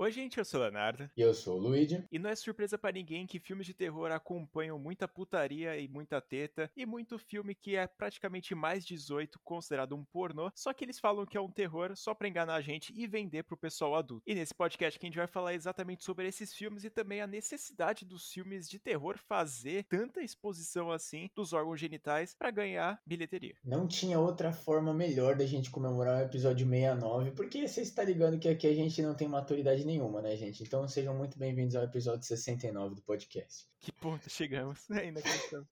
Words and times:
Oi, 0.00 0.12
gente, 0.12 0.38
eu 0.38 0.44
sou 0.44 0.60
o 0.60 0.62
Leonardo. 0.62 1.10
E 1.16 1.20
eu 1.20 1.34
sou 1.34 1.56
o 1.56 1.60
Luigi. 1.60 2.04
E 2.12 2.20
não 2.20 2.30
é 2.30 2.36
surpresa 2.36 2.78
para 2.78 2.92
ninguém 2.92 3.26
que 3.26 3.40
filmes 3.40 3.66
de 3.66 3.74
terror 3.74 4.12
acompanham 4.12 4.78
muita 4.78 5.08
putaria 5.08 5.76
e 5.76 5.88
muita 5.88 6.20
teta, 6.20 6.70
e 6.76 6.86
muito 6.86 7.18
filme 7.18 7.52
que 7.52 7.74
é 7.74 7.84
praticamente 7.84 8.54
mais 8.54 8.86
18, 8.86 9.40
considerado 9.42 9.96
um 9.96 10.04
pornô, 10.04 10.52
só 10.54 10.72
que 10.72 10.84
eles 10.84 11.00
falam 11.00 11.26
que 11.26 11.36
é 11.36 11.40
um 11.40 11.50
terror 11.50 11.96
só 11.96 12.14
pra 12.14 12.28
enganar 12.28 12.54
a 12.54 12.60
gente 12.60 12.92
e 12.96 13.08
vender 13.08 13.42
pro 13.42 13.56
pessoal 13.56 13.96
adulto. 13.96 14.22
E 14.24 14.36
nesse 14.36 14.54
podcast 14.54 14.96
que 15.00 15.04
a 15.04 15.08
gente 15.08 15.18
vai 15.18 15.26
falar 15.26 15.54
exatamente 15.54 16.04
sobre 16.04 16.28
esses 16.28 16.54
filmes 16.54 16.84
e 16.84 16.90
também 16.90 17.20
a 17.20 17.26
necessidade 17.26 18.04
dos 18.04 18.30
filmes 18.30 18.68
de 18.68 18.78
terror 18.78 19.18
fazer 19.18 19.84
tanta 19.88 20.22
exposição 20.22 20.92
assim 20.92 21.28
dos 21.34 21.52
órgãos 21.52 21.80
genitais 21.80 22.36
para 22.38 22.52
ganhar 22.52 23.02
bilheteria. 23.04 23.56
Não 23.64 23.88
tinha 23.88 24.20
outra 24.20 24.52
forma 24.52 24.94
melhor 24.94 25.34
da 25.34 25.44
gente 25.44 25.72
comemorar 25.72 26.22
o 26.22 26.26
episódio 26.26 26.64
69, 26.64 27.32
porque 27.32 27.66
você 27.66 27.80
está 27.80 28.04
ligando 28.04 28.38
que 28.38 28.48
aqui 28.48 28.68
a 28.68 28.74
gente 28.74 29.02
não 29.02 29.12
tem 29.12 29.26
maturidade 29.26 29.87
nenhuma, 29.88 30.20
né, 30.20 30.36
gente? 30.36 30.62
Então 30.62 30.86
sejam 30.86 31.16
muito 31.16 31.38
bem-vindos 31.38 31.74
ao 31.74 31.82
episódio 31.82 32.22
69 32.26 32.96
do 32.96 33.02
podcast. 33.02 33.66
Que 33.80 33.90
ponto 33.90 34.28
chegamos? 34.28 34.88
Ainda 34.92 35.20
acreditamos. 35.20 35.66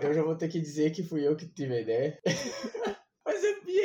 Eu 0.00 0.14
já 0.14 0.22
vou 0.22 0.36
ter 0.36 0.48
que 0.48 0.60
dizer 0.60 0.92
que 0.92 1.02
fui 1.02 1.26
eu 1.26 1.34
que 1.34 1.48
tive 1.48 1.74
a 1.74 1.80
ideia. 1.80 2.22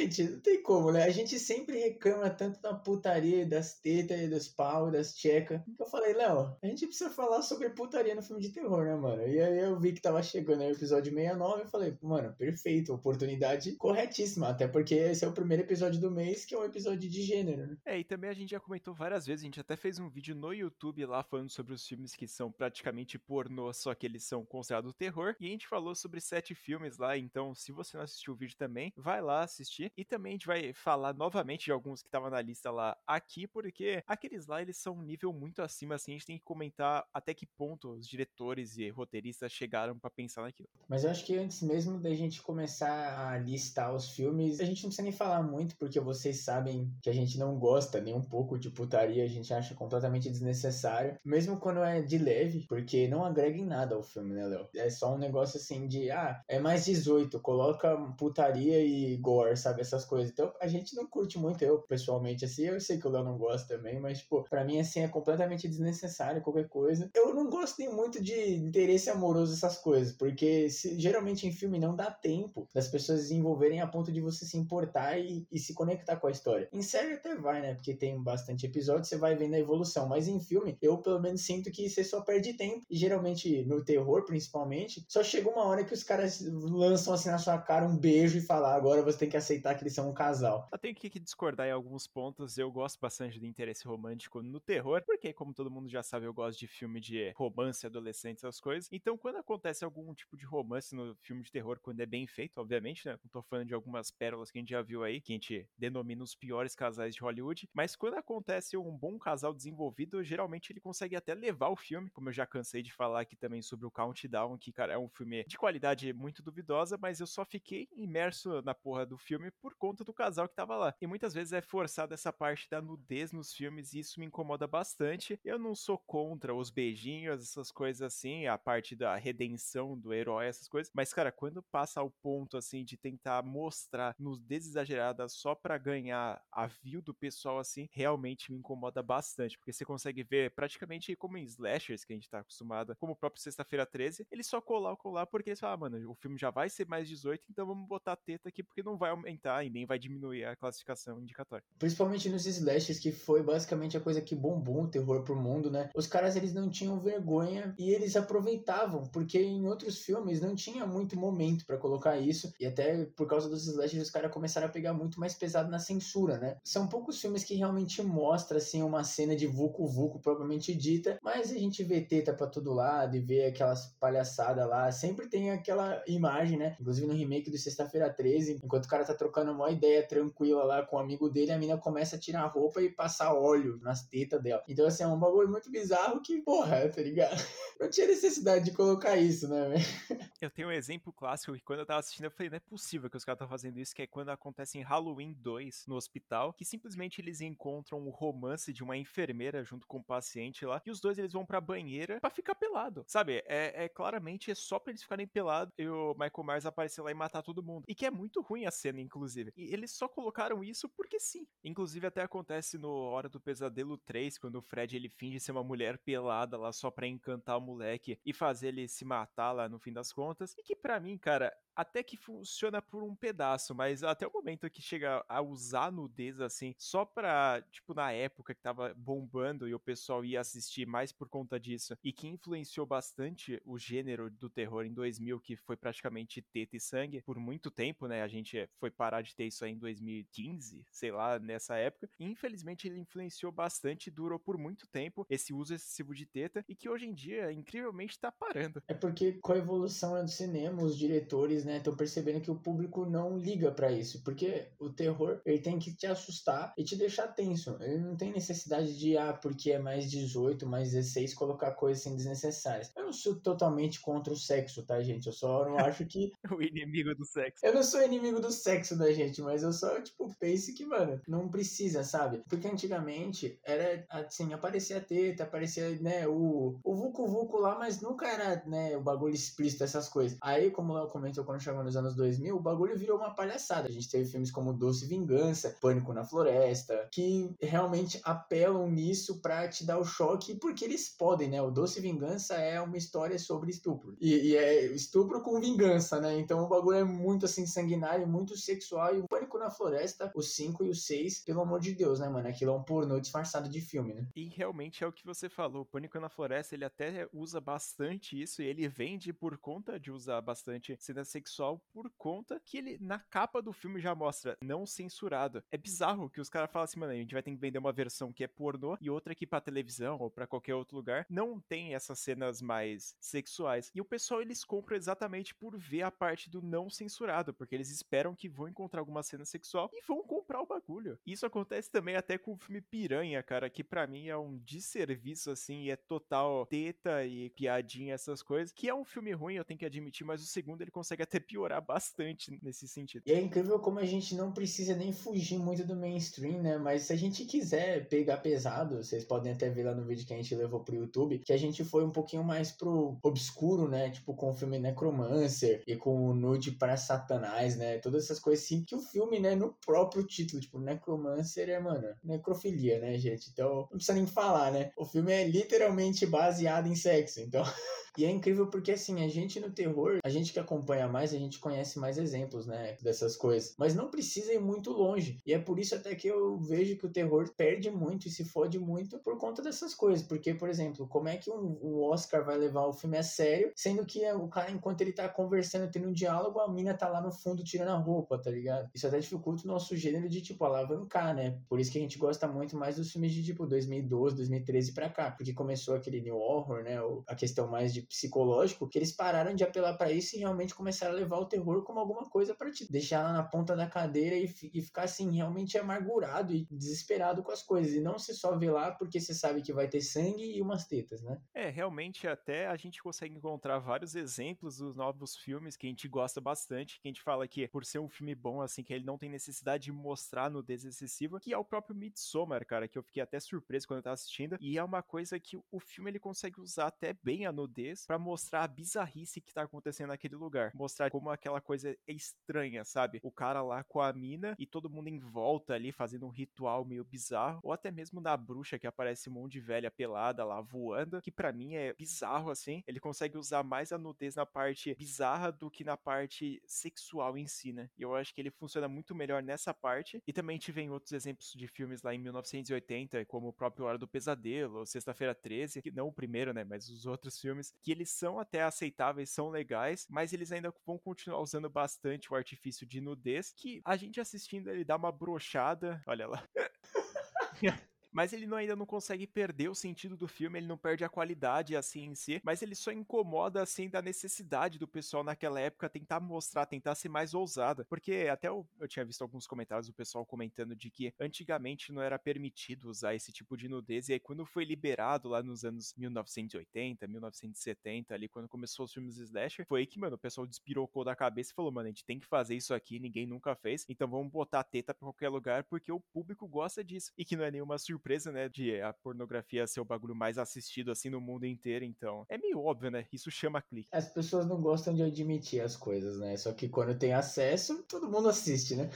Gente, 0.01 0.23
não 0.23 0.39
tem 0.39 0.63
como, 0.63 0.91
né? 0.91 1.03
A 1.03 1.11
gente 1.11 1.37
sempre 1.37 1.77
reclama 1.77 2.27
tanto 2.27 2.59
da 2.59 2.73
putaria, 2.73 3.45
das 3.45 3.75
tetas, 3.79 4.27
dos 4.27 4.47
pau, 4.47 4.89
das 4.89 5.13
tchecas. 5.13 5.61
Eu 5.79 5.85
falei, 5.85 6.13
Léo, 6.13 6.57
a 6.59 6.65
gente 6.65 6.87
precisa 6.87 7.11
falar 7.11 7.43
sobre 7.43 7.69
putaria 7.69 8.15
no 8.15 8.23
filme 8.23 8.41
de 8.41 8.49
terror, 8.49 8.83
né, 8.83 8.95
mano? 8.95 9.27
E 9.27 9.39
aí 9.39 9.59
eu 9.59 9.79
vi 9.79 9.93
que 9.93 10.01
tava 10.01 10.23
chegando 10.23 10.61
o 10.61 10.71
episódio 10.71 11.13
69 11.13 11.63
e 11.63 11.67
falei, 11.67 11.95
mano, 12.01 12.33
perfeito, 12.33 12.91
oportunidade 12.91 13.73
corretíssima. 13.73 14.49
Até 14.49 14.67
porque 14.67 14.95
esse 14.95 15.23
é 15.23 15.27
o 15.27 15.33
primeiro 15.33 15.61
episódio 15.61 16.01
do 16.01 16.09
mês, 16.09 16.45
que 16.45 16.55
é 16.55 16.57
um 16.57 16.65
episódio 16.65 17.07
de 17.07 17.21
gênero, 17.21 17.67
né? 17.67 17.77
É, 17.85 17.99
e 17.99 18.03
também 18.03 18.31
a 18.31 18.33
gente 18.33 18.49
já 18.49 18.59
comentou 18.59 18.95
várias 18.95 19.27
vezes, 19.27 19.43
a 19.43 19.45
gente 19.45 19.59
até 19.59 19.75
fez 19.75 19.99
um 19.99 20.09
vídeo 20.09 20.33
no 20.33 20.51
YouTube 20.51 21.05
lá 21.05 21.21
falando 21.21 21.49
sobre 21.49 21.75
os 21.75 21.85
filmes 21.87 22.15
que 22.15 22.27
são 22.27 22.51
praticamente 22.51 23.19
pornô, 23.19 23.71
só 23.71 23.93
que 23.93 24.07
eles 24.07 24.23
são 24.23 24.43
considerados 24.43 24.95
terror. 24.95 25.35
E 25.39 25.45
a 25.45 25.49
gente 25.49 25.67
falou 25.67 25.93
sobre 25.93 26.19
sete 26.19 26.55
filmes 26.55 26.97
lá, 26.97 27.15
então 27.15 27.53
se 27.53 27.71
você 27.71 27.97
não 27.97 28.03
assistiu 28.03 28.33
o 28.33 28.35
vídeo 28.35 28.57
também, 28.57 28.91
vai 28.97 29.21
lá 29.21 29.43
assistir. 29.43 29.90
E 29.97 30.05
também 30.05 30.31
a 30.31 30.35
gente 30.35 30.47
vai 30.47 30.73
falar 30.73 31.13
novamente 31.13 31.65
de 31.65 31.71
alguns 31.71 32.01
que 32.01 32.07
estavam 32.07 32.29
na 32.29 32.41
lista 32.41 32.71
lá 32.71 32.97
aqui, 33.05 33.47
porque 33.47 34.03
aqueles 34.07 34.47
lá 34.47 34.61
eles 34.61 34.77
são 34.77 34.97
um 34.97 35.01
nível 35.01 35.33
muito 35.33 35.61
acima, 35.61 35.95
assim, 35.95 36.11
a 36.11 36.15
gente 36.15 36.25
tem 36.25 36.37
que 36.37 36.43
comentar 36.43 37.05
até 37.13 37.33
que 37.33 37.45
ponto 37.45 37.91
os 37.91 38.07
diretores 38.07 38.77
e 38.77 38.89
roteiristas 38.89 39.51
chegaram 39.51 39.97
para 39.97 40.09
pensar 40.09 40.43
naquilo. 40.43 40.69
Mas 40.87 41.03
eu 41.03 41.11
acho 41.11 41.25
que 41.25 41.37
antes 41.37 41.61
mesmo 41.61 41.99
da 41.99 42.13
gente 42.13 42.41
começar 42.41 43.29
a 43.29 43.37
listar 43.37 43.93
os 43.93 44.09
filmes, 44.11 44.59
a 44.59 44.65
gente 44.65 44.83
não 44.83 44.89
precisa 44.89 45.03
nem 45.03 45.11
falar 45.11 45.43
muito, 45.43 45.75
porque 45.77 45.99
vocês 45.99 46.39
sabem 46.41 46.91
que 47.01 47.09
a 47.09 47.13
gente 47.13 47.37
não 47.37 47.57
gosta 47.57 47.99
nem 47.99 48.13
um 48.13 48.23
pouco 48.23 48.57
de 48.57 48.69
putaria, 48.69 49.23
a 49.23 49.27
gente 49.27 49.53
acha 49.53 49.75
completamente 49.75 50.29
desnecessário, 50.29 51.17
mesmo 51.23 51.59
quando 51.59 51.83
é 51.83 52.01
de 52.01 52.17
leve, 52.17 52.65
porque 52.67 53.07
não 53.07 53.25
agrega 53.25 53.57
em 53.57 53.65
nada 53.65 53.95
ao 53.95 54.03
filme, 54.03 54.33
né, 54.33 54.45
Léo? 54.45 54.67
É 54.75 54.89
só 54.89 55.13
um 55.13 55.17
negócio 55.17 55.57
assim 55.57 55.87
de, 55.87 56.09
ah, 56.11 56.41
é 56.47 56.59
mais 56.59 56.85
18, 56.85 57.39
coloca 57.39 57.97
putaria 58.17 58.83
e 58.83 59.17
gore, 59.17 59.57
sabe? 59.57 59.80
Essas 59.81 60.05
coisas. 60.05 60.31
Então 60.31 60.53
a 60.61 60.67
gente 60.67 60.95
não 60.95 61.07
curte 61.07 61.37
muito, 61.37 61.63
eu 61.63 61.79
pessoalmente, 61.81 62.45
assim. 62.45 62.63
Eu 62.63 62.79
sei 62.79 62.99
que 62.99 63.07
o 63.07 63.09
Léo 63.09 63.23
não 63.23 63.37
gosta 63.37 63.75
também, 63.75 63.99
mas, 63.99 64.19
tipo, 64.19 64.43
pra 64.49 64.63
mim, 64.63 64.79
assim, 64.79 65.01
é 65.01 65.07
completamente 65.07 65.67
desnecessário 65.67 66.41
qualquer 66.41 66.67
coisa. 66.67 67.09
Eu 67.15 67.33
não 67.33 67.49
gosto 67.49 67.79
nem 67.79 67.93
muito 67.93 68.21
de 68.21 68.55
interesse 68.55 69.09
amoroso, 69.09 69.53
essas 69.53 69.77
coisas, 69.77 70.13
porque 70.13 70.69
se, 70.69 70.99
geralmente 70.99 71.47
em 71.47 71.51
filme 71.51 71.79
não 71.79 71.95
dá 71.95 72.11
tempo 72.11 72.67
das 72.73 72.87
pessoas 72.87 73.21
desenvolverem 73.21 73.81
a 73.81 73.87
ponto 73.87 74.11
de 74.11 74.21
você 74.21 74.45
se 74.45 74.57
importar 74.57 75.17
e, 75.17 75.47
e 75.51 75.59
se 75.59 75.73
conectar 75.73 76.15
com 76.17 76.27
a 76.27 76.31
história. 76.31 76.69
Em 76.71 76.81
série 76.81 77.13
até 77.13 77.35
vai, 77.35 77.61
né? 77.61 77.73
Porque 77.73 77.93
tem 77.93 78.21
bastante 78.21 78.65
episódio, 78.65 79.05
você 79.05 79.17
vai 79.17 79.35
vendo 79.35 79.55
a 79.55 79.59
evolução. 79.59 80.07
Mas 80.07 80.27
em 80.27 80.39
filme, 80.39 80.77
eu 80.81 80.97
pelo 80.99 81.19
menos 81.19 81.41
sinto 81.41 81.71
que 81.71 81.89
você 81.89 82.03
só 82.03 82.21
perde 82.21 82.53
tempo. 82.53 82.85
E 82.89 82.95
geralmente 82.95 83.63
no 83.65 83.83
terror, 83.83 84.25
principalmente, 84.25 85.03
só 85.07 85.23
chega 85.23 85.49
uma 85.49 85.65
hora 85.65 85.83
que 85.83 85.93
os 85.93 86.03
caras 86.03 86.41
lançam 86.41 87.13
assim 87.13 87.29
na 87.29 87.37
sua 87.37 87.57
cara 87.57 87.87
um 87.87 87.97
beijo 87.97 88.37
e 88.37 88.41
falam: 88.41 88.69
agora 88.71 89.01
você 89.01 89.19
tem 89.19 89.29
que 89.29 89.37
aceitar 89.37 89.70
que 89.75 89.83
eles 89.83 89.93
são 89.93 90.09
um 90.09 90.13
casal. 90.13 90.67
Eu 90.71 90.77
tenho 90.77 90.95
que 90.95 91.19
discordar 91.19 91.67
em 91.67 91.71
alguns 91.71 92.07
pontos. 92.07 92.57
Eu 92.57 92.71
gosto 92.71 92.99
bastante 92.99 93.39
de 93.39 93.47
interesse 93.47 93.85
romântico 93.87 94.41
no 94.41 94.59
terror, 94.59 95.03
porque, 95.05 95.33
como 95.33 95.53
todo 95.53 95.71
mundo 95.71 95.89
já 95.89 96.03
sabe, 96.03 96.25
eu 96.25 96.33
gosto 96.33 96.59
de 96.59 96.67
filme 96.67 96.99
de 96.99 97.31
romance, 97.35 97.85
adolescente, 97.85 98.37
essas 98.37 98.59
coisas. 98.59 98.89
Então, 98.91 99.17
quando 99.17 99.37
acontece 99.37 99.83
algum 99.83 100.13
tipo 100.13 100.37
de 100.37 100.45
romance 100.45 100.95
no 100.95 101.15
filme 101.21 101.43
de 101.43 101.51
terror, 101.51 101.79
quando 101.81 101.99
é 101.99 102.05
bem 102.05 102.27
feito, 102.27 102.57
obviamente, 102.59 103.05
né? 103.05 103.17
Não 103.23 103.29
tô 103.31 103.41
falando 103.41 103.67
de 103.67 103.73
algumas 103.73 104.11
pérolas 104.11 104.51
que 104.51 104.57
a 104.57 104.61
gente 104.61 104.71
já 104.71 104.81
viu 104.81 105.03
aí, 105.03 105.21
que 105.21 105.33
a 105.33 105.35
gente 105.35 105.67
denomina 105.77 106.23
os 106.23 106.35
piores 106.35 106.75
casais 106.75 107.15
de 107.15 107.21
Hollywood. 107.21 107.69
Mas 107.73 107.95
quando 107.95 108.15
acontece 108.15 108.77
um 108.77 108.97
bom 108.97 109.17
casal 109.17 109.53
desenvolvido, 109.53 110.23
geralmente 110.23 110.71
ele 110.71 110.79
consegue 110.79 111.15
até 111.15 111.33
levar 111.33 111.69
o 111.69 111.75
filme, 111.75 112.09
como 112.09 112.29
eu 112.29 112.33
já 112.33 112.45
cansei 112.45 112.81
de 112.81 112.93
falar 112.93 113.21
aqui 113.21 113.35
também 113.35 113.61
sobre 113.61 113.85
o 113.85 113.91
Countdown, 113.91 114.57
que, 114.57 114.71
cara, 114.71 114.93
é 114.93 114.97
um 114.97 115.09
filme 115.09 115.43
de 115.45 115.57
qualidade 115.57 116.13
muito 116.13 116.41
duvidosa, 116.41 116.97
mas 116.97 117.19
eu 117.19 117.27
só 117.27 117.45
fiquei 117.45 117.87
imerso 117.95 118.61
na 118.61 118.73
porra 118.73 119.05
do 119.05 119.17
filme 119.17 119.51
por 119.61 119.75
conta 119.75 120.03
do 120.03 120.13
casal 120.13 120.47
que 120.47 120.55
tava 120.55 120.75
lá. 120.75 120.95
E 120.99 121.07
muitas 121.07 121.33
vezes 121.33 121.53
é 121.53 121.61
forçada 121.61 122.13
essa 122.13 122.33
parte 122.33 122.69
da 122.69 122.81
nudez 122.81 123.31
nos 123.31 123.53
filmes 123.53 123.93
e 123.93 123.99
isso 123.99 124.19
me 124.19 124.25
incomoda 124.25 124.67
bastante. 124.67 125.39
Eu 125.43 125.59
não 125.59 125.75
sou 125.75 125.97
contra 125.97 126.53
os 126.53 126.69
beijinhos, 126.69 127.41
essas 127.41 127.71
coisas 127.71 128.01
assim, 128.01 128.47
a 128.47 128.57
parte 128.57 128.95
da 128.95 129.15
redenção 129.15 129.97
do 129.97 130.13
herói, 130.13 130.47
essas 130.47 130.67
coisas. 130.67 130.91
Mas, 130.93 131.13
cara, 131.13 131.31
quando 131.31 131.61
passa 131.61 131.99
ao 131.99 132.09
ponto, 132.09 132.57
assim, 132.57 132.83
de 132.83 132.97
tentar 132.97 133.43
mostrar 133.43 134.15
nudez 134.17 134.65
exagerada 134.65 135.27
só 135.27 135.53
para 135.53 135.77
ganhar 135.77 136.41
a 136.51 136.67
view 136.67 137.01
do 137.01 137.13
pessoal, 137.13 137.59
assim, 137.59 137.87
realmente 137.91 138.51
me 138.51 138.57
incomoda 138.57 139.03
bastante. 139.03 139.57
Porque 139.57 139.73
você 139.73 139.85
consegue 139.85 140.23
ver 140.23 140.51
praticamente 140.51 141.15
como 141.15 141.37
em 141.37 141.43
slashers 141.43 142.03
que 142.03 142.13
a 142.13 142.15
gente 142.15 142.29
tá 142.29 142.39
acostumado, 142.39 142.95
como 142.97 143.13
o 143.13 143.15
próprio 143.15 143.41
Sexta-feira 143.41 143.85
13, 143.85 144.25
eles 144.31 144.47
só 144.47 144.61
colocam 144.61 145.11
lá 145.11 145.25
porque 145.25 145.49
eles 145.49 145.59
falam, 145.59 145.73
ah, 145.73 145.77
mano, 145.77 146.11
o 146.11 146.15
filme 146.15 146.37
já 146.37 146.49
vai 146.49 146.69
ser 146.69 146.87
mais 146.87 147.07
18, 147.07 147.45
então 147.49 147.65
vamos 147.65 147.87
botar 147.87 148.15
teta 148.15 148.49
aqui 148.49 148.63
porque 148.63 148.83
não 148.83 148.97
vai 148.97 149.11
aumentar 149.11 149.40
e 149.63 149.69
nem 149.69 149.85
vai 149.85 149.97
diminuir 149.97 150.45
a 150.45 150.55
classificação 150.55 151.19
indicatória. 151.19 151.65
Principalmente 151.79 152.29
nos 152.29 152.45
slashes, 152.45 152.99
que 152.99 153.11
foi 153.11 153.41
basicamente 153.43 153.97
a 153.97 154.01
coisa 154.01 154.21
que 154.21 154.35
bombou 154.35 154.83
o 154.83 154.87
terror 154.87 155.23
pro 155.23 155.35
mundo, 155.35 155.71
né? 155.71 155.89
Os 155.95 156.07
caras, 156.07 156.35
eles 156.35 156.53
não 156.53 156.69
tinham 156.69 156.99
vergonha 156.99 157.73
e 157.77 157.89
eles 157.89 158.15
aproveitavam, 158.15 159.03
porque 159.07 159.39
em 159.41 159.65
outros 159.67 159.99
filmes 159.99 160.41
não 160.41 160.55
tinha 160.55 160.85
muito 160.85 161.17
momento 161.17 161.65
para 161.65 161.77
colocar 161.77 162.17
isso, 162.17 162.53
e 162.59 162.65
até 162.65 163.05
por 163.05 163.27
causa 163.27 163.49
dos 163.49 163.67
slashes 163.67 164.01
os 164.01 164.11
caras 164.11 164.31
começaram 164.31 164.67
a 164.67 164.71
pegar 164.71 164.93
muito 164.93 165.19
mais 165.19 165.33
pesado 165.33 165.69
na 165.69 165.79
censura, 165.79 166.37
né? 166.37 166.57
São 166.63 166.87
poucos 166.87 167.19
filmes 167.19 167.43
que 167.43 167.55
realmente 167.55 168.01
mostram, 168.03 168.57
assim, 168.57 168.83
uma 168.83 169.03
cena 169.03 169.35
de 169.35 169.47
vucu 169.47 169.81
propriamente 170.21 170.75
dita, 170.75 171.17
mas 171.23 171.51
a 171.51 171.57
gente 171.57 171.83
vê 171.83 172.01
teta 172.01 172.33
pra 172.33 172.47
todo 172.47 172.73
lado 172.73 173.15
e 173.15 173.19
vê 173.19 173.45
aquelas 173.45 173.87
palhaçadas 173.99 174.67
lá, 174.67 174.91
sempre 174.91 175.27
tem 175.27 175.51
aquela 175.51 176.03
imagem, 176.07 176.57
né? 176.57 176.75
Inclusive 176.79 177.07
no 177.07 177.13
remake 177.13 177.49
do 177.49 177.57
Sexta-feira 177.57 178.13
13, 178.13 178.59
enquanto 178.63 178.85
o 178.85 178.89
cara 178.89 179.03
tá 179.03 179.13
trocando 179.13 179.30
uma 179.39 179.71
ideia 179.71 180.05
tranquila 180.05 180.63
lá 180.63 180.83
com 180.83 180.95
o 180.95 180.99
um 180.99 181.01
amigo 181.01 181.29
dele, 181.29 181.51
a 181.51 181.57
mina 181.57 181.77
começa 181.77 182.15
a 182.15 182.19
tirar 182.19 182.43
a 182.43 182.47
roupa 182.47 182.81
e 182.81 182.89
passar 182.89 183.33
óleo 183.33 183.79
nas 183.81 184.03
tetas 184.03 184.41
dela. 184.41 184.63
Então, 184.67 184.85
assim, 184.85 185.03
é 185.03 185.07
um 185.07 185.19
bagulho 185.19 185.49
muito 185.49 185.69
bizarro 185.71 186.21
que, 186.21 186.41
porra, 186.41 186.89
tá 186.89 187.01
ligado? 187.01 187.35
Não 187.79 187.89
tinha 187.89 188.07
necessidade 188.07 188.65
de 188.65 188.71
colocar 188.71 189.17
isso, 189.17 189.47
né, 189.47 189.69
velho? 189.69 190.29
Eu 190.39 190.49
tenho 190.49 190.67
um 190.67 190.71
exemplo 190.71 191.11
clássico 191.11 191.53
que 191.53 191.61
quando 191.61 191.79
eu 191.79 191.85
tava 191.85 191.99
assistindo, 191.99 192.25
eu 192.25 192.31
falei, 192.31 192.49
não 192.49 192.57
é 192.57 192.59
possível 192.59 193.09
que 193.09 193.17
os 193.17 193.23
caras 193.23 193.37
estão 193.37 193.47
fazendo 193.47 193.79
isso, 193.79 193.93
que 193.93 194.01
é 194.01 194.07
quando 194.07 194.29
acontece 194.29 194.77
em 194.77 194.81
Halloween 194.81 195.33
2 195.33 195.85
no 195.87 195.95
hospital, 195.95 196.53
que 196.53 196.65
simplesmente 196.65 197.21
eles 197.21 197.41
encontram 197.41 197.99
o 197.99 198.09
romance 198.09 198.73
de 198.73 198.83
uma 198.83 198.97
enfermeira 198.97 199.63
junto 199.63 199.87
com 199.87 199.97
o 199.97 200.03
paciente 200.03 200.65
lá, 200.65 200.81
e 200.85 200.91
os 200.91 200.99
dois 200.99 201.17
eles 201.17 201.33
vão 201.33 201.45
pra 201.45 201.61
banheira 201.61 202.19
para 202.19 202.29
ficar 202.29 202.55
pelado. 202.55 203.03
Sabe? 203.07 203.43
É, 203.47 203.85
é 203.85 203.89
claramente 203.89 204.51
é 204.51 204.55
só 204.55 204.79
pra 204.79 204.91
eles 204.91 205.03
ficarem 205.03 205.27
pelados 205.27 205.73
e 205.77 205.87
o 205.87 206.13
Michael 206.13 206.43
Myers 206.43 206.65
aparecer 206.65 207.01
lá 207.01 207.11
e 207.11 207.15
matar 207.15 207.41
todo 207.41 207.63
mundo. 207.63 207.85
E 207.87 207.95
que 207.95 208.05
é 208.05 208.11
muito 208.11 208.41
ruim 208.41 208.65
a 208.65 208.71
cena, 208.71 208.99
inclusive. 208.99 209.20
E 209.55 209.73
eles 209.73 209.91
só 209.91 210.07
colocaram 210.07 210.63
isso 210.63 210.89
porque 210.89 211.19
sim. 211.19 211.47
Inclusive 211.63 212.07
até 212.07 212.21
acontece 212.21 212.77
no 212.77 212.89
Hora 212.89 213.29
do 213.29 213.39
Pesadelo 213.39 213.97
3, 213.97 214.37
quando 214.37 214.55
o 214.55 214.61
Fred 214.61 214.95
ele 214.95 215.09
finge 215.09 215.39
ser 215.39 215.51
uma 215.51 215.63
mulher 215.63 215.97
pelada 215.97 216.57
lá 216.57 216.71
só 216.71 216.89
pra 216.89 217.07
encantar 217.07 217.57
o 217.57 217.61
moleque 217.61 218.19
e 218.25 218.33
fazer 218.33 218.69
ele 218.69 218.87
se 218.87 219.05
matar 219.05 219.51
lá 219.51 219.67
no 219.69 219.79
fim 219.79 219.91
das 219.91 220.11
contas. 220.11 220.53
E 220.57 220.63
que 220.63 220.75
para 220.75 220.99
mim, 220.99 221.17
cara, 221.17 221.51
até 221.81 222.03
que 222.03 222.15
funciona 222.15 222.79
por 222.79 223.01
um 223.01 223.15
pedaço, 223.15 223.73
mas 223.73 224.03
até 224.03 224.27
o 224.27 224.31
momento 224.31 224.69
que 224.69 224.81
chega 224.81 225.25
a 225.27 225.41
usar 225.41 225.91
nudez 225.91 226.39
assim, 226.39 226.75
só 226.77 227.03
pra, 227.03 227.63
tipo, 227.71 227.95
na 227.95 228.11
época 228.11 228.53
que 228.53 228.61
tava 228.61 228.93
bombando 228.93 229.67
e 229.67 229.73
o 229.73 229.79
pessoal 229.79 230.23
ia 230.23 230.39
assistir 230.39 230.85
mais 230.85 231.11
por 231.11 231.27
conta 231.27 231.59
disso, 231.59 231.97
e 232.03 232.13
que 232.13 232.27
influenciou 232.27 232.85
bastante 232.85 233.59
o 233.65 233.79
gênero 233.79 234.29
do 234.29 234.47
terror 234.47 234.85
em 234.85 234.93
2000, 234.93 235.39
que 235.39 235.55
foi 235.55 235.75
praticamente 235.75 236.41
teta 236.41 236.77
e 236.77 236.79
sangue, 236.79 237.23
por 237.23 237.39
muito 237.39 237.71
tempo, 237.71 238.07
né? 238.07 238.21
A 238.21 238.27
gente 238.27 238.69
foi 238.79 238.91
parar 238.91 239.23
de 239.23 239.35
ter 239.35 239.45
isso 239.45 239.65
aí 239.65 239.71
em 239.71 239.79
2015, 239.79 240.85
sei 240.91 241.11
lá, 241.11 241.39
nessa 241.39 241.77
época. 241.77 242.07
Infelizmente, 242.19 242.87
ele 242.87 242.99
influenciou 242.99 243.51
bastante 243.51 244.11
durou 244.11 244.37
por 244.37 244.55
muito 244.55 244.87
tempo 244.87 245.25
esse 245.29 245.51
uso 245.51 245.73
excessivo 245.73 246.13
de 246.13 246.27
teta, 246.27 246.63
e 246.69 246.75
que 246.75 246.87
hoje 246.87 247.07
em 247.07 247.13
dia, 247.13 247.51
incrivelmente, 247.51 248.19
tá 248.19 248.31
parando. 248.31 248.83
É 248.87 248.93
porque 248.93 249.33
com 249.41 249.53
a 249.53 249.57
evolução 249.57 250.23
do 250.23 250.29
cinema, 250.29 250.83
os 250.83 250.95
diretores, 250.95 251.65
né? 251.65 251.70
Né, 251.71 251.77
estão 251.77 251.95
percebendo 251.95 252.41
que 252.41 252.51
o 252.51 252.55
público 252.55 253.05
não 253.05 253.37
liga 253.37 253.71
para 253.71 253.91
isso, 253.91 254.21
porque 254.23 254.67
o 254.77 254.89
terror, 254.89 255.39
ele 255.45 255.59
tem 255.59 255.79
que 255.79 255.95
te 255.95 256.05
assustar 256.05 256.73
e 256.77 256.83
te 256.83 256.95
deixar 256.95 257.27
tenso. 257.29 257.77
Ele 257.79 257.97
não 257.97 258.15
tem 258.15 258.31
necessidade 258.31 258.97
de, 258.97 259.17
ah, 259.17 259.33
porque 259.33 259.71
é 259.71 259.79
mais 259.79 260.09
18, 260.11 260.67
mais 260.67 260.91
16, 260.91 261.33
colocar 261.33 261.71
coisas 261.71 262.01
assim 262.05 262.15
desnecessárias. 262.15 262.91
Eu 262.95 263.05
não 263.05 263.13
sou 263.13 263.35
totalmente 263.35 264.01
contra 264.01 264.33
o 264.33 264.37
sexo, 264.37 264.83
tá, 264.83 265.01
gente? 265.01 265.27
Eu 265.27 265.33
só 265.33 265.65
não 265.65 265.77
acho 265.79 266.05
que... 266.05 266.33
o 266.51 266.61
inimigo 266.61 267.15
do 267.15 267.25
sexo. 267.25 267.65
Eu 267.65 267.73
não 267.73 267.83
sou 267.83 268.03
inimigo 268.03 268.41
do 268.41 268.51
sexo, 268.51 268.95
né, 268.97 269.13
gente? 269.13 269.41
Mas 269.41 269.63
eu 269.63 269.71
só, 269.71 270.01
tipo, 270.01 270.33
pense 270.39 270.73
que, 270.73 270.85
mano, 270.85 271.21
não 271.27 271.47
precisa, 271.47 272.03
sabe? 272.03 272.43
Porque 272.49 272.67
antigamente 272.67 273.57
era, 273.63 274.05
assim, 274.09 274.53
aparecia 274.53 274.97
a 274.97 275.01
teta, 275.01 275.43
aparecia, 275.43 275.89
né, 276.01 276.27
o, 276.27 276.77
o 276.83 276.95
Vucu 276.95 277.27
Vucu 277.27 277.57
lá, 277.57 277.77
mas 277.77 278.01
nunca 278.01 278.27
era, 278.27 278.63
né, 278.65 278.97
o 278.97 279.01
bagulho 279.01 279.33
explícito, 279.33 279.83
essas 279.83 280.09
coisas. 280.09 280.37
Aí, 280.41 280.69
como 280.71 280.91
o 280.91 280.95
Léo 280.95 281.07
comentou 281.07 281.45
quando 281.51 281.61
chegou 281.61 281.83
nos 281.83 281.97
anos 281.97 282.15
2000, 282.15 282.55
o 282.55 282.59
bagulho 282.61 282.97
virou 282.97 283.17
uma 283.17 283.35
palhaçada. 283.35 283.89
A 283.89 283.91
gente 283.91 284.09
teve 284.09 284.25
filmes 284.25 284.49
como 284.49 284.71
Doce 284.71 285.05
Vingança, 285.05 285.75
Pânico 285.81 286.13
na 286.13 286.23
Floresta, 286.23 287.09
que 287.11 287.53
realmente 287.61 288.21
apelam 288.23 288.89
nisso 288.89 289.41
pra 289.41 289.67
te 289.67 289.85
dar 289.85 289.99
o 289.99 290.05
choque, 290.05 290.55
porque 290.55 290.85
eles 290.85 291.09
podem, 291.09 291.49
né? 291.49 291.61
O 291.61 291.69
Doce 291.69 291.99
Vingança 291.99 292.55
é 292.55 292.79
uma 292.79 292.97
história 292.97 293.37
sobre 293.37 293.69
estupro. 293.69 294.15
E, 294.21 294.51
e 294.51 294.55
é 294.55 294.85
estupro 294.85 295.41
com 295.41 295.59
vingança, 295.59 296.21
né? 296.21 296.39
Então 296.39 296.63
o 296.63 296.69
bagulho 296.69 296.99
é 296.99 297.03
muito, 297.03 297.45
assim, 297.45 297.65
sanguinário, 297.65 298.25
muito 298.25 298.55
sexual. 298.55 299.13
E 299.13 299.19
o 299.19 299.27
Pânico 299.27 299.57
na 299.57 299.69
Floresta, 299.69 300.31
o 300.33 300.41
5 300.41 300.85
e 300.85 300.89
o 300.89 300.95
6, 300.95 301.43
pelo 301.43 301.61
amor 301.61 301.81
de 301.81 301.91
Deus, 301.91 302.21
né, 302.21 302.29
mano? 302.29 302.47
Aquilo 302.47 302.71
é 302.71 302.75
um 302.75 302.83
pornô 302.83 303.19
disfarçado 303.19 303.67
de 303.67 303.81
filme, 303.81 304.13
né? 304.13 304.25
E 304.33 304.45
realmente 304.45 305.03
é 305.03 305.07
o 305.07 305.11
que 305.11 305.25
você 305.25 305.49
falou. 305.49 305.83
Pânico 305.83 306.17
na 306.17 306.29
Floresta, 306.29 306.75
ele 306.75 306.85
até 306.85 307.27
usa 307.33 307.59
bastante 307.59 308.41
isso 308.41 308.61
e 308.61 308.65
ele 308.65 308.87
vende 308.87 309.33
por 309.33 309.57
conta 309.57 309.99
de 309.99 310.11
usar 310.11 310.39
bastante 310.39 310.95
cena 310.97 311.25
sexual, 311.41 311.81
por 311.91 312.09
conta 312.17 312.61
que 312.63 312.77
ele, 312.77 312.97
na 313.01 313.19
capa 313.19 313.61
do 313.61 313.73
filme, 313.73 313.99
já 313.99 314.13
mostra 314.13 314.57
não 314.63 314.85
censurado. 314.85 315.63
É 315.71 315.77
bizarro 315.77 316.29
que 316.29 316.39
os 316.39 316.49
caras 316.49 316.71
falam 316.71 316.83
assim, 316.83 316.99
mano, 316.99 317.11
a 317.11 317.15
gente 317.15 317.33
vai 317.33 317.41
ter 317.41 317.51
que 317.51 317.57
vender 317.57 317.79
uma 317.79 317.91
versão 317.91 318.31
que 318.31 318.43
é 318.43 318.47
pornô 318.47 318.97
e 319.01 319.09
outra 319.09 319.33
que 319.33 319.47
pra 319.47 319.59
televisão 319.59 320.17
ou 320.19 320.29
para 320.29 320.47
qualquer 320.47 320.75
outro 320.75 320.95
lugar 320.95 321.25
não 321.29 321.59
tem 321.59 321.95
essas 321.95 322.19
cenas 322.19 322.61
mais 322.61 323.15
sexuais. 323.19 323.91
E 323.95 323.99
o 323.99 324.05
pessoal, 324.05 324.41
eles 324.41 324.63
compram 324.63 324.95
exatamente 324.95 325.55
por 325.55 325.77
ver 325.77 326.03
a 326.03 326.11
parte 326.11 326.49
do 326.49 326.61
não 326.61 326.89
censurado, 326.89 327.53
porque 327.53 327.73
eles 327.73 327.89
esperam 327.89 328.35
que 328.35 328.47
vão 328.47 328.67
encontrar 328.67 328.99
alguma 328.99 329.23
cena 329.23 329.45
sexual 329.45 329.89
e 329.91 330.01
vão 330.05 330.23
comprar 330.23 330.61
o 330.61 330.65
bagulho. 330.65 331.17
Isso 331.25 331.45
acontece 331.45 331.89
também 331.89 332.15
até 332.15 332.37
com 332.37 332.53
o 332.53 332.57
filme 332.57 332.81
Piranha, 332.81 333.41
cara, 333.41 333.69
que 333.69 333.83
para 333.83 334.05
mim 334.05 334.27
é 334.27 334.37
um 334.37 334.57
desserviço, 334.59 335.49
assim, 335.49 335.83
e 335.83 335.89
é 335.89 335.95
total 335.95 336.65
teta 336.67 337.25
e 337.25 337.49
piadinha, 337.49 338.13
essas 338.13 338.43
coisas, 338.43 338.71
que 338.71 338.87
é 338.87 338.93
um 338.93 339.03
filme 339.03 339.31
ruim, 339.31 339.55
eu 339.55 339.65
tenho 339.65 339.79
que 339.79 339.85
admitir, 339.85 340.23
mas 340.23 340.41
o 340.41 340.45
segundo 340.45 340.81
ele 340.81 340.91
consegue 340.91 341.23
até 341.31 341.39
piorar 341.39 341.83
bastante 341.83 342.59
nesse 342.61 342.87
sentido. 342.87 343.23
E 343.25 343.31
é 343.31 343.39
incrível 343.39 343.79
como 343.79 343.99
a 343.99 344.05
gente 344.05 344.35
não 344.35 344.51
precisa 344.51 344.93
nem 344.93 345.13
fugir 345.13 345.57
muito 345.57 345.85
do 345.85 345.95
mainstream, 345.95 346.61
né? 346.61 346.77
Mas 346.77 347.03
se 347.03 347.13
a 347.13 347.15
gente 347.15 347.45
quiser 347.45 348.09
pegar 348.09 348.37
pesado, 348.37 348.97
vocês 349.01 349.23
podem 349.23 349.53
até 349.53 349.69
ver 349.69 349.83
lá 349.83 349.95
no 349.95 350.05
vídeo 350.05 350.27
que 350.27 350.33
a 350.33 350.37
gente 350.37 350.53
levou 350.53 350.81
pro 350.81 350.95
YouTube, 350.95 351.39
que 351.39 351.53
a 351.53 351.57
gente 351.57 351.85
foi 351.85 352.03
um 352.03 352.11
pouquinho 352.11 352.43
mais 352.43 352.71
pro 352.71 353.17
obscuro, 353.23 353.87
né? 353.87 354.09
Tipo, 354.09 354.33
com 354.33 354.49
o 354.51 354.53
filme 354.53 354.77
Necromancer 354.77 355.81
e 355.87 355.95
com 355.95 356.27
o 356.27 356.33
Nude 356.33 356.71
para 356.71 356.97
Satanás, 356.97 357.77
né? 357.77 357.99
Todas 357.99 358.25
essas 358.25 358.39
coisas 358.39 358.65
assim, 358.65 358.83
que 358.83 358.95
o 358.95 358.99
filme, 358.99 359.39
né, 359.39 359.55
no 359.55 359.73
próprio 359.85 360.25
título, 360.25 360.61
tipo, 360.61 360.79
Necromancer 360.79 361.69
é, 361.69 361.79
mano, 361.79 362.13
necrofilia, 362.21 362.99
né, 362.99 363.17
gente? 363.17 363.49
Então, 363.51 363.87
não 363.89 363.97
precisa 363.97 364.13
nem 364.13 364.27
falar, 364.27 364.71
né? 364.71 364.91
O 364.97 365.05
filme 365.05 365.31
é 365.31 365.47
literalmente 365.47 366.25
baseado 366.25 366.87
em 366.87 366.95
sexo, 366.95 367.39
então. 367.39 367.63
E 368.17 368.25
é 368.25 368.29
incrível 368.29 368.67
porque, 368.67 368.91
assim, 368.91 369.23
a 369.23 369.27
gente 369.27 369.59
no 369.59 369.71
terror, 369.71 370.19
a 370.23 370.29
gente 370.29 370.51
que 370.51 370.59
acompanha 370.59 371.07
mais, 371.07 371.33
a 371.33 371.37
gente 371.37 371.59
conhece 371.59 371.97
mais 371.97 372.17
exemplos, 372.17 372.67
né, 372.67 372.97
dessas 373.01 373.35
coisas. 373.35 373.73
Mas 373.77 373.95
não 373.95 374.09
precisa 374.09 374.53
ir 374.53 374.59
muito 374.59 374.91
longe. 374.91 375.41
E 375.45 375.53
é 375.53 375.59
por 375.59 375.79
isso 375.79 375.95
até 375.95 376.13
que 376.15 376.27
eu 376.27 376.59
vejo 376.59 376.97
que 376.97 377.05
o 377.05 377.11
terror 377.11 377.49
perde 377.55 377.89
muito 377.89 378.27
e 378.27 378.31
se 378.31 378.43
fode 378.43 378.77
muito 378.79 379.19
por 379.19 379.37
conta 379.37 379.61
dessas 379.61 379.95
coisas. 379.95 380.25
Porque, 380.25 380.53
por 380.53 380.69
exemplo, 380.69 381.07
como 381.07 381.29
é 381.29 381.37
que 381.37 381.49
um, 381.49 381.79
um 381.81 382.01
Oscar 382.01 382.45
vai 382.45 382.57
levar 382.57 382.85
o 382.85 382.93
filme 382.93 383.17
a 383.17 383.23
sério, 383.23 383.71
sendo 383.75 384.05
que 384.05 384.29
o 384.33 384.47
cara, 384.47 384.71
enquanto 384.71 385.01
ele 385.01 385.13
tá 385.13 385.27
conversando, 385.29 385.89
tendo 385.89 386.09
um 386.09 386.13
diálogo, 386.13 386.59
a 386.59 386.71
mina 386.71 386.93
tá 386.93 387.07
lá 387.07 387.21
no 387.21 387.31
fundo 387.31 387.63
tirando 387.63 387.89
a 387.89 387.97
roupa, 387.97 388.37
tá 388.37 388.51
ligado? 388.51 388.89
Isso 388.93 389.07
até 389.07 389.19
dificulta 389.19 389.63
o 389.63 389.67
nosso 389.67 389.95
gênero 389.95 390.27
de, 390.27 390.41
tipo, 390.41 390.63
alavancar, 390.65 391.33
né? 391.33 391.59
Por 391.69 391.79
isso 391.79 391.91
que 391.91 391.97
a 391.97 392.01
gente 392.01 392.17
gosta 392.17 392.47
muito 392.47 392.75
mais 392.75 392.97
dos 392.97 393.11
filmes 393.11 393.31
de, 393.31 393.43
tipo, 393.43 393.65
2012, 393.65 394.35
2013 394.35 394.93
pra 394.93 395.09
cá. 395.09 395.31
Porque 395.31 395.53
começou 395.53 395.95
aquele 395.95 396.21
New 396.21 396.37
Horror, 396.37 396.83
né? 396.83 396.97
A 397.27 397.35
questão 397.35 397.67
mais 397.67 397.93
de 397.93 398.00
psicológico, 398.03 398.87
que 398.87 398.97
eles 398.97 399.11
pararam 399.11 399.53
de 399.53 399.63
apelar 399.63 399.97
para 399.97 400.11
isso 400.11 400.35
e 400.35 400.39
realmente 400.39 400.75
começaram 400.75 401.13
a 401.13 401.17
levar 401.17 401.37
o 401.37 401.45
terror 401.45 401.83
como 401.83 401.99
alguma 401.99 402.29
coisa 402.29 402.53
para 402.55 402.71
te 402.71 402.89
deixar 402.91 403.31
na 403.33 403.43
ponta 403.43 403.75
da 403.75 403.87
cadeira 403.87 404.35
e, 404.35 404.53
e, 404.73 404.81
ficar 404.81 405.03
assim, 405.03 405.35
realmente 405.35 405.77
amargurado 405.77 406.53
e 406.53 406.67
desesperado 406.71 407.43
com 407.43 407.51
as 407.51 407.63
coisas. 407.63 407.93
E 407.93 408.01
não 408.01 408.17
se 408.17 408.33
só 408.33 408.57
ver 408.57 408.71
lá 408.71 408.91
porque 408.91 409.19
você 409.19 409.33
sabe 409.33 409.61
que 409.61 409.73
vai 409.73 409.87
ter 409.87 410.01
sangue 410.01 410.55
e 410.55 410.61
umas 410.61 410.85
tetas, 410.85 411.21
né? 411.21 411.39
É, 411.53 411.69
realmente 411.69 412.27
até 412.27 412.67
a 412.67 412.75
gente 412.75 413.01
consegue 413.01 413.35
encontrar 413.35 413.79
vários 413.79 414.15
exemplos 414.15 414.77
dos 414.77 414.95
novos 414.95 415.35
filmes 415.35 415.75
que 415.75 415.87
a 415.87 415.89
gente 415.89 416.07
gosta 416.07 416.39
bastante, 416.39 416.99
que 416.99 417.07
a 417.07 417.11
gente 417.11 417.21
fala 417.21 417.47
que 417.47 417.67
por 417.67 417.85
ser 417.85 417.99
um 417.99 418.09
filme 418.09 418.35
bom, 418.35 418.61
assim, 418.61 418.83
que 418.83 418.93
ele 418.93 419.05
não 419.05 419.17
tem 419.17 419.29
necessidade 419.29 419.85
de 419.85 419.91
mostrar 419.91 420.49
nudez 420.49 420.85
excessiva, 420.85 421.39
que 421.39 421.53
é 421.53 421.57
o 421.57 421.65
próprio 421.65 421.95
Midsommar, 421.95 422.65
cara, 422.65 422.87
que 422.87 422.97
eu 422.97 423.03
fiquei 423.03 423.21
até 423.21 423.39
surpreso 423.39 423.87
quando 423.87 423.97
eu 423.97 424.03
tava 424.03 424.13
assistindo. 424.13 424.57
E 424.59 424.77
é 424.77 424.83
uma 424.83 425.01
coisa 425.01 425.39
que 425.39 425.57
o 425.71 425.79
filme 425.79 426.09
ele 426.09 426.19
consegue 426.19 426.59
usar 426.59 426.87
até 426.87 427.15
bem 427.23 427.45
a 427.45 427.51
nudez 427.51 427.90
para 428.05 428.19
mostrar 428.19 428.63
a 428.63 428.67
bizarrice 428.67 429.41
que 429.41 429.53
tá 429.53 429.63
acontecendo 429.63 430.09
naquele 430.09 430.35
lugar. 430.35 430.71
Mostrar 430.73 431.09
como 431.09 431.29
aquela 431.29 431.61
coisa 431.61 431.91
é 431.91 431.97
estranha, 432.13 432.83
sabe? 432.83 433.19
O 433.23 433.31
cara 433.31 433.61
lá 433.61 433.83
com 433.83 434.01
a 434.01 434.11
mina 434.13 434.55
e 434.57 434.65
todo 434.65 434.89
mundo 434.89 435.07
em 435.07 435.19
volta 435.19 435.73
ali 435.73 435.91
fazendo 435.91 436.25
um 436.25 436.29
ritual 436.29 436.85
meio 436.85 437.03
bizarro. 437.03 437.59
Ou 437.63 437.71
até 437.71 437.91
mesmo 437.91 438.21
da 438.21 438.35
bruxa 438.35 438.77
que 438.77 438.87
aparece 438.87 439.29
um 439.29 439.33
monte 439.33 439.53
de 439.53 439.59
velha 439.59 439.91
pelada 439.91 440.43
lá 440.43 440.61
voando. 440.61 441.21
Que 441.21 441.31
para 441.31 441.51
mim 441.51 441.75
é 441.75 441.93
bizarro 441.93 442.49
assim. 442.49 442.83
Ele 442.87 442.99
consegue 442.99 443.37
usar 443.37 443.63
mais 443.63 443.91
a 443.91 443.97
nudez 443.97 444.35
na 444.35 444.45
parte 444.45 444.95
bizarra 444.95 445.51
do 445.51 445.69
que 445.69 445.83
na 445.83 445.97
parte 445.97 446.61
sexual 446.65 447.37
em 447.37 447.47
si, 447.47 447.73
né? 447.73 447.89
E 447.97 448.01
eu 448.01 448.15
acho 448.15 448.33
que 448.33 448.41
ele 448.41 448.51
funciona 448.51 448.87
muito 448.87 449.15
melhor 449.15 449.41
nessa 449.41 449.73
parte. 449.73 450.21
E 450.27 450.33
também 450.33 450.57
tive 450.57 450.81
outros 450.89 451.11
exemplos 451.11 451.53
de 451.53 451.67
filmes 451.67 452.01
lá 452.01 452.13
em 452.13 452.17
1980, 452.17 453.25
como 453.25 453.49
o 453.49 453.53
próprio 453.53 453.85
Hora 453.85 453.97
do 453.97 454.07
Pesadelo, 454.07 454.85
Sexta-feira 454.85 455.33
13, 455.33 455.81
que 455.81 455.91
não 455.91 456.07
o 456.07 456.13
primeiro, 456.13 456.53
né? 456.53 456.63
Mas 456.63 456.89
os 456.89 457.05
outros 457.05 457.39
filmes, 457.39 457.73
que 457.81 457.91
eles 457.91 458.09
são 458.11 458.39
até 458.39 458.63
aceitáveis, 458.63 459.29
são 459.29 459.49
legais, 459.49 460.05
mas 460.09 460.33
eles 460.33 460.51
ainda 460.51 460.73
vão 460.85 460.97
continuar 460.97 461.39
usando 461.39 461.69
bastante 461.69 462.31
o 462.31 462.35
artifício 462.35 462.85
de 462.85 463.01
nudez, 463.01 463.53
que 463.55 463.81
a 463.83 463.97
gente 463.97 464.19
assistindo 464.19 464.69
ele 464.69 464.83
dá 464.83 464.95
uma 464.95 465.11
brochada. 465.11 466.01
Olha 466.07 466.27
lá. 466.27 466.43
mas 468.11 468.33
ele 468.33 468.45
não, 468.45 468.57
ainda 468.57 468.75
não 468.75 468.85
consegue 468.85 469.25
perder 469.25 469.69
o 469.69 469.75
sentido 469.75 470.17
do 470.17 470.27
filme, 470.27 470.59
ele 470.59 470.67
não 470.67 470.77
perde 470.77 471.03
a 471.03 471.09
qualidade 471.09 471.75
assim 471.75 472.05
em 472.05 472.15
si, 472.15 472.41
mas 472.43 472.61
ele 472.61 472.75
só 472.75 472.91
incomoda 472.91 473.61
assim 473.61 473.89
da 473.89 474.01
necessidade 474.01 474.77
do 474.77 474.87
pessoal 474.87 475.23
naquela 475.23 475.59
época 475.59 475.89
tentar 475.89 476.19
mostrar, 476.19 476.65
tentar 476.65 476.95
ser 476.95 477.09
mais 477.09 477.33
ousada, 477.33 477.85
porque 477.85 478.27
até 478.31 478.49
eu, 478.49 478.67
eu 478.79 478.87
tinha 478.87 479.05
visto 479.05 479.21
alguns 479.21 479.47
comentários 479.47 479.87
do 479.87 479.93
pessoal 479.93 480.25
comentando 480.25 480.75
de 480.75 480.89
que 480.89 481.13
antigamente 481.19 481.91
não 481.93 482.01
era 482.01 482.19
permitido 482.19 482.89
usar 482.89 483.15
esse 483.15 483.31
tipo 483.31 483.55
de 483.55 483.67
nudez 483.69 484.09
e 484.09 484.13
aí 484.13 484.19
quando 484.19 484.45
foi 484.45 484.65
liberado 484.65 485.29
lá 485.29 485.41
nos 485.41 485.63
anos 485.63 485.93
1980, 485.95 487.07
1970 487.07 488.13
ali 488.13 488.27
quando 488.27 488.47
começou 488.47 488.85
os 488.85 488.93
filmes 488.93 489.17
slasher, 489.17 489.65
foi 489.65 489.81
aí 489.81 489.87
que, 489.87 489.99
mano, 489.99 490.15
o 490.15 490.19
pessoal 490.19 490.45
despirocou 490.45 491.03
da 491.03 491.15
cabeça 491.15 491.51
e 491.51 491.55
falou, 491.55 491.71
mano, 491.71 491.87
a 491.87 491.91
gente 491.91 492.05
tem 492.05 492.19
que 492.19 492.25
fazer 492.25 492.55
isso 492.55 492.73
aqui, 492.73 492.99
ninguém 492.99 493.25
nunca 493.25 493.55
fez, 493.55 493.85
então 493.87 494.07
vamos 494.07 494.31
botar 494.31 494.63
teta 494.63 494.93
pra 494.93 495.05
qualquer 495.05 495.29
lugar 495.29 495.63
porque 495.63 495.91
o 495.91 495.99
público 495.99 496.47
gosta 496.47 496.83
disso 496.83 497.11
e 497.17 497.23
que 497.23 497.35
não 497.35 497.45
é 497.45 497.51
nenhuma 497.51 497.77
surpresa 497.77 498.00
surpresa, 498.01 498.31
né, 498.31 498.49
de 498.49 498.81
a 498.81 498.91
pornografia 498.91 499.67
ser 499.67 499.79
o 499.79 499.85
bagulho 499.85 500.15
mais 500.15 500.39
assistido 500.39 500.91
assim 500.91 501.09
no 501.09 501.21
mundo 501.21 501.45
inteiro, 501.45 501.85
então. 501.85 502.25
É 502.27 502.37
meio 502.37 502.59
óbvio, 502.59 502.89
né? 502.89 503.05
Isso 503.13 503.29
chama 503.29 503.61
clique. 503.61 503.89
As 503.91 504.09
pessoas 504.09 504.47
não 504.47 504.59
gostam 504.59 504.93
de 504.93 505.03
admitir 505.03 505.61
as 505.61 505.75
coisas, 505.75 506.17
né? 506.17 506.35
Só 506.35 506.51
que 506.51 506.67
quando 506.67 506.97
tem 506.97 507.13
acesso, 507.13 507.83
todo 507.83 508.09
mundo 508.09 508.27
assiste, 508.27 508.75
né? 508.75 508.89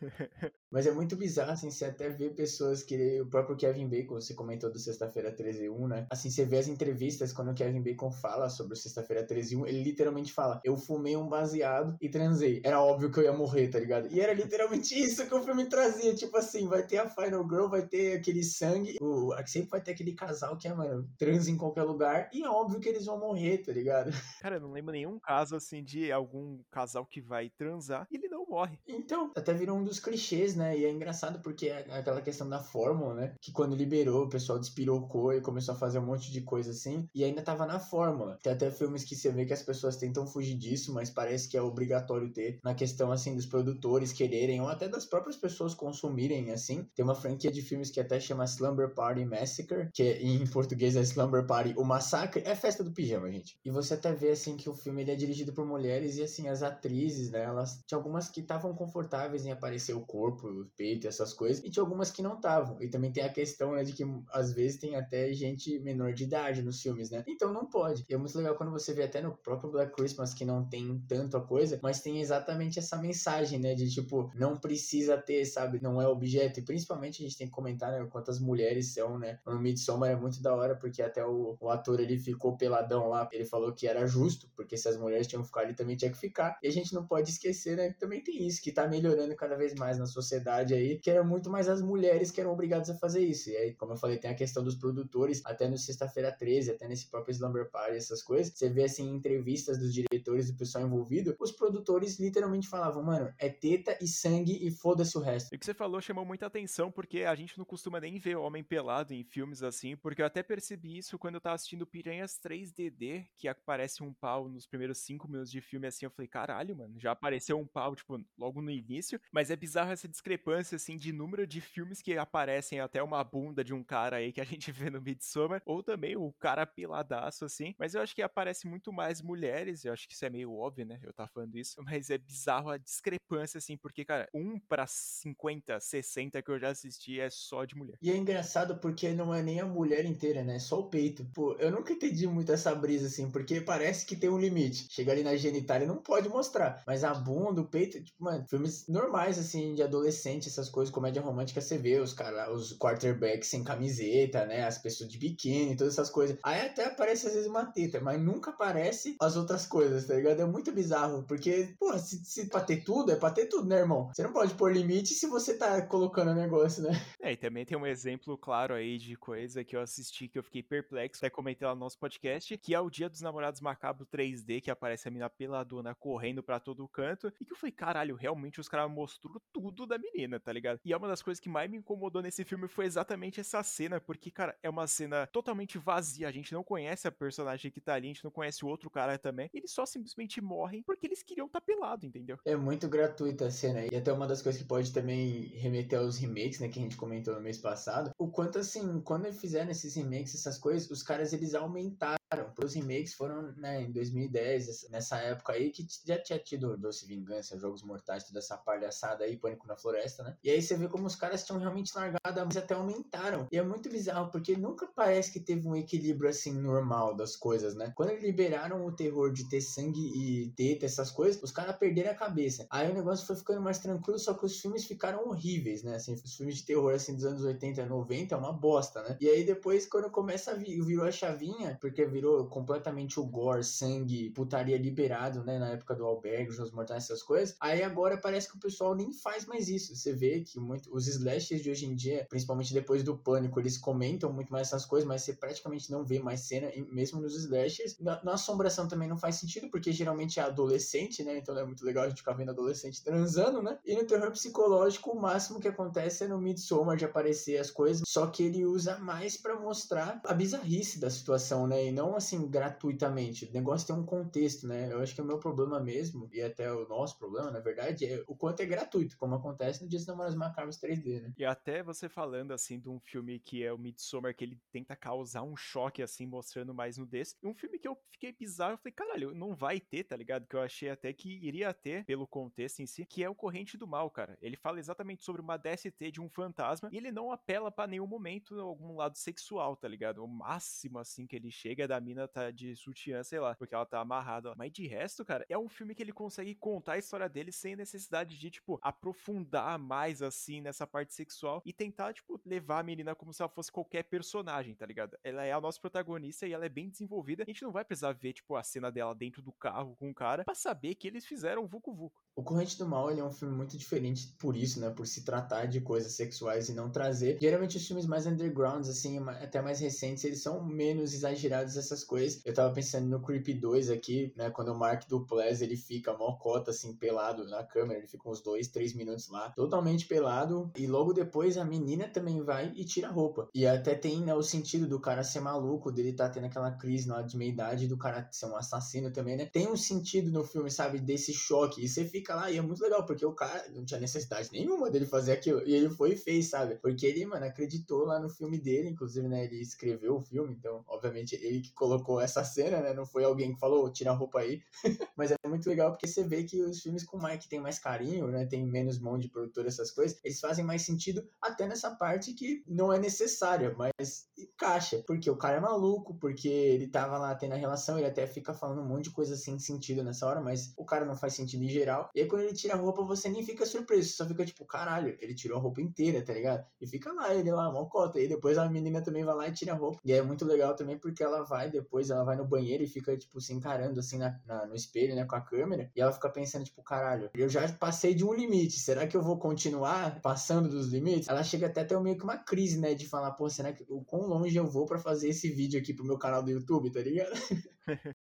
Mas 0.70 0.86
é 0.86 0.92
muito 0.92 1.16
bizarro, 1.16 1.52
assim, 1.52 1.70
você 1.70 1.84
até 1.86 2.08
vê 2.08 2.28
pessoas 2.30 2.82
que. 2.82 3.20
O 3.20 3.26
próprio 3.26 3.56
Kevin 3.56 3.88
Bacon, 3.88 4.16
você 4.16 4.34
comentou 4.34 4.70
do 4.70 4.78
Sexta-feira 4.78 5.34
13-1, 5.34 5.88
né? 5.88 6.06
Assim, 6.10 6.30
você 6.30 6.44
vê 6.44 6.58
as 6.58 6.68
entrevistas 6.68 7.32
quando 7.32 7.50
o 7.50 7.54
Kevin 7.54 7.82
Bacon 7.82 8.10
fala 8.10 8.48
sobre 8.48 8.74
o 8.74 8.76
Sexta-feira 8.76 9.26
13-1, 9.26 9.66
ele 9.66 9.82
literalmente 9.82 10.32
fala: 10.32 10.60
Eu 10.64 10.76
fumei 10.76 11.16
um 11.16 11.28
baseado 11.28 11.96
e 12.00 12.08
transei. 12.08 12.60
Era 12.64 12.82
óbvio 12.82 13.10
que 13.10 13.18
eu 13.18 13.24
ia 13.24 13.32
morrer, 13.32 13.68
tá 13.68 13.78
ligado? 13.78 14.08
E 14.10 14.20
era 14.20 14.34
literalmente 14.34 14.92
isso 15.00 15.26
que 15.26 15.34
o 15.34 15.42
filme 15.42 15.66
trazia. 15.66 16.14
Tipo 16.14 16.36
assim, 16.36 16.68
vai 16.68 16.86
ter 16.86 16.98
a 16.98 17.08
Final 17.08 17.48
Girl, 17.48 17.68
vai 17.68 17.86
ter 17.86 18.15
aquele 18.16 18.42
sangue. 18.42 18.96
O, 19.00 19.34
sempre 19.46 19.70
vai 19.70 19.80
ter 19.80 19.92
aquele 19.92 20.12
casal 20.12 20.56
que 20.56 20.68
é, 20.68 20.74
mano, 20.74 21.08
transa 21.18 21.50
em 21.50 21.56
qualquer 21.56 21.82
lugar. 21.82 22.30
E 22.32 22.42
é 22.42 22.48
óbvio 22.48 22.80
que 22.80 22.88
eles 22.88 23.06
vão 23.06 23.18
morrer, 23.18 23.58
tá 23.58 23.72
ligado? 23.72 24.10
Cara, 24.40 24.56
eu 24.56 24.60
não 24.60 24.72
lembro 24.72 24.92
nenhum 24.92 25.18
caso, 25.18 25.56
assim, 25.56 25.82
de 25.82 26.12
algum 26.12 26.60
casal 26.70 27.04
que 27.04 27.20
vai 27.20 27.50
transar 27.50 28.06
e 28.10 28.16
ele 28.16 28.28
não 28.28 28.46
morre. 28.46 28.78
Então, 28.86 29.32
até 29.36 29.52
virou 29.52 29.76
um 29.78 29.84
dos 29.84 29.96
os 29.96 30.00
clichês, 30.00 30.54
né? 30.54 30.78
E 30.78 30.84
é 30.84 30.90
engraçado 30.90 31.40
porque 31.40 31.68
é 31.68 31.86
aquela 31.90 32.20
questão 32.20 32.48
da 32.48 32.60
fórmula, 32.60 33.14
né? 33.14 33.34
Que 33.40 33.50
quando 33.50 33.74
liberou, 33.74 34.24
o 34.24 34.28
pessoal 34.28 34.58
despirocou 34.58 35.32
e 35.32 35.40
começou 35.40 35.74
a 35.74 35.78
fazer 35.78 35.98
um 35.98 36.06
monte 36.06 36.30
de 36.30 36.42
coisa 36.42 36.70
assim, 36.70 37.08
e 37.14 37.24
ainda 37.24 37.42
tava 37.42 37.66
na 37.66 37.80
fórmula. 37.80 38.38
Tem 38.42 38.52
até 38.52 38.70
filmes 38.70 39.04
que 39.04 39.16
você 39.16 39.30
vê 39.30 39.46
que 39.46 39.52
as 39.52 39.62
pessoas 39.62 39.96
tentam 39.96 40.26
fugir 40.26 40.56
disso, 40.56 40.92
mas 40.92 41.10
parece 41.10 41.48
que 41.48 41.56
é 41.56 41.62
obrigatório 41.62 42.32
ter 42.32 42.58
na 42.62 42.74
questão 42.74 43.10
assim 43.10 43.34
dos 43.34 43.46
produtores 43.46 44.12
quererem 44.12 44.60
ou 44.60 44.68
até 44.68 44.88
das 44.88 45.06
próprias 45.06 45.36
pessoas 45.36 45.74
consumirem 45.74 46.52
assim. 46.52 46.86
Tem 46.94 47.04
uma 47.04 47.14
franquia 47.14 47.50
de 47.50 47.62
filmes 47.62 47.90
que 47.90 48.00
até 48.06 48.20
chama 48.20 48.44
Slumber 48.44 48.94
Party 48.94 49.24
Massacre, 49.24 49.90
que 49.92 50.02
em 50.02 50.46
português 50.46 50.96
é 50.96 51.00
Slumber 51.00 51.46
Party 51.46 51.74
o 51.76 51.84
massacre, 51.84 52.42
é 52.44 52.54
festa 52.54 52.82
do 52.82 52.92
pijama, 52.92 53.30
gente. 53.30 53.58
E 53.64 53.70
você 53.70 53.94
até 53.94 54.12
vê 54.12 54.30
assim 54.30 54.56
que 54.56 54.68
o 54.68 54.74
filme 54.74 55.02
ele 55.02 55.10
é 55.10 55.16
dirigido 55.16 55.52
por 55.52 55.66
mulheres 55.66 56.16
e 56.16 56.22
assim 56.22 56.48
as 56.48 56.62
atrizes, 56.62 57.30
né, 57.30 57.42
elas 57.42 57.82
tinha 57.86 57.98
algumas 57.98 58.28
que 58.28 58.40
estavam 58.40 58.74
confortáveis 58.74 59.44
em 59.44 59.52
aparecer 59.52 59.94
o 59.94 60.00
corpo, 60.00 60.48
o 60.48 60.66
peito, 60.76 61.06
essas 61.06 61.32
coisas, 61.32 61.62
e 61.64 61.70
tinha 61.70 61.82
algumas 61.82 62.10
que 62.10 62.22
não 62.22 62.34
estavam. 62.34 62.80
E 62.80 62.88
também 62.88 63.12
tem 63.12 63.24
a 63.24 63.32
questão 63.32 63.72
né, 63.72 63.84
de 63.84 63.92
que 63.92 64.04
às 64.32 64.52
vezes 64.52 64.78
tem 64.78 64.96
até 64.96 65.32
gente 65.32 65.78
menor 65.80 66.12
de 66.12 66.24
idade 66.24 66.62
nos 66.62 66.80
filmes, 66.80 67.10
né? 67.10 67.24
Então 67.26 67.52
não 67.52 67.66
pode. 67.66 68.04
E 68.08 68.14
é 68.14 68.16
muito 68.16 68.36
legal 68.36 68.54
quando 68.56 68.72
você 68.72 68.92
vê 68.92 69.04
até 69.04 69.20
no 69.20 69.36
próprio 69.36 69.70
Black 69.70 69.94
Christmas 69.94 70.32
que 70.32 70.44
não 70.44 70.64
tem 70.68 71.02
tanto 71.08 71.36
a 71.36 71.40
coisa, 71.40 71.78
mas 71.82 72.00
tem 72.00 72.20
exatamente 72.20 72.78
essa 72.78 72.96
mensagem, 72.96 73.58
né? 73.58 73.74
De 73.74 73.90
tipo, 73.90 74.30
não 74.34 74.56
precisa 74.56 75.16
ter, 75.16 75.44
sabe? 75.44 75.80
Não 75.82 76.00
é 76.00 76.06
objeto. 76.06 76.60
E 76.60 76.64
principalmente 76.64 77.22
a 77.22 77.26
gente 77.26 77.36
tem 77.36 77.46
que 77.46 77.52
comentar, 77.52 77.92
né? 77.92 77.95
Quantas 78.04 78.38
mulheres 78.38 78.92
são, 78.92 79.18
né? 79.18 79.38
No 79.46 79.58
Midsommar 79.58 80.10
é 80.10 80.16
muito 80.16 80.42
da 80.42 80.54
hora, 80.54 80.76
porque 80.76 81.02
até 81.02 81.24
o, 81.24 81.56
o 81.60 81.70
ator 81.70 82.00
ele 82.00 82.18
ficou 82.18 82.56
peladão 82.56 83.08
lá. 83.08 83.28
Ele 83.32 83.44
falou 83.44 83.72
que 83.72 83.86
era 83.86 84.06
justo, 84.06 84.48
porque 84.54 84.76
se 84.76 84.88
as 84.88 84.96
mulheres 84.96 85.26
tinham 85.26 85.42
que 85.42 85.48
ficar, 85.48 85.64
ele 85.64 85.74
também 85.74 85.96
tinha 85.96 86.10
que 86.10 86.18
ficar. 86.18 86.58
E 86.62 86.68
a 86.68 86.72
gente 86.72 86.94
não 86.94 87.06
pode 87.06 87.30
esquecer, 87.30 87.76
né? 87.76 87.90
Que 87.90 87.98
também 87.98 88.22
tem 88.22 88.46
isso, 88.46 88.62
que 88.62 88.72
tá 88.72 88.86
melhorando 88.86 89.34
cada 89.36 89.56
vez 89.56 89.74
mais 89.74 89.98
na 89.98 90.06
sociedade 90.06 90.74
aí, 90.74 90.98
que 90.98 91.10
era 91.10 91.24
muito 91.24 91.48
mais 91.48 91.68
as 91.68 91.80
mulheres 91.80 92.30
que 92.30 92.40
eram 92.40 92.52
obrigadas 92.52 92.90
a 92.90 92.94
fazer 92.94 93.24
isso. 93.24 93.50
E 93.50 93.56
aí, 93.56 93.74
como 93.74 93.92
eu 93.92 93.96
falei, 93.96 94.18
tem 94.18 94.30
a 94.30 94.34
questão 94.34 94.62
dos 94.62 94.74
produtores, 94.74 95.42
até 95.44 95.68
no 95.68 95.78
Sexta-feira 95.78 96.32
13, 96.32 96.72
até 96.72 96.88
nesse 96.88 97.08
próprio 97.08 97.32
Slumber 97.32 97.70
Party, 97.70 97.96
essas 97.96 98.22
coisas. 98.22 98.52
Você 98.52 98.68
vê, 98.68 98.84
assim, 98.84 99.08
entrevistas 99.08 99.78
dos 99.78 99.92
diretores, 99.92 100.50
do 100.50 100.56
pessoal 100.56 100.84
envolvido, 100.84 101.36
os 101.38 101.52
produtores 101.52 102.18
literalmente 102.18 102.68
falavam, 102.68 103.02
mano, 103.02 103.32
é 103.38 103.48
teta 103.48 103.96
e 104.00 104.06
sangue 104.06 104.66
e 104.66 104.70
foda-se 104.70 105.16
o 105.16 105.20
resto. 105.20 105.52
E 105.52 105.56
o 105.56 105.58
que 105.58 105.64
você 105.64 105.74
falou 105.74 106.00
chamou 106.00 106.24
muita 106.24 106.46
atenção, 106.46 106.90
porque 106.90 107.22
a 107.22 107.34
gente 107.34 107.56
não 107.56 107.64
costuma 107.64 107.85
nem 107.90 108.18
ver 108.18 108.36
homem 108.36 108.62
pelado 108.62 109.14
em 109.14 109.24
filmes 109.24 109.62
assim, 109.62 109.96
porque 109.96 110.22
eu 110.22 110.26
até 110.26 110.42
percebi 110.42 110.98
isso 110.98 111.18
quando 111.18 111.36
eu 111.36 111.40
tava 111.40 111.54
assistindo 111.54 111.86
Piranhas 111.86 112.38
3DD, 112.38 113.26
que 113.36 113.48
aparece 113.48 114.02
um 114.02 114.12
pau 114.12 114.48
nos 114.48 114.66
primeiros 114.66 114.98
cinco 114.98 115.28
minutos 115.28 115.50
de 115.50 115.60
filme 115.60 115.86
assim, 115.86 116.04
eu 116.04 116.10
falei, 116.10 116.28
caralho, 116.28 116.76
mano, 116.76 116.98
já 116.98 117.12
apareceu 117.12 117.58
um 117.58 117.66
pau, 117.66 117.94
tipo, 117.94 118.20
logo 118.36 118.60
no 118.60 118.70
início, 118.70 119.20
mas 119.32 119.50
é 119.50 119.56
bizarro 119.56 119.92
essa 119.92 120.08
discrepância, 120.08 120.76
assim, 120.76 120.96
de 120.96 121.12
número 121.12 121.46
de 121.46 121.60
filmes 121.60 122.02
que 122.02 122.16
aparecem 122.16 122.80
até 122.80 123.02
uma 123.02 123.22
bunda 123.22 123.62
de 123.62 123.72
um 123.72 123.82
cara 123.82 124.16
aí 124.16 124.32
que 124.32 124.40
a 124.40 124.44
gente 124.44 124.72
vê 124.72 124.90
no 124.90 125.00
Midsommar, 125.00 125.62
ou 125.64 125.82
também 125.82 126.16
o 126.16 126.32
cara 126.32 126.66
peladaço, 126.66 127.44
assim, 127.44 127.74
mas 127.78 127.94
eu 127.94 128.02
acho 128.02 128.14
que 128.14 128.22
aparece 128.22 128.66
muito 128.66 128.92
mais 128.92 129.22
mulheres, 129.22 129.84
eu 129.84 129.92
acho 129.92 130.08
que 130.08 130.14
isso 130.14 130.24
é 130.24 130.30
meio 130.30 130.52
óbvio, 130.52 130.86
né, 130.86 130.98
eu 131.02 131.12
tava 131.12 131.28
falando 131.28 131.56
isso, 131.56 131.82
mas 131.82 132.10
é 132.10 132.18
bizarro 132.18 132.70
a 132.70 132.78
discrepância, 132.78 133.58
assim, 133.58 133.76
porque, 133.76 134.04
cara, 134.04 134.28
um 134.34 134.58
pra 134.58 134.86
50, 134.86 135.78
60 135.78 136.42
que 136.42 136.50
eu 136.50 136.58
já 136.58 136.70
assisti 136.70 137.20
é 137.20 137.30
só 137.30 137.64
de 137.64 137.75
mulher. 137.76 137.96
E 138.00 138.10
é 138.10 138.16
engraçado 138.16 138.76
porque 138.76 139.10
não 139.10 139.34
é 139.34 139.42
nem 139.42 139.60
a 139.60 139.66
mulher 139.66 140.04
inteira, 140.04 140.42
né, 140.42 140.56
é 140.56 140.58
só 140.58 140.80
o 140.80 140.88
peito. 140.88 141.26
Pô, 141.34 141.54
eu 141.58 141.70
nunca 141.70 141.92
entendi 141.92 142.26
muito 142.26 142.52
essa 142.52 142.74
brisa, 142.74 143.06
assim, 143.06 143.30
porque 143.30 143.60
parece 143.60 144.06
que 144.06 144.16
tem 144.16 144.30
um 144.30 144.38
limite. 144.38 144.86
Chega 144.90 145.12
ali 145.12 145.22
na 145.22 145.36
genitália 145.36 145.86
não 145.86 145.96
pode 145.96 146.28
mostrar, 146.28 146.82
mas 146.86 147.04
a 147.04 147.12
bunda, 147.14 147.60
o 147.60 147.68
peito, 147.68 148.02
tipo, 148.02 148.22
mano, 148.22 148.44
filmes 148.48 148.86
normais, 148.88 149.38
assim, 149.38 149.74
de 149.74 149.82
adolescente, 149.82 150.48
essas 150.48 150.68
coisas, 150.68 150.92
comédia 150.92 151.22
romântica, 151.22 151.60
você 151.60 151.78
vê 151.78 151.98
os 151.98 152.12
caras, 152.12 152.48
os 152.48 152.78
quarterbacks 152.78 153.48
sem 153.48 153.62
camiseta, 153.62 154.46
né, 154.46 154.64
as 154.64 154.78
pessoas 154.78 155.10
de 155.10 155.18
biquíni, 155.18 155.76
todas 155.76 155.94
essas 155.94 156.10
coisas. 156.10 156.38
Aí 156.42 156.60
até 156.60 156.86
aparece 156.86 157.26
às 157.26 157.34
vezes 157.34 157.48
uma 157.48 157.66
teta, 157.66 158.00
mas 158.00 158.20
nunca 158.20 158.50
aparece 158.50 159.16
as 159.20 159.36
outras 159.36 159.66
coisas, 159.66 160.06
tá 160.06 160.14
ligado? 160.14 160.40
É 160.40 160.46
muito 160.46 160.72
bizarro, 160.72 161.24
porque, 161.24 161.74
pô, 161.78 161.96
se, 161.98 162.24
se 162.24 162.46
pra 162.46 162.60
ter 162.60 162.82
tudo, 162.84 163.12
é 163.12 163.16
pra 163.16 163.30
ter 163.30 163.46
tudo, 163.46 163.68
né, 163.68 163.78
irmão? 163.78 164.10
Você 164.14 164.22
não 164.22 164.32
pode 164.32 164.54
pôr 164.54 164.72
limite 164.72 165.14
se 165.14 165.26
você 165.26 165.54
tá 165.54 165.82
colocando 165.82 166.30
o 166.30 166.34
negócio, 166.34 166.82
né? 166.82 166.90
É, 167.20 167.32
e 167.32 167.36
também 167.36 167.65
tem 167.66 167.76
um 167.76 167.86
exemplo 167.86 168.38
claro 168.38 168.72
aí 168.72 168.96
de 168.96 169.16
coisa 169.16 169.64
que 169.64 169.76
eu 169.76 169.80
assisti 169.80 170.28
que 170.28 170.38
eu 170.38 170.42
fiquei 170.42 170.62
perplexo, 170.62 171.18
até 171.18 171.28
comentei 171.28 171.66
lá 171.66 171.74
no 171.74 171.80
nosso 171.80 171.98
podcast, 171.98 172.56
que 172.56 172.74
é 172.74 172.80
o 172.80 172.88
Dia 172.88 173.08
dos 173.08 173.20
Namorados 173.20 173.60
Macabro 173.60 174.06
3D, 174.06 174.62
que 174.62 174.70
aparece 174.70 175.08
a 175.08 175.10
mina 175.10 175.28
peladona 175.28 175.94
correndo 175.94 176.42
pra 176.42 176.60
todo 176.60 176.86
canto, 176.88 177.32
e 177.40 177.44
que 177.44 177.52
eu 177.52 177.56
falei, 177.56 177.72
caralho, 177.72 178.14
realmente 178.14 178.60
os 178.60 178.68
caras 178.68 178.90
mostrou 178.90 179.42
tudo 179.52 179.86
da 179.86 179.98
menina, 179.98 180.38
tá 180.38 180.52
ligado? 180.52 180.80
E 180.84 180.92
é 180.92 180.96
uma 180.96 181.08
das 181.08 181.20
coisas 181.22 181.40
que 181.40 181.48
mais 181.48 181.68
me 181.70 181.76
incomodou 181.76 182.22
nesse 182.22 182.44
filme 182.44 182.68
foi 182.68 182.86
exatamente 182.86 183.40
essa 183.40 183.62
cena, 183.62 184.00
porque, 184.00 184.30
cara, 184.30 184.56
é 184.62 184.70
uma 184.70 184.86
cena 184.86 185.26
totalmente 185.26 185.76
vazia, 185.76 186.28
a 186.28 186.32
gente 186.32 186.52
não 186.52 186.62
conhece 186.62 187.08
a 187.08 187.12
personagem 187.12 187.70
que 187.70 187.80
tá 187.80 187.94
ali, 187.94 188.06
a 188.06 188.12
gente 188.12 188.24
não 188.24 188.30
conhece 188.30 188.64
o 188.64 188.68
outro 188.68 188.88
cara 188.88 189.18
também, 189.18 189.50
eles 189.52 189.72
só 189.72 189.84
simplesmente 189.84 190.40
morrem 190.40 190.82
porque 190.84 191.06
eles 191.06 191.22
queriam 191.22 191.46
estar 191.46 191.60
tá 191.60 191.66
pelado, 191.66 192.06
entendeu? 192.06 192.38
É 192.44 192.54
muito 192.54 192.88
gratuita 192.88 193.46
a 193.46 193.50
cena, 193.50 193.84
e 193.84 193.96
até 193.96 194.12
uma 194.12 194.26
das 194.26 194.40
coisas 194.40 194.60
que 194.60 194.68
pode 194.68 194.92
também 194.92 195.48
remeter 195.56 195.98
aos 195.98 196.18
remakes, 196.18 196.60
né, 196.60 196.68
que 196.68 196.78
a 196.78 196.82
gente 196.82 196.96
comentou 196.96 197.34
no 197.34 197.40
mês 197.46 197.58
passado, 197.58 198.10
o 198.18 198.28
quanto, 198.28 198.58
assim, 198.58 199.00
quando 199.00 199.32
fizeram 199.32 199.70
esses 199.70 199.94
remakes, 199.94 200.34
essas 200.34 200.58
coisas, 200.58 200.90
os 200.90 201.02
caras, 201.02 201.32
eles 201.32 201.54
aumentaram 201.54 202.16
os 202.62 202.74
remakes 202.74 203.14
foram 203.14 203.52
né, 203.56 203.82
em 203.82 203.92
2010, 203.92 204.88
nessa 204.90 205.18
época 205.18 205.52
aí, 205.52 205.70
que 205.70 205.86
já 206.06 206.18
tinha 206.20 206.38
tido 206.38 206.76
Doce 206.76 207.06
Vingança, 207.06 207.58
Jogos 207.58 207.82
Mortais, 207.82 208.24
toda 208.24 208.38
essa 208.38 208.56
palhaçada 208.56 209.24
aí, 209.24 209.36
Pânico 209.36 209.66
na 209.66 209.76
Floresta, 209.76 210.22
né? 210.22 210.36
E 210.42 210.50
aí 210.50 210.60
você 210.60 210.76
vê 210.76 210.88
como 210.88 211.06
os 211.06 211.16
caras 211.16 211.44
tinham 211.44 211.60
realmente 211.60 211.92
largado, 211.94 212.44
mas 212.44 212.56
até 212.56 212.74
aumentaram. 212.74 213.46
E 213.50 213.58
é 213.58 213.62
muito 213.62 213.88
bizarro, 213.88 214.30
porque 214.30 214.56
nunca 214.56 214.86
parece 214.86 215.32
que 215.32 215.40
teve 215.40 215.66
um 215.66 215.76
equilíbrio 215.76 216.30
assim 216.30 216.52
normal 216.52 217.14
das 217.14 217.36
coisas, 217.36 217.74
né? 217.74 217.92
Quando 217.94 218.10
eles 218.10 218.24
liberaram 218.24 218.84
o 218.84 218.92
terror 218.92 219.32
de 219.32 219.48
ter 219.48 219.60
sangue 219.60 220.00
e 220.00 220.50
teta, 220.56 220.86
essas 220.86 221.10
coisas, 221.10 221.42
os 221.42 221.50
caras 221.50 221.76
perderam 221.76 222.10
a 222.10 222.14
cabeça. 222.14 222.66
Aí 222.70 222.90
o 222.90 222.94
negócio 222.94 223.26
foi 223.26 223.36
ficando 223.36 223.60
mais 223.60 223.78
tranquilo, 223.78 224.18
só 224.18 224.34
que 224.34 224.44
os 224.44 224.60
filmes 224.60 224.84
ficaram 224.84 225.28
horríveis, 225.28 225.82
né? 225.82 225.96
Assim, 225.96 226.14
os 226.14 226.34
filmes 226.34 226.56
de 226.56 226.64
terror 226.64 226.94
assim 226.94 227.14
dos 227.14 227.24
anos 227.24 227.44
80 227.44 227.82
e 227.82 227.86
90 227.86 228.34
é 228.34 228.38
uma 228.38 228.52
bosta, 228.52 229.02
né? 229.02 229.16
E 229.20 229.28
aí 229.28 229.44
depois, 229.44 229.86
quando 229.86 230.10
começa 230.10 230.52
a 230.52 230.54
vir, 230.54 230.82
virou 230.82 231.04
a 231.04 231.10
chavinha, 231.10 231.78
porque 231.80 232.04
virou 232.04 232.25
completamente 232.50 233.18
o 233.20 233.24
gore, 233.24 233.64
sangue, 233.64 234.30
putaria 234.30 234.78
liberado, 234.78 235.42
né, 235.44 235.58
na 235.58 235.70
época 235.70 235.94
do 235.94 236.04
albergue, 236.04 236.50
os 236.50 236.70
mortais, 236.70 237.04
essas 237.04 237.22
coisas. 237.22 237.56
Aí 237.60 237.82
agora 237.82 238.16
parece 238.16 238.48
que 238.48 238.56
o 238.56 238.60
pessoal 238.60 238.94
nem 238.94 239.12
faz 239.12 239.46
mais 239.46 239.68
isso. 239.68 239.94
Você 239.94 240.12
vê 240.12 240.40
que 240.40 240.58
muito, 240.58 240.94
os 240.94 241.06
slashers 241.06 241.62
de 241.62 241.70
hoje 241.70 241.86
em 241.86 241.94
dia, 241.94 242.26
principalmente 242.28 242.72
depois 242.72 243.02
do 243.02 243.16
pânico, 243.16 243.58
eles 243.60 243.78
comentam 243.78 244.32
muito 244.32 244.52
mais 244.52 244.68
essas 244.68 244.84
coisas, 244.84 245.06
mas 245.06 245.22
você 245.22 245.32
praticamente 245.32 245.90
não 245.90 246.04
vê 246.04 246.18
mais 246.18 246.40
cena, 246.40 246.70
mesmo 246.90 247.20
nos 247.20 247.34
slashers. 247.36 247.98
Na, 247.98 248.22
na 248.22 248.34
assombração 248.34 248.88
também 248.88 249.08
não 249.08 249.16
faz 249.16 249.36
sentido, 249.36 249.68
porque 249.70 249.92
geralmente 249.92 250.38
é 250.38 250.42
adolescente, 250.42 251.22
né, 251.22 251.38
então 251.38 251.56
é 251.58 251.64
muito 251.64 251.84
legal 251.84 252.04
a 252.04 252.08
gente 252.08 252.18
ficar 252.18 252.34
vendo 252.34 252.50
adolescente 252.50 253.02
transando, 253.02 253.62
né, 253.62 253.78
e 253.84 253.94
no 253.94 254.04
terror 254.04 254.30
psicológico 254.30 255.10
o 255.10 255.20
máximo 255.20 255.60
que 255.60 255.68
acontece 255.68 256.24
é 256.24 256.28
no 256.28 256.40
Midsommar 256.40 256.96
de 256.96 257.04
aparecer 257.04 257.58
as 257.58 257.70
coisas, 257.70 258.02
só 258.06 258.26
que 258.26 258.42
ele 258.42 258.64
usa 258.64 258.98
mais 258.98 259.36
para 259.36 259.58
mostrar 259.58 260.20
a 260.24 260.34
bizarrice 260.34 260.98
da 260.98 261.10
situação, 261.10 261.66
né, 261.66 261.86
e 261.86 261.92
não 261.92 262.05
assim 262.14 262.48
gratuitamente. 262.48 263.46
O 263.46 263.52
negócio 263.52 263.86
tem 263.86 263.96
um 263.96 264.04
contexto, 264.04 264.66
né? 264.66 264.92
Eu 264.92 265.00
acho 265.00 265.14
que 265.14 265.22
o 265.22 265.24
meu 265.24 265.38
problema 265.38 265.80
mesmo, 265.80 266.28
e 266.32 266.42
até 266.42 266.72
o 266.72 266.86
nosso 266.88 267.18
problema, 267.18 267.50
na 267.50 267.60
verdade, 267.60 268.04
é 268.04 268.22
o 268.26 268.36
quanto 268.36 268.60
é 268.60 268.66
gratuito, 268.66 269.16
como 269.16 269.34
acontece 269.34 269.82
no 269.82 269.88
Dia 269.88 269.98
dos 269.98 270.06
Namorados 270.06 270.36
Macabros 270.36 270.78
3D, 270.78 271.22
né? 271.22 271.32
E 271.36 271.44
até 271.44 271.82
você 271.82 272.08
falando, 272.08 272.52
assim, 272.52 272.78
de 272.78 272.88
um 272.88 273.00
filme 273.00 273.38
que 273.38 273.64
é 273.64 273.72
o 273.72 273.78
Midsommar, 273.78 274.34
que 274.34 274.44
ele 274.44 274.60
tenta 274.70 274.94
causar 274.94 275.42
um 275.42 275.56
choque, 275.56 276.02
assim, 276.02 276.26
mostrando 276.26 276.74
mais 276.74 276.98
nudez. 276.98 277.36
Um 277.42 277.54
filme 277.54 277.78
que 277.78 277.88
eu 277.88 277.98
fiquei 278.10 278.32
bizarro, 278.32 278.74
eu 278.74 278.78
falei, 278.78 278.92
caralho, 278.92 279.34
não 279.34 279.54
vai 279.54 279.80
ter, 279.80 280.04
tá 280.04 280.16
ligado? 280.16 280.46
Que 280.46 280.56
eu 280.56 280.60
achei 280.60 280.90
até 280.90 281.12
que 281.12 281.38
iria 281.42 281.72
ter, 281.72 282.04
pelo 282.04 282.26
contexto 282.26 282.80
em 282.80 282.86
si, 282.86 283.04
que 283.06 283.24
é 283.24 283.28
o 283.28 283.34
Corrente 283.34 283.76
do 283.76 283.86
Mal, 283.86 284.10
cara. 284.10 284.36
Ele 284.40 284.56
fala 284.56 284.78
exatamente 284.78 285.24
sobre 285.24 285.40
uma 285.40 285.56
DST 285.56 286.10
de 286.10 286.20
um 286.20 286.28
fantasma, 286.28 286.88
e 286.92 286.96
ele 286.96 287.10
não 287.10 287.32
apela 287.32 287.70
para 287.70 287.88
nenhum 287.88 288.06
momento 288.06 288.58
algum 288.60 288.96
lado 288.96 289.16
sexual, 289.16 289.76
tá 289.76 289.88
ligado? 289.88 290.22
O 290.24 290.28
máximo, 290.28 290.98
assim, 290.98 291.26
que 291.26 291.36
ele 291.36 291.50
chega 291.50 291.84
é 291.84 291.88
da 291.88 291.95
mina 292.00 292.28
tá 292.28 292.50
de 292.50 292.74
sutiã, 292.76 293.22
sei 293.22 293.40
lá, 293.40 293.54
porque 293.54 293.74
ela 293.74 293.86
tá 293.86 294.00
amarrada. 294.00 294.54
Mas 294.56 294.72
de 294.72 294.86
resto, 294.86 295.24
cara, 295.24 295.44
é 295.48 295.58
um 295.58 295.68
filme 295.68 295.94
que 295.94 296.02
ele 296.02 296.12
consegue 296.12 296.54
contar 296.54 296.94
a 296.94 296.98
história 296.98 297.28
dele 297.28 297.52
sem 297.52 297.76
necessidade 297.76 298.38
de, 298.38 298.50
tipo, 298.50 298.78
aprofundar 298.82 299.78
mais, 299.78 300.22
assim, 300.22 300.60
nessa 300.60 300.86
parte 300.86 301.14
sexual 301.14 301.62
e 301.64 301.72
tentar, 301.72 302.12
tipo, 302.12 302.40
levar 302.44 302.80
a 302.80 302.82
menina 302.82 303.14
como 303.14 303.32
se 303.32 303.42
ela 303.42 303.48
fosse 303.48 303.70
qualquer 303.70 304.04
personagem, 304.04 304.74
tá 304.74 304.86
ligado? 304.86 305.16
Ela 305.22 305.44
é 305.44 305.52
a 305.52 305.60
nossa 305.60 305.80
protagonista 305.80 306.46
e 306.46 306.52
ela 306.52 306.66
é 306.66 306.68
bem 306.68 306.88
desenvolvida. 306.88 307.42
A 307.42 307.46
gente 307.46 307.62
não 307.62 307.72
vai 307.72 307.84
precisar 307.84 308.12
ver, 308.12 308.32
tipo, 308.32 308.56
a 308.56 308.62
cena 308.62 308.90
dela 308.90 309.14
dentro 309.14 309.42
do 309.42 309.52
carro 309.52 309.96
com 309.96 310.10
o 310.10 310.14
cara 310.14 310.44
pra 310.44 310.54
saber 310.54 310.94
que 310.94 311.06
eles 311.08 311.26
fizeram 311.26 311.66
Vucu 311.66 311.94
Vucu. 311.94 312.22
O 312.34 312.42
Corrente 312.42 312.78
do 312.78 312.86
Mal 312.86 313.10
ele 313.10 313.20
é 313.20 313.24
um 313.24 313.32
filme 313.32 313.54
muito 313.54 313.78
diferente 313.78 314.34
por 314.38 314.56
isso, 314.56 314.80
né? 314.80 314.90
Por 314.90 315.06
se 315.06 315.24
tratar 315.24 315.66
de 315.66 315.80
coisas 315.80 316.12
sexuais 316.12 316.68
e 316.68 316.74
não 316.74 316.90
trazer. 316.90 317.38
Geralmente 317.40 317.76
os 317.76 317.86
filmes 317.86 318.06
mais 318.06 318.26
undergrounds, 318.26 318.88
assim, 318.88 319.18
até 319.28 319.60
mais 319.62 319.80
recentes, 319.80 320.24
eles 320.24 320.42
são 320.42 320.62
menos 320.64 321.14
exagerados 321.14 321.76
essas 321.86 322.04
coisas. 322.04 322.40
Eu 322.44 322.54
tava 322.54 322.72
pensando 322.72 323.06
no 323.06 323.20
Creep 323.20 323.48
2 323.60 323.90
aqui, 323.90 324.32
né? 324.36 324.50
Quando 324.50 324.72
o 324.72 324.78
Mark 324.78 325.08
Duplass 325.08 325.60
ele 325.60 325.76
fica 325.76 326.12
mocota, 326.12 326.70
assim, 326.70 326.94
pelado 326.94 327.44
na 327.44 327.62
câmera, 327.64 327.98
ele 327.98 328.08
fica 328.08 328.28
uns 328.28 328.40
dois, 328.40 328.68
três 328.68 328.94
minutos 328.94 329.28
lá, 329.28 329.50
totalmente 329.50 330.06
pelado. 330.06 330.70
E 330.76 330.86
logo 330.86 331.12
depois 331.12 331.56
a 331.56 331.64
menina 331.64 332.08
também 332.08 332.42
vai 332.42 332.72
e 332.76 332.84
tira 332.84 333.08
a 333.08 333.10
roupa. 333.10 333.48
E 333.54 333.66
até 333.66 333.94
tem 333.94 334.20
né, 334.20 334.34
o 334.34 334.42
sentido 334.42 334.86
do 334.86 335.00
cara 335.00 335.22
ser 335.22 335.40
maluco, 335.40 335.92
dele 335.92 336.12
tá 336.12 336.28
tendo 336.28 336.46
aquela 336.46 336.72
crise 336.72 337.08
na 337.08 337.22
de 337.22 337.36
meia 337.36 337.50
idade, 337.50 337.88
do 337.88 337.96
cara 337.96 338.28
ser 338.30 338.46
um 338.46 338.56
assassino 338.56 339.10
também, 339.12 339.36
né? 339.36 339.46
Tem 339.46 339.68
um 339.68 339.76
sentido 339.76 340.30
no 340.30 340.44
filme, 340.44 340.70
sabe, 340.70 340.98
desse 340.98 341.32
choque. 341.32 341.84
E 341.84 341.88
você 341.88 342.04
fica 342.04 342.34
lá 342.34 342.50
e 342.50 342.56
é 342.56 342.62
muito 342.62 342.82
legal, 342.82 343.04
porque 343.04 343.24
o 343.24 343.32
cara 343.32 343.66
não 343.74 343.84
tinha 343.84 344.00
necessidade 344.00 344.50
nenhuma 344.52 344.90
dele 344.90 345.06
fazer 345.06 345.32
aquilo. 345.32 345.62
E 345.66 345.74
ele 345.74 345.90
foi 345.90 346.12
e 346.12 346.16
fez, 346.16 346.48
sabe? 346.48 346.76
Porque 346.76 347.06
ele, 347.06 347.24
mano, 347.26 347.46
acreditou 347.46 348.04
lá 348.04 348.18
no 348.18 348.28
filme 348.28 348.58
dele, 348.58 348.88
inclusive, 348.88 349.28
né? 349.28 349.44
Ele 349.44 349.60
escreveu 349.60 350.16
o 350.16 350.20
filme, 350.20 350.54
então, 350.54 350.84
obviamente, 350.88 351.34
ele 351.36 351.60
que 351.60 351.72
colocou 351.76 352.20
essa 352.20 352.42
cena, 352.42 352.80
né? 352.80 352.92
Não 352.92 353.06
foi 353.06 353.22
alguém 353.24 353.52
que 353.52 353.60
falou, 353.60 353.92
tira 353.92 354.10
a 354.10 354.14
roupa 354.14 354.40
aí. 354.40 354.60
Mas 355.16 355.30
é 355.30 355.36
muito 355.48 355.68
legal 355.68 355.90
porque 355.90 356.08
você 356.08 356.24
vê 356.24 356.42
que 356.42 356.60
os 356.62 356.80
filmes 356.80 357.04
com 357.04 357.22
Mike 357.22 357.48
tem 357.48 357.60
mais 357.60 357.78
carinho, 357.78 358.26
né? 358.28 358.46
Tem 358.46 358.66
menos 358.66 358.98
mão 358.98 359.18
de 359.18 359.28
produtor, 359.28 359.66
essas 359.66 359.90
coisas. 359.90 360.18
Eles 360.24 360.40
fazem 360.40 360.64
mais 360.64 360.82
sentido 360.82 361.22
até 361.40 361.68
nessa 361.68 361.94
parte 361.94 362.32
que 362.32 362.64
não 362.66 362.92
é 362.92 362.98
necessária, 362.98 363.74
mas 363.76 364.28
encaixa. 364.36 365.02
Porque 365.06 365.30
o 365.30 365.36
cara 365.36 365.58
é 365.58 365.60
maluco, 365.60 366.14
porque 366.18 366.48
ele 366.48 366.88
tava 366.88 367.18
lá 367.18 367.34
tendo 367.34 367.52
a 367.52 367.56
relação, 367.56 367.98
ele 367.98 368.06
até 368.06 368.26
fica 368.26 368.54
falando 368.54 368.80
um 368.80 368.88
monte 368.88 369.04
de 369.04 369.10
coisa 369.10 369.36
sem 369.36 369.58
sentido 369.58 370.02
nessa 370.02 370.26
hora, 370.26 370.40
mas 370.40 370.72
o 370.76 370.84
cara 370.84 371.04
não 371.04 371.14
faz 371.14 371.34
sentido 371.34 371.62
em 371.62 371.68
geral. 371.68 372.10
E 372.14 372.20
aí 372.20 372.26
quando 372.26 372.42
ele 372.42 372.54
tira 372.54 372.74
a 372.74 372.78
roupa, 372.78 373.02
você 373.02 373.28
nem 373.28 373.44
fica 373.44 373.66
surpreso, 373.66 374.16
só 374.16 374.26
fica 374.26 374.44
tipo, 374.44 374.64
caralho, 374.64 375.16
ele 375.20 375.34
tirou 375.34 375.58
a 375.58 375.60
roupa 375.60 375.80
inteira, 375.80 376.24
tá 376.24 376.32
ligado? 376.32 376.64
E 376.80 376.86
fica 376.86 377.12
lá, 377.12 377.34
ele 377.34 377.50
lá, 377.50 377.70
mocota. 377.70 378.18
E 378.18 378.26
depois 378.26 378.56
a 378.56 378.68
menina 378.68 379.02
também 379.02 379.24
vai 379.24 379.34
lá 379.34 379.48
e 379.48 379.52
tira 379.52 379.72
a 379.72 379.76
roupa. 379.76 379.98
E 380.04 380.12
é 380.12 380.22
muito 380.22 380.44
legal 380.44 380.74
também 380.74 380.98
porque 380.98 381.22
ela 381.22 381.42
vai 381.42 381.65
depois, 381.68 382.10
ela 382.10 382.24
vai 382.24 382.36
no 382.36 382.44
banheiro 382.44 382.82
e 382.82 382.86
fica, 382.86 383.16
tipo, 383.16 383.40
se 383.40 383.52
encarando 383.52 384.00
assim 384.00 384.18
na, 384.18 384.38
na, 384.46 384.66
no 384.66 384.74
espelho, 384.74 385.14
né, 385.14 385.24
com 385.24 385.36
a 385.36 385.40
câmera. 385.40 385.90
E 385.94 386.00
ela 386.00 386.12
fica 386.12 386.28
pensando, 386.28 386.64
tipo, 386.64 386.82
caralho, 386.82 387.30
eu 387.34 387.48
já 387.48 387.66
passei 387.72 388.14
de 388.14 388.24
um 388.24 388.32
limite, 388.32 388.78
será 388.78 389.06
que 389.06 389.16
eu 389.16 389.22
vou 389.22 389.38
continuar 389.38 390.20
passando 390.20 390.68
dos 390.68 390.88
limites? 390.88 391.28
Ela 391.28 391.42
chega 391.42 391.66
até 391.66 391.84
ter 391.84 391.98
meio 392.00 392.16
que 392.16 392.24
uma 392.24 392.38
crise, 392.38 392.78
né, 392.78 392.94
de 392.94 393.06
falar, 393.06 393.32
pô, 393.32 393.48
será 393.48 393.72
que 393.72 393.84
o 393.88 394.02
quão 394.04 394.26
longe 394.26 394.56
eu 394.56 394.66
vou 394.66 394.86
para 394.86 394.98
fazer 394.98 395.28
esse 395.28 395.48
vídeo 395.50 395.80
aqui 395.80 395.92
pro 395.92 396.04
meu 396.04 396.18
canal 396.18 396.42
do 396.42 396.50
YouTube, 396.50 396.90
tá 396.90 397.00
ligado? 397.00 397.32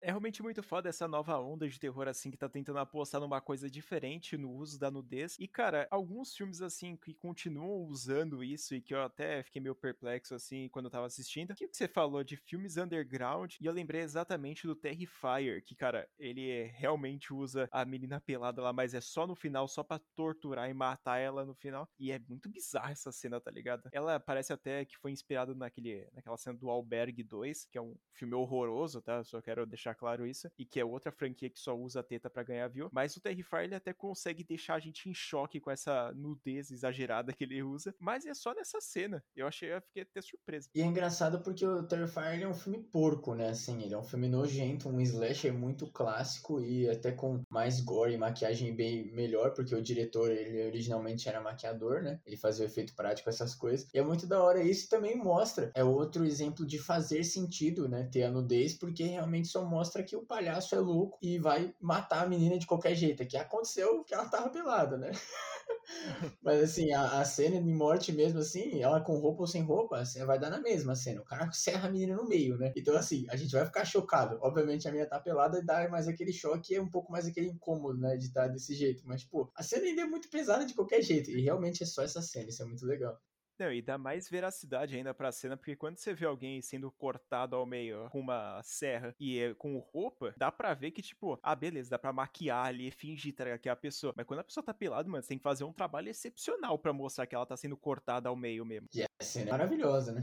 É 0.01 0.11
realmente 0.11 0.43
muito 0.43 0.63
foda 0.63 0.89
essa 0.89 1.09
nova 1.09 1.39
onda 1.39 1.69
de 1.69 1.79
terror, 1.79 2.07
assim, 2.09 2.31
que 2.31 2.37
tá 2.37 2.49
tentando 2.49 2.79
apostar 2.79 3.21
numa 3.21 3.41
coisa 3.41 3.69
diferente 3.71 4.37
no 4.37 4.53
uso 4.53 4.79
da 4.79 4.91
nudez. 4.91 5.37
E, 5.39 5.49
cara, 5.49 5.89
alguns 5.91 6.35
filmes, 6.37 6.61
assim, 6.61 6.97
que 6.97 7.15
continuam 7.15 7.85
usando 7.87 8.45
isso 8.45 8.75
e 8.75 8.81
que 8.83 8.95
eu 8.95 9.03
até 9.03 9.43
fiquei 9.43 9.61
meio 9.61 9.75
perplexo, 9.75 10.35
assim, 10.35 10.69
quando 10.69 10.87
eu 10.87 10.91
tava 10.91 11.07
assistindo. 11.07 11.51
O 11.53 11.55
que 11.55 11.69
você 11.73 11.89
falou 11.89 12.23
de 12.23 12.37
filmes 12.37 12.77
underground? 12.77 13.55
E 13.61 13.67
eu 13.67 13.73
lembrei 13.73 14.03
exatamente 14.03 14.67
do 14.67 14.77
Terrifier, 14.77 15.65
que, 15.65 15.75
cara, 15.75 16.09
ele 16.19 16.65
realmente 16.75 17.33
usa 17.33 17.69
a 17.73 17.85
menina 17.85 18.21
pelada 18.21 18.63
lá, 18.63 18.73
mas 18.73 18.95
é 18.95 19.01
só 19.01 19.27
no 19.27 19.35
final, 19.35 19.67
só 19.67 19.83
pra 19.83 19.99
torturar 20.15 20.69
e 20.71 20.75
matar 20.75 21.19
ela 21.19 21.45
no 21.45 21.55
final. 21.55 21.89
E 21.99 22.13
é 22.13 22.19
muito 22.19 22.49
bizarra 22.49 22.93
essa 22.93 23.11
cena, 23.11 23.41
tá 23.41 23.51
ligado? 23.51 23.89
Ela 23.93 24.21
parece 24.21 24.53
até 24.53 24.85
que 24.85 24.97
foi 24.97 25.11
inspirada 25.11 25.55
naquele, 25.55 26.09
naquela 26.13 26.37
cena 26.37 26.59
do 26.59 26.71
Albergue 26.71 27.23
2, 27.23 27.65
que 27.67 27.79
é 27.79 27.83
um 27.83 27.97
filme 28.13 28.35
horroroso, 28.35 29.01
tá? 29.03 29.25
Só 29.25 29.41
quero 29.47 29.65
deixar 29.65 29.95
claro 29.95 30.27
isso, 30.27 30.51
e 30.59 30.65
que 30.65 30.81
é 30.81 30.85
outra 30.85 31.13
franquia 31.13 31.49
que 31.49 31.61
só 31.61 31.73
usa 31.77 32.03
teta 32.03 32.29
para 32.29 32.43
ganhar 32.43 32.67
view, 32.67 32.89
mas 32.93 33.17
o 33.17 33.21
Terrifier 33.21 33.63
ele 33.63 33.77
até 33.77 33.93
consegue 33.93 34.43
deixar 34.43 34.75
a 34.75 34.81
gente 34.81 35.09
em 35.09 35.15
choque 35.15 35.61
com 35.61 35.71
essa 35.71 36.13
nudez 36.15 36.73
exagerada 36.73 37.33
que 37.33 37.45
ele 37.45 37.63
usa, 37.63 37.95
mas 38.01 38.27
é 38.27 38.35
só 38.35 38.53
nessa 38.53 38.81
cena. 38.81 39.23
Eu 39.37 39.47
achei, 39.47 39.73
eu 39.73 39.81
fiquei 39.81 40.03
até 40.03 40.21
surpreso. 40.21 40.69
E 40.75 40.83
é 40.83 40.85
engraçado 40.85 41.41
porque 41.43 41.65
o 41.65 41.87
Terrifier 41.87 42.43
é 42.43 42.49
um 42.49 42.55
filme 42.55 42.83
porco, 42.83 43.35
né? 43.35 43.51
Assim, 43.51 43.83
ele 43.83 43.95
é 43.95 43.99
um 43.99 44.03
filme 44.03 44.29
nojento, 44.29 44.89
um 44.89 45.01
slasher 45.01 45.55
muito 45.55 45.87
clássico 45.93 46.61
e 46.61 46.89
até 46.91 47.13
com 47.13 47.43
mais 47.49 47.81
gore 47.81 48.15
e 48.15 48.19
maquiagem 48.19 48.75
bem 48.75 49.13
melhor, 49.13 49.55
porque 49.55 49.75
o 49.75 49.83
diretor, 49.83 50.31
ele 50.31 50.67
originalmente 50.67 51.29
era 51.29 51.41
maquiador, 51.41 52.03
né? 52.03 52.21
Ele 52.27 52.37
fazia 52.37 52.65
o 52.65 52.69
efeito 52.69 52.95
prático, 52.97 53.29
essas 53.29 53.55
coisas. 53.55 53.89
E 53.95 53.99
é 53.99 54.03
muito 54.03 54.27
da 54.27 54.43
hora 54.43 54.61
isso 54.61 54.89
também 54.89 55.17
mostra. 55.17 55.71
É 55.75 55.85
outro 55.85 56.25
exemplo 56.25 56.67
de 56.67 56.79
fazer 56.79 57.23
sentido, 57.23 57.89
né? 57.89 58.09
Ter 58.11 58.25
a 58.25 58.31
nudez, 58.31 58.75
porque 58.75 59.05
realmente 59.05 59.36
só 59.45 59.65
mostra 59.65 60.03
que 60.03 60.17
o 60.17 60.25
palhaço 60.25 60.75
é 60.75 60.79
louco 60.79 61.19
e 61.23 61.39
vai 61.39 61.75
matar 61.81 62.25
a 62.25 62.29
menina 62.29 62.59
de 62.59 62.67
qualquer 62.67 62.95
jeito. 62.95 63.27
Que 63.27 63.37
aconteceu 63.37 64.05
que 64.05 64.15
ela 64.15 64.29
tava 64.29 64.51
pelada, 64.51 64.97
né? 64.97 65.11
Mas 66.43 66.63
assim, 66.63 66.93
a, 66.93 67.21
a, 67.21 67.25
cena 67.25 67.61
de 67.61 67.73
morte 67.73 68.13
mesmo, 68.13 68.39
assim, 68.41 68.83
ela 68.83 69.01
com 69.01 69.19
roupa 69.19 69.43
ou 69.43 69.47
sem 69.47 69.63
roupa, 69.63 69.99
assim, 69.99 70.25
vai 70.25 70.39
dar 70.39 70.51
na 70.51 70.61
mesma 70.61 70.95
cena. 70.95 71.21
O 71.21 71.25
cara 71.25 71.51
serra 71.53 71.89
a 71.89 71.91
menina 71.91 72.17
no 72.17 72.29
meio, 72.29 72.57
né? 72.57 72.73
Então, 72.77 72.97
assim, 72.97 73.27
a 73.29 73.37
gente 73.37 73.53
vai 73.53 73.65
ficar 73.65 73.85
chocado. 73.85 74.39
Obviamente 74.43 74.87
a 74.87 74.91
menina 74.91 75.09
tá 75.09 75.21
pelada 75.21 75.59
e 75.59 75.65
dá 75.65 75.89
mais 75.89 76.09
aquele 76.09 76.33
choque, 76.33 76.75
é 76.75 76.81
um 76.81 76.91
pouco 76.91 77.13
mais 77.13 77.27
aquele 77.27 77.49
incômodo, 77.49 77.99
né? 77.99 78.17
De 78.17 78.27
estar 78.27 78.49
desse 78.49 78.75
jeito. 78.75 79.03
Mas, 79.07 79.25
pô, 79.25 79.51
a 79.55 79.63
cena 79.63 79.85
ainda 79.87 80.03
é 80.03 80.07
muito 80.07 80.29
pesada 80.29 80.65
de 80.65 80.75
qualquer 80.75 81.03
jeito. 81.03 81.31
E 81.31 81.41
realmente 81.43 81.83
é 81.83 81.87
só 81.87 82.03
essa 82.03 82.23
cena, 82.23 82.49
isso 82.49 82.63
é 82.63 82.67
muito 82.67 82.85
legal. 82.85 83.19
Não, 83.59 83.73
e 83.73 83.81
dá 83.81 83.97
mais 83.97 84.29
veracidade 84.29 84.97
ainda 84.97 85.15
pra 85.15 85.33
cena, 85.33 85.57
porque 85.57 85.75
quando 85.75 85.97
você 85.97 86.13
vê 86.13 86.27
alguém 86.27 86.61
sendo 86.61 86.91
cortado 86.91 87.57
ao 87.57 87.65
meio 87.65 88.09
com 88.11 88.21
uma 88.21 88.61
serra 88.63 89.15
e 89.19 89.39
é 89.39 89.55
com 89.55 89.79
roupa, 89.79 90.35
dá 90.37 90.53
pra 90.53 90.75
ver 90.75 90.91
que, 90.91 91.01
tipo, 91.01 91.39
ah, 91.43 91.55
beleza, 91.55 91.91
dá 91.91 91.99
pra 91.99 92.13
maquiar 92.13 92.67
ali 92.67 92.91
fingir 92.91 93.35
tá, 93.35 93.57
que 93.59 93.69
é 93.69 93.73
a 93.73 93.77
pessoa. 93.77 94.13
Mas 94.15 94.27
quando 94.27 94.41
a 94.41 94.45
pessoa 94.45 94.63
tá 94.63 94.75
pelada, 94.75 95.09
mano, 95.09 95.23
você 95.23 95.29
tem 95.29 95.39
que 95.39 95.43
fazer 95.43 95.65
um 95.65 95.73
trabalho 95.73 96.11
excepcional 96.11 96.79
para 96.79 96.93
mostrar 96.93 97.27
que 97.27 97.35
ela 97.35 97.47
tá 97.47 97.57
sendo 97.57 97.77
cortada 97.77 98.29
ao 98.29 98.37
meio 98.37 98.65
mesmo. 98.65 98.89
E 98.95 99.03
a 99.03 99.07
cena 99.23 99.49
é 99.49 99.53
maravilhosa, 99.53 100.13
né? 100.13 100.23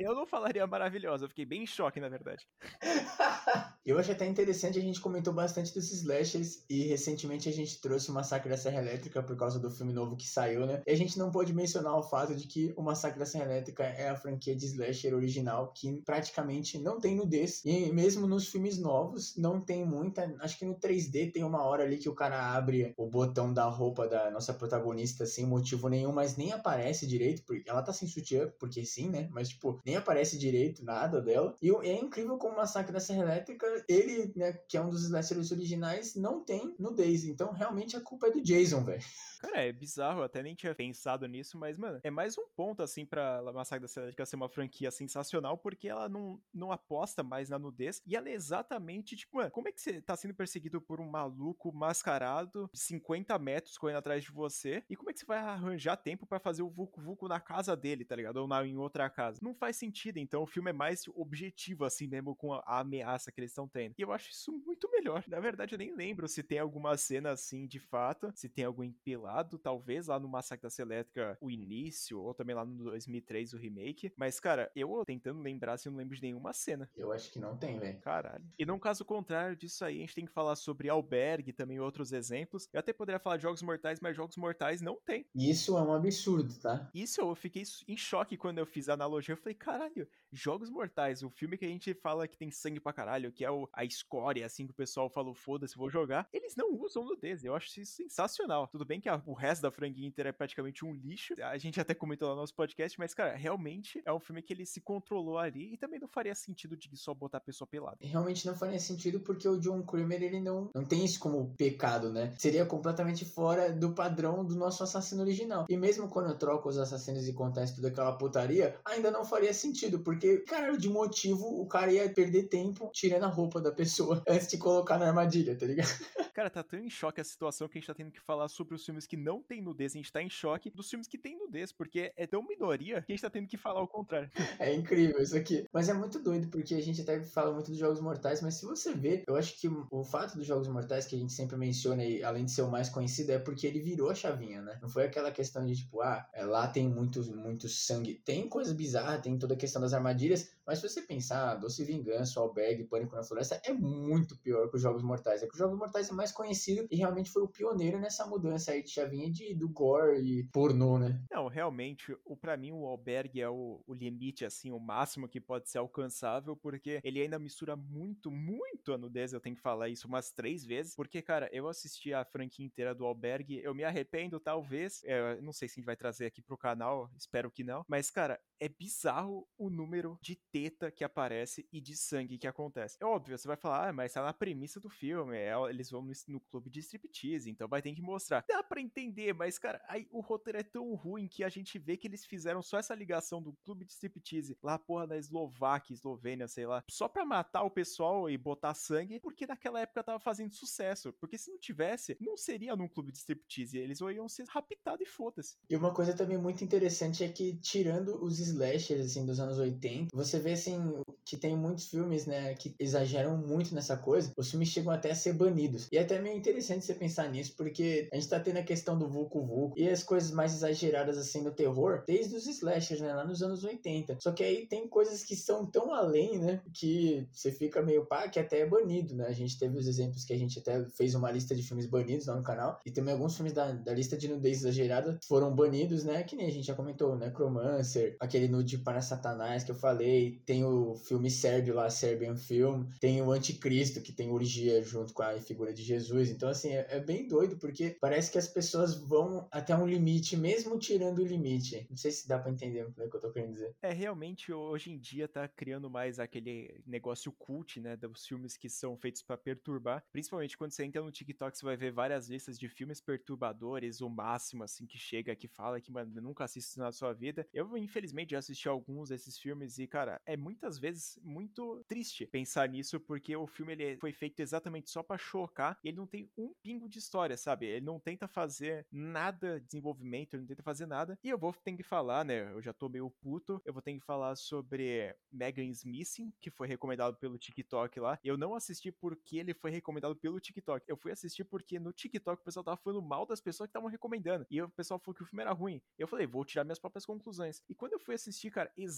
Eu 0.03 0.13
não 0.13 0.25
falaria 0.25 0.67
maravilhosa, 0.67 1.23
eu 1.23 1.29
fiquei 1.29 1.45
bem 1.45 1.63
em 1.63 1.65
choque, 1.65 1.97
na 1.97 2.09
verdade. 2.09 2.45
eu 3.85 3.97
acho 3.97 4.11
até 4.11 4.27
interessante, 4.27 4.77
a 4.77 4.81
gente 4.81 4.99
comentou 4.99 5.33
bastante 5.33 5.73
dos 5.73 5.91
slashers 5.93 6.65
e 6.69 6.83
recentemente 6.83 7.47
a 7.47 7.53
gente 7.53 7.79
trouxe 7.79 8.11
o 8.11 8.13
Massacre 8.13 8.49
da 8.49 8.57
Serra 8.57 8.81
Elétrica 8.81 9.23
por 9.23 9.37
causa 9.37 9.59
do 9.59 9.71
filme 9.71 9.93
novo 9.93 10.17
que 10.17 10.27
saiu, 10.27 10.65
né? 10.65 10.81
E 10.85 10.91
a 10.91 10.95
gente 10.95 11.17
não 11.17 11.31
pôde 11.31 11.53
mencionar 11.53 11.97
o 11.97 12.03
fato 12.03 12.35
de 12.35 12.47
que 12.47 12.73
o 12.75 12.81
Massacre 12.81 13.17
da 13.17 13.25
Serra 13.25 13.45
Elétrica 13.45 13.83
é 13.83 14.09
a 14.09 14.15
franquia 14.15 14.53
de 14.53 14.65
slasher 14.65 15.13
original 15.13 15.71
que 15.73 16.01
praticamente 16.01 16.77
não 16.77 16.99
tem 16.99 17.15
nudez. 17.15 17.61
E 17.63 17.89
mesmo 17.93 18.27
nos 18.27 18.49
filmes 18.49 18.77
novos, 18.77 19.37
não 19.37 19.61
tem 19.61 19.85
muita. 19.85 20.35
Acho 20.41 20.59
que 20.59 20.65
no 20.65 20.75
3D 20.75 21.31
tem 21.31 21.45
uma 21.45 21.63
hora 21.63 21.83
ali 21.83 21.97
que 21.97 22.09
o 22.09 22.15
cara 22.15 22.53
abre 22.53 22.93
o 22.97 23.07
botão 23.07 23.53
da 23.53 23.65
roupa 23.65 24.05
da 24.05 24.29
nossa 24.31 24.53
protagonista 24.53 25.25
sem 25.25 25.45
motivo 25.45 25.87
nenhum, 25.87 26.11
mas 26.11 26.35
nem 26.35 26.51
aparece 26.51 27.07
direito, 27.07 27.43
porque 27.45 27.69
ela 27.69 27.81
tá 27.81 27.93
sem 27.93 28.07
sutiã, 28.07 28.51
porque 28.59 28.83
sim, 28.83 29.09
né? 29.09 29.29
Mas, 29.31 29.49
tipo, 29.49 29.79
nem 29.93 29.97
aparece 29.97 30.37
direito 30.37 30.83
nada 30.83 31.21
dela. 31.21 31.55
E 31.61 31.69
é 31.69 31.93
incrível 31.93 32.37
como 32.37 32.53
o 32.53 32.57
Massacre 32.57 32.91
da 32.91 32.99
Serra 32.99 33.23
Elétrica, 33.23 33.65
ele, 33.87 34.33
né, 34.35 34.53
que 34.67 34.75
é 34.75 34.81
um 34.81 34.89
dos 34.89 35.03
slashers 35.03 35.51
originais, 35.51 36.15
não 36.15 36.43
tem 36.43 36.75
nudez. 36.79 37.25
Então, 37.25 37.51
realmente, 37.51 37.95
a 37.95 38.01
culpa 38.01 38.27
é 38.27 38.31
do 38.31 38.41
Jason, 38.41 38.83
velho. 38.83 39.03
Cara, 39.39 39.65
é 39.65 39.73
bizarro, 39.73 40.19
eu 40.19 40.23
até 40.23 40.41
nem 40.41 40.55
tinha 40.55 40.73
pensado 40.73 41.27
nisso, 41.27 41.57
mas, 41.57 41.77
mano, 41.77 41.99
é 42.01 42.09
mais 42.09 42.37
um 42.37 42.47
ponto, 42.55 42.81
assim, 42.81 43.05
pra 43.05 43.41
Massacre 43.53 43.81
da 43.81 43.87
Serra 43.89 44.05
Elétrica 44.05 44.25
ser 44.25 44.37
uma 44.37 44.47
franquia 44.47 44.89
sensacional, 44.89 45.57
porque 45.57 45.89
ela 45.89 46.07
não, 46.07 46.41
não 46.53 46.71
aposta 46.71 47.21
mais 47.21 47.49
na 47.49 47.59
nudez, 47.59 48.01
e 48.05 48.15
ela 48.15 48.29
é 48.29 48.33
exatamente, 48.33 49.17
tipo, 49.17 49.37
mano, 49.37 49.51
como 49.51 49.67
é 49.67 49.71
que 49.73 49.81
você 49.81 50.01
tá 50.01 50.15
sendo 50.15 50.33
perseguido 50.33 50.79
por 50.79 51.01
um 51.01 51.09
maluco 51.09 51.73
mascarado, 51.73 52.69
50 52.73 53.37
metros 53.37 53.77
correndo 53.77 53.97
atrás 53.97 54.23
de 54.23 54.31
você, 54.31 54.81
e 54.89 54.95
como 54.95 55.09
é 55.09 55.13
que 55.13 55.19
você 55.19 55.25
vai 55.25 55.39
arranjar 55.39 55.97
tempo 55.97 56.25
para 56.25 56.39
fazer 56.39 56.63
o 56.63 56.69
Vucu 56.69 57.01
Vucu 57.01 57.27
na 57.27 57.41
casa 57.41 57.75
dele, 57.75 58.05
tá 58.05 58.15
ligado? 58.15 58.37
Ou 58.37 58.47
na, 58.47 58.65
em 58.65 58.77
outra 58.77 59.09
casa? 59.09 59.39
Não 59.41 59.53
faz 59.53 59.72
sentido, 59.73 60.17
então 60.17 60.43
o 60.43 60.47
filme 60.47 60.69
é 60.69 60.73
mais 60.73 61.03
objetivo, 61.15 61.85
assim 61.85 62.07
mesmo, 62.07 62.35
com 62.35 62.53
a, 62.53 62.79
ameaça 62.79 63.31
que 63.31 63.39
eles 63.39 63.51
estão 63.51 63.67
tendo. 63.67 63.95
E 63.97 64.01
eu 64.01 64.11
acho 64.11 64.31
isso 64.31 64.51
muito 64.51 64.89
melhor. 64.91 65.23
Na 65.27 65.39
verdade, 65.39 65.73
eu 65.73 65.77
nem 65.79 65.95
lembro 65.95 66.27
se 66.27 66.43
tem 66.43 66.59
alguma 66.59 66.95
cena 66.97 67.31
assim 67.31 67.65
de 67.67 67.79
fato, 67.79 68.31
se 68.35 68.49
tem 68.49 68.65
algum 68.65 68.83
empilado, 68.83 69.57
talvez 69.57 70.07
lá 70.07 70.19
no 70.19 70.27
Massacre 70.27 70.67
da 70.67 70.83
Elétrica, 70.83 71.37
o 71.41 71.51
início, 71.51 72.19
ou 72.19 72.33
também 72.33 72.55
lá 72.55 72.65
no 72.65 72.83
2003, 72.83 73.53
o 73.53 73.57
remake. 73.57 74.13
Mas, 74.17 74.39
cara, 74.39 74.71
eu 74.75 75.03
tentando 75.05 75.41
lembrar, 75.41 75.77
se 75.77 75.81
assim, 75.81 75.89
eu 75.89 75.91
não 75.91 75.99
lembro 75.99 76.15
de 76.15 76.21
nenhuma 76.21 76.53
cena. 76.53 76.89
Eu 76.95 77.11
acho 77.11 77.31
que 77.31 77.39
não 77.39 77.57
tem, 77.57 77.79
velho. 77.79 77.99
Caralho. 78.01 78.43
E 78.57 78.65
num 78.65 78.79
caso 78.79 79.03
contrário 79.03 79.55
disso 79.55 79.83
aí, 79.83 79.97
a 79.97 80.01
gente 80.01 80.15
tem 80.15 80.25
que 80.25 80.31
falar 80.31 80.55
sobre 80.55 80.89
Albergue 80.89 81.49
e 81.49 81.53
também 81.53 81.79
outros 81.79 82.11
exemplos. 82.11 82.67
Eu 82.71 82.79
até 82.79 82.93
poderia 82.93 83.19
falar 83.19 83.37
de 83.37 83.43
Jogos 83.43 83.61
Mortais, 83.61 83.99
mas 83.99 84.15
Jogos 84.15 84.37
Mortais 84.37 84.81
não 84.81 84.97
tem. 85.05 85.25
Isso 85.35 85.77
é 85.77 85.81
um 85.81 85.93
absurdo, 85.93 86.53
tá? 86.59 86.89
Isso 86.93 87.21
eu 87.21 87.35
fiquei 87.35 87.63
em 87.87 87.97
choque 87.97 88.37
quando 88.37 88.59
eu 88.59 88.65
fiz 88.65 88.89
a 88.89 88.93
analogia. 88.93 89.33
Eu 89.33 89.37
falei, 89.37 89.55
caralho, 89.63 90.07
Jogos 90.31 90.69
Mortais, 90.69 91.23
o 91.23 91.29
filme 91.29 91.57
que 91.57 91.65
a 91.65 91.69
gente 91.69 91.93
fala 91.93 92.27
que 92.27 92.37
tem 92.37 92.51
sangue 92.51 92.79
pra 92.79 92.93
caralho, 92.93 93.31
que 93.31 93.43
é 93.43 93.51
o, 93.51 93.67
a 93.73 93.83
escória, 93.83 94.45
assim, 94.45 94.65
que 94.65 94.71
o 94.71 94.75
pessoal 94.75 95.09
falou, 95.09 95.33
foda-se, 95.33 95.77
vou 95.77 95.89
jogar, 95.89 96.27
eles 96.31 96.55
não 96.55 96.73
usam 96.79 97.05
nudez. 97.05 97.43
Eu 97.43 97.55
acho 97.55 97.79
isso 97.79 97.95
sensacional. 97.95 98.67
Tudo 98.67 98.85
bem 98.85 99.01
que 99.01 99.09
a 99.09 99.23
o 99.25 99.33
resto 99.33 99.61
da 99.61 99.71
franquia 99.71 100.05
inteira 100.05 100.29
é 100.29 100.33
praticamente 100.33 100.85
um 100.85 100.93
lixo. 100.93 101.33
A 101.41 101.57
gente 101.57 101.79
até 101.79 101.93
comentou 101.93 102.27
lá 102.27 102.35
no 102.35 102.41
nosso 102.41 102.53
podcast, 102.53 102.97
mas, 102.99 103.13
cara, 103.13 103.35
realmente 103.35 104.01
é 104.05 104.11
um 104.11 104.19
filme 104.19 104.41
que 104.41 104.53
ele 104.53 104.65
se 104.65 104.81
controlou 104.81 105.37
ali 105.37 105.73
e 105.73 105.77
também 105.77 105.99
não 105.99 106.07
faria 106.07 106.35
sentido 106.35 106.75
de 106.75 106.95
só 106.97 107.13
botar 107.13 107.37
a 107.37 107.41
pessoa 107.41 107.67
pelada. 107.67 107.97
Realmente 108.01 108.45
não 108.45 108.55
faria 108.55 108.79
sentido 108.79 109.19
porque 109.19 109.47
o 109.47 109.59
John 109.59 109.83
Kramer, 109.83 110.21
ele 110.21 110.41
não, 110.41 110.69
não 110.73 110.83
tem 110.83 111.05
isso 111.05 111.19
como 111.19 111.53
pecado, 111.55 112.11
né? 112.11 112.33
Seria 112.37 112.65
completamente 112.65 113.25
fora 113.25 113.71
do 113.71 113.93
padrão 113.93 114.43
do 114.43 114.55
nosso 114.55 114.83
assassino 114.83 115.21
original. 115.21 115.65
E 115.69 115.77
mesmo 115.77 116.09
quando 116.09 116.29
eu 116.29 116.37
troco 116.37 116.69
os 116.69 116.77
assassinos 116.77 117.27
e 117.27 117.31
acontece 117.31 117.75
toda 117.75 117.87
aquela 117.87 118.17
putaria, 118.17 118.75
ainda 118.83 119.11
não 119.11 119.25
faria 119.25 119.52
sentido, 119.53 119.99
porque, 119.99 120.37
cara, 120.39 120.75
de 120.77 120.89
motivo 120.89 121.61
o 121.61 121.65
cara 121.67 121.91
ia 121.91 122.09
perder 122.09 122.43
tempo 122.43 122.89
tirando 122.93 123.23
a 123.23 123.27
roupa 123.27 123.61
da 123.61 123.71
pessoa 123.71 124.23
antes 124.27 124.47
de 124.47 124.57
colocar 124.57 124.97
na 124.97 125.07
armadilha, 125.07 125.55
tá 125.55 125.65
ligado? 125.65 125.89
Cara, 126.33 126.49
tá 126.49 126.63
tão 126.63 126.79
em 126.79 126.89
choque 126.89 127.21
a 127.21 127.23
situação 127.23 127.67
que 127.67 127.77
a 127.77 127.79
gente 127.79 127.87
tá 127.87 127.93
tendo 127.93 128.11
que 128.11 128.19
falar 128.19 128.47
sobre 128.47 128.73
os 128.73 128.83
filmes 128.83 129.05
que 129.05 129.15
não 129.15 129.41
tem 129.41 129.61
nudez. 129.61 129.93
A 129.93 129.97
gente 129.97 130.11
tá 130.11 130.21
em 130.21 130.29
choque 130.29 130.69
dos 130.69 130.89
filmes 130.89 131.07
que 131.07 131.17
tem 131.17 131.37
nudez, 131.37 131.71
porque 131.71 132.11
é 132.17 132.25
tão 132.25 132.45
minoria 132.45 133.01
que 133.01 133.11
a 133.11 133.15
gente 133.15 133.21
tá 133.21 133.29
tendo 133.29 133.47
que 133.47 133.57
falar 133.57 133.81
o 133.81 133.87
contrário. 133.87 134.29
É 134.59 134.73
incrível 134.73 135.21
isso 135.21 135.35
aqui. 135.35 135.65
Mas 135.73 135.89
é 135.89 135.93
muito 135.93 136.19
doido, 136.19 136.47
porque 136.47 136.75
a 136.75 136.81
gente 136.81 137.01
até 137.01 137.21
fala 137.21 137.51
muito 137.51 137.69
dos 137.69 137.77
Jogos 137.77 137.99
Mortais, 137.99 138.41
mas 138.41 138.55
se 138.55 138.65
você 138.65 138.93
ver, 138.93 139.23
eu 139.27 139.35
acho 139.35 139.59
que 139.59 139.67
o 139.67 140.03
fato 140.03 140.37
dos 140.37 140.45
Jogos 140.45 140.67
Mortais, 140.67 141.05
que 141.05 141.15
a 141.15 141.19
gente 141.19 141.33
sempre 141.33 141.57
menciona, 141.57 142.03
e 142.03 142.23
além 142.23 142.45
de 142.45 142.51
ser 142.51 142.61
o 142.61 142.71
mais 142.71 142.89
conhecido, 142.89 143.31
é 143.31 143.39
porque 143.39 143.67
ele 143.67 143.79
virou 143.79 144.09
a 144.09 144.15
chavinha, 144.15 144.61
né? 144.61 144.77
Não 144.81 144.89
foi 144.89 145.05
aquela 145.05 145.31
questão 145.31 145.65
de 145.65 145.75
tipo, 145.75 146.01
ah, 146.01 146.27
é, 146.33 146.45
lá 146.45 146.67
tem 146.67 146.87
muito, 146.87 147.21
muito 147.35 147.67
sangue. 147.67 148.21
Tem 148.25 148.47
coisa 148.47 148.73
bizarra, 148.73 149.19
tem 149.19 149.37
toda 149.43 149.55
a 149.55 149.57
questão 149.57 149.81
das 149.81 149.93
armadilhas, 149.93 150.53
mas 150.65 150.79
se 150.79 150.87
você 150.87 151.01
pensar, 151.01 151.55
Doce 151.55 151.83
Vingança, 151.83 152.39
Albergue, 152.39 152.85
Pânico 152.85 153.13
na 153.13 153.23
Floresta, 153.23 153.61
é 153.65 153.73
muito 153.73 154.37
pior 154.37 154.69
que 154.69 154.77
os 154.77 154.81
Jogos 154.81 155.03
Mortais. 155.03 155.43
É 155.43 155.47
que 155.47 155.51
os 155.51 155.59
Jogos 155.59 155.77
Mortais 155.77 156.09
é 156.09 156.13
mais 156.13 156.31
conhecido 156.31 156.87
e 156.89 156.95
realmente 156.95 157.29
foi 157.29 157.43
o 157.43 157.47
pioneiro 157.47 157.99
nessa 157.99 158.25
mudança 158.25 158.71
aí 158.71 158.81
de 158.81 158.89
chavinha 158.89 159.29
de, 159.29 159.53
do 159.53 159.67
gore 159.67 160.21
e 160.21 160.43
pornô, 160.45 160.97
né? 160.97 161.21
Não, 161.29 161.47
realmente, 161.47 162.15
o 162.23 162.37
para 162.37 162.55
mim 162.55 162.71
o 162.71 162.85
Albergue 162.85 163.41
é 163.41 163.49
o, 163.49 163.83
o, 163.85 163.93
limite, 163.93 164.45
assim, 164.45 164.71
o 164.71 164.79
máximo 164.79 165.27
que 165.27 165.41
pode 165.41 165.69
ser 165.69 165.79
alcançável, 165.79 166.55
porque 166.55 167.01
ele 167.03 167.21
ainda 167.21 167.37
mistura 167.37 167.75
muito, 167.75 168.31
muito 168.31 168.93
a 168.93 168.97
nudez, 168.97 169.33
eu 169.33 169.41
tenho 169.41 169.57
que 169.57 169.61
falar 169.61 169.89
isso 169.89 170.07
umas 170.07 170.31
três 170.31 170.63
vezes, 170.63 170.95
porque, 170.95 171.21
cara, 171.21 171.49
eu 171.51 171.67
assisti 171.67 172.13
a 172.13 172.23
franquia 172.23 172.65
inteira 172.65 172.95
do 172.95 173.05
Albergue, 173.05 173.61
eu 173.61 173.75
me 173.75 173.83
arrependo, 173.83 174.39
talvez, 174.39 175.01
é, 175.03 175.41
não 175.41 175.51
sei 175.51 175.67
se 175.67 175.73
a 175.73 175.77
gente 175.79 175.85
vai 175.85 175.97
trazer 175.97 176.27
aqui 176.27 176.41
pro 176.41 176.57
canal, 176.57 177.09
espero 177.17 177.51
que 177.51 177.63
não, 177.63 177.83
mas, 177.87 178.09
cara, 178.09 178.39
é 178.59 178.69
bizarro 178.69 179.32
o 179.57 179.69
número 179.69 180.17
de 180.21 180.35
teta 180.35 180.91
que 180.91 181.03
aparece 181.03 181.67
e 181.71 181.79
de 181.79 181.95
sangue 181.95 182.37
que 182.37 182.47
acontece. 182.47 182.97
É 182.99 183.05
óbvio, 183.05 183.37
você 183.37 183.47
vai 183.47 183.57
falar, 183.57 183.89
ah, 183.89 183.93
mas 183.93 184.13
tá 184.13 184.23
na 184.23 184.33
premissa 184.33 184.79
do 184.79 184.89
filme, 184.89 185.37
é, 185.37 185.53
eles 185.69 185.89
vão 185.89 186.01
no, 186.01 186.11
no, 186.27 186.39
clube 186.39 186.69
de 186.69 186.79
striptease, 186.79 187.49
então 187.49 187.67
vai 187.67 187.81
ter 187.81 187.93
que 187.93 188.01
mostrar. 188.01 188.43
Dá 188.47 188.63
pra 188.63 188.81
entender, 188.81 189.33
mas, 189.33 189.57
cara, 189.57 189.83
aí 189.87 190.07
o 190.11 190.19
roteiro 190.19 190.59
é 190.59 190.63
tão 190.63 190.93
ruim 190.95 191.27
que 191.27 191.43
a 191.43 191.49
gente 191.49 191.79
vê 191.79 191.97
que 191.97 192.07
eles 192.07 192.25
fizeram 192.25 192.61
só 192.61 192.77
essa 192.77 192.95
ligação 192.95 193.41
do 193.41 193.53
clube 193.63 193.85
de 193.85 193.93
striptease 193.93 194.57
lá, 194.61 194.77
porra, 194.77 195.07
na 195.07 195.17
Eslováquia, 195.17 195.93
Eslovênia, 195.93 196.47
sei 196.47 196.65
lá, 196.65 196.83
só 196.89 197.07
pra 197.07 197.25
matar 197.25 197.63
o 197.63 197.71
pessoal 197.71 198.29
e 198.29 198.37
botar 198.37 198.73
sangue, 198.73 199.19
porque 199.19 199.47
naquela 199.47 199.79
época 199.79 200.03
tava 200.03 200.19
fazendo 200.19 200.53
sucesso. 200.53 201.13
Porque 201.13 201.37
se 201.37 201.51
não 201.51 201.59
tivesse, 201.59 202.17
não 202.19 202.37
seria 202.37 202.75
num 202.75 202.87
clube 202.87 203.11
de 203.11 203.17
striptease, 203.19 203.77
eles 203.77 203.99
iam 203.99 204.27
ser 204.29 204.45
raptados 204.47 205.07
e 205.07 205.09
foda-se. 205.09 205.57
E 205.69 205.75
uma 205.75 205.93
coisa 205.93 206.13
também 206.13 206.37
muito 206.37 206.63
interessante 206.63 207.23
é 207.23 207.29
que, 207.29 207.55
tirando 207.57 208.23
os 208.23 208.39
slashers, 208.39 209.05
assim, 209.05 209.22
dos 209.25 209.39
anos 209.39 209.57
80, 209.57 210.07
você 210.13 210.39
vê, 210.39 210.53
assim, 210.53 210.77
que 211.25 211.37
tem 211.37 211.55
muitos 211.55 211.87
filmes, 211.87 212.25
né, 212.25 212.53
que 212.55 212.75
exageram 212.79 213.37
muito 213.37 213.73
nessa 213.73 213.97
coisa, 213.97 214.31
os 214.37 214.49
filmes 214.49 214.69
chegam 214.69 214.91
até 214.91 215.11
a 215.11 215.15
ser 215.15 215.33
banidos. 215.33 215.87
E 215.91 215.97
é 215.97 216.01
até 216.01 216.19
meio 216.19 216.37
interessante 216.37 216.85
você 216.85 216.93
pensar 216.93 217.29
nisso, 217.29 217.53
porque 217.57 218.07
a 218.11 218.15
gente 218.15 218.29
tá 218.29 218.39
tendo 218.39 218.57
a 218.57 218.63
questão 218.63 218.97
do 218.97 219.07
Vucu 219.07 219.45
Vucu 219.45 219.73
e 219.77 219.89
as 219.89 220.03
coisas 220.03 220.31
mais 220.31 220.53
exageradas, 220.53 221.17
assim, 221.17 221.41
no 221.41 221.51
terror, 221.51 222.03
desde 222.05 222.35
os 222.35 222.45
slashers, 222.47 223.01
né, 223.01 223.13
lá 223.13 223.25
nos 223.25 223.41
anos 223.41 223.63
80. 223.63 224.17
Só 224.19 224.31
que 224.31 224.43
aí 224.43 224.65
tem 224.67 224.87
coisas 224.87 225.23
que 225.23 225.35
são 225.35 225.65
tão 225.65 225.93
além, 225.93 226.37
né, 226.37 226.61
que 226.73 227.27
você 227.31 227.51
fica 227.51 227.81
meio 227.81 228.05
pá, 228.05 228.27
que 228.27 228.39
até 228.39 228.59
é 228.59 228.65
banido, 228.65 229.15
né? 229.15 229.27
A 229.27 229.33
gente 229.33 229.57
teve 229.57 229.77
os 229.77 229.87
exemplos 229.87 230.25
que 230.25 230.33
a 230.33 230.37
gente 230.37 230.59
até 230.59 230.83
fez 230.89 231.15
uma 231.15 231.31
lista 231.31 231.55
de 231.55 231.63
filmes 231.63 231.85
banidos 231.85 232.27
lá 232.27 232.35
no 232.35 232.43
canal, 232.43 232.79
e 232.85 232.91
também 232.91 233.13
alguns 233.13 233.35
filmes 233.35 233.53
da, 233.53 233.71
da 233.71 233.93
lista 233.93 234.17
de 234.17 234.27
nudez 234.27 234.59
exagerada 234.59 235.19
foram 235.27 235.53
banidos, 235.55 236.03
né, 236.03 236.23
que 236.23 236.35
nem 236.35 236.47
a 236.47 236.51
gente 236.51 236.67
já 236.67 236.75
comentou, 236.75 237.15
Necromancer, 237.15 238.15
aquele 238.19 238.47
nude 238.47 238.77
para 238.77 239.01
Satanás 239.13 239.63
que 239.63 239.71
eu 239.71 239.75
falei, 239.75 240.41
tem 240.45 240.63
o 240.63 240.95
filme 240.95 241.29
sérvio 241.29 241.75
lá, 241.75 241.89
Serbian 241.89 242.35
Film, 242.35 242.85
tem 242.99 243.21
o 243.21 243.31
Anticristo, 243.31 244.01
que 244.01 244.11
tem 244.11 244.31
orgia 244.31 244.81
junto 244.81 245.13
com 245.13 245.21
a 245.21 245.39
figura 245.39 245.73
de 245.73 245.83
Jesus. 245.83 246.29
Então, 246.29 246.49
assim, 246.49 246.71
é, 246.71 246.87
é, 246.89 246.99
bem 246.99 247.27
doido, 247.27 247.57
porque 247.57 247.95
parece 248.01 248.31
que 248.31 248.37
as 248.37 248.47
pessoas 248.47 248.95
vão 248.95 249.47
até 249.51 249.75
um 249.75 249.87
limite, 249.87 250.35
mesmo 250.35 250.77
tirando 250.79 251.19
o 251.19 251.25
limite. 251.25 251.85
Não 251.89 251.97
sei 251.97 252.11
se 252.11 252.27
dá 252.27 252.39
para 252.39 252.51
entender 252.51 252.83
o 252.83 252.91
que 252.91 253.15
eu 253.15 253.21
tô 253.21 253.31
querendo 253.31 253.51
dizer. 253.51 253.75
É, 253.81 253.93
realmente, 253.93 254.51
hoje 254.51 254.91
em 254.91 254.97
dia 254.97 255.27
tá 255.27 255.47
criando 255.47 255.89
mais 255.89 256.19
aquele 256.19 256.81
negócio 256.85 257.31
cult, 257.31 257.79
né, 257.79 257.95
dos 257.95 258.25
filmes 258.25 258.57
que 258.57 258.69
são 258.69 258.97
feitos 258.97 259.21
para 259.21 259.37
perturbar. 259.37 260.03
Principalmente 260.11 260.57
quando 260.57 260.71
você 260.71 260.83
entra 260.83 261.01
no 261.01 261.11
TikTok, 261.11 261.57
você 261.57 261.65
vai 261.65 261.77
ver 261.77 261.91
várias 261.91 262.27
listas 262.27 262.57
de 262.57 262.67
filmes 262.67 262.99
perturbadores, 262.99 264.01
o 264.01 264.09
máximo, 264.09 264.63
assim, 264.63 264.85
que 264.85 264.97
chega, 264.97 265.35
que 265.35 265.47
fala 265.47 265.79
que, 265.79 265.91
mano, 265.91 266.21
nunca 266.21 266.43
assiste 266.43 266.77
na 266.77 266.91
sua 266.91 267.13
vida. 267.13 267.47
Eu, 267.53 267.77
infelizmente, 267.77 268.31
já 268.31 268.39
assisti 268.39 268.67
alguns 268.67 269.02
desses 269.09 269.37
filmes 269.37 269.77
e, 269.77 269.87
cara, 269.87 270.21
é 270.25 270.35
muitas 270.35 270.77
vezes 270.77 271.19
muito 271.23 271.83
triste 271.87 272.25
pensar 272.25 272.67
nisso, 272.69 272.99
porque 272.99 273.35
o 273.35 273.47
filme 273.47 273.73
ele 273.73 273.97
foi 273.97 274.13
feito 274.13 274.39
exatamente 274.39 274.89
só 274.89 275.03
para 275.03 275.17
chocar 275.17 275.77
e 275.83 275.89
ele 275.89 275.97
não 275.97 276.07
tem 276.07 276.29
um 276.37 276.53
pingo 276.61 276.87
de 276.87 276.99
história, 276.99 277.37
sabe? 277.37 277.65
Ele 277.65 277.85
não 277.85 277.99
tenta 277.99 278.27
fazer 278.27 278.85
nada 278.91 279.59
de 279.59 279.65
desenvolvimento, 279.67 280.33
ele 280.33 280.41
não 280.41 280.47
tenta 280.47 280.63
fazer 280.63 280.85
nada. 280.85 281.17
E 281.23 281.29
eu 281.29 281.37
vou 281.37 281.53
ter 281.53 281.75
que 281.75 281.83
falar, 281.83 282.23
né? 282.25 282.51
Eu 282.51 282.61
já 282.61 282.73
tô 282.73 282.89
meio 282.89 283.09
puto, 283.09 283.61
eu 283.65 283.73
vou 283.73 283.81
ter 283.81 283.93
que 283.93 283.99
falar 283.99 284.35
sobre 284.35 285.15
Megan 285.31 285.65
Smithing, 285.65 286.33
que 286.39 286.49
foi 286.49 286.67
recomendado 286.67 287.15
pelo 287.17 287.37
TikTok 287.37 287.99
lá. 287.99 288.19
Eu 288.23 288.37
não 288.37 288.55
assisti 288.55 288.91
porque 288.91 289.37
ele 289.37 289.53
foi 289.53 289.71
recomendado 289.71 290.15
pelo 290.15 290.39
TikTok. 290.39 290.85
Eu 290.87 290.97
fui 290.97 291.11
assistir 291.11 291.43
porque 291.43 291.79
no 291.79 291.91
TikTok 291.91 292.41
o 292.41 292.45
pessoal 292.45 292.63
tava 292.63 292.77
falando 292.77 293.01
mal 293.01 293.25
das 293.25 293.41
pessoas 293.41 293.67
que 293.67 293.71
estavam 293.71 293.89
recomendando. 293.89 294.45
E 294.49 294.61
o 294.61 294.69
pessoal 294.69 294.99
falou 294.99 295.15
que 295.15 295.23
o 295.23 295.25
filme 295.25 295.41
era 295.41 295.51
ruim. 295.51 295.81
Eu 295.97 296.07
falei, 296.07 296.27
vou 296.27 296.45
tirar 296.45 296.63
minhas 296.63 296.79
próprias 296.79 297.05
conclusões. 297.05 297.61
E 297.69 297.75
quando 297.75 297.93
eu 297.93 297.99
fui 297.99 298.15
assistir, 298.15 298.51
cara, 298.51 298.71
exatamente, 298.77 298.92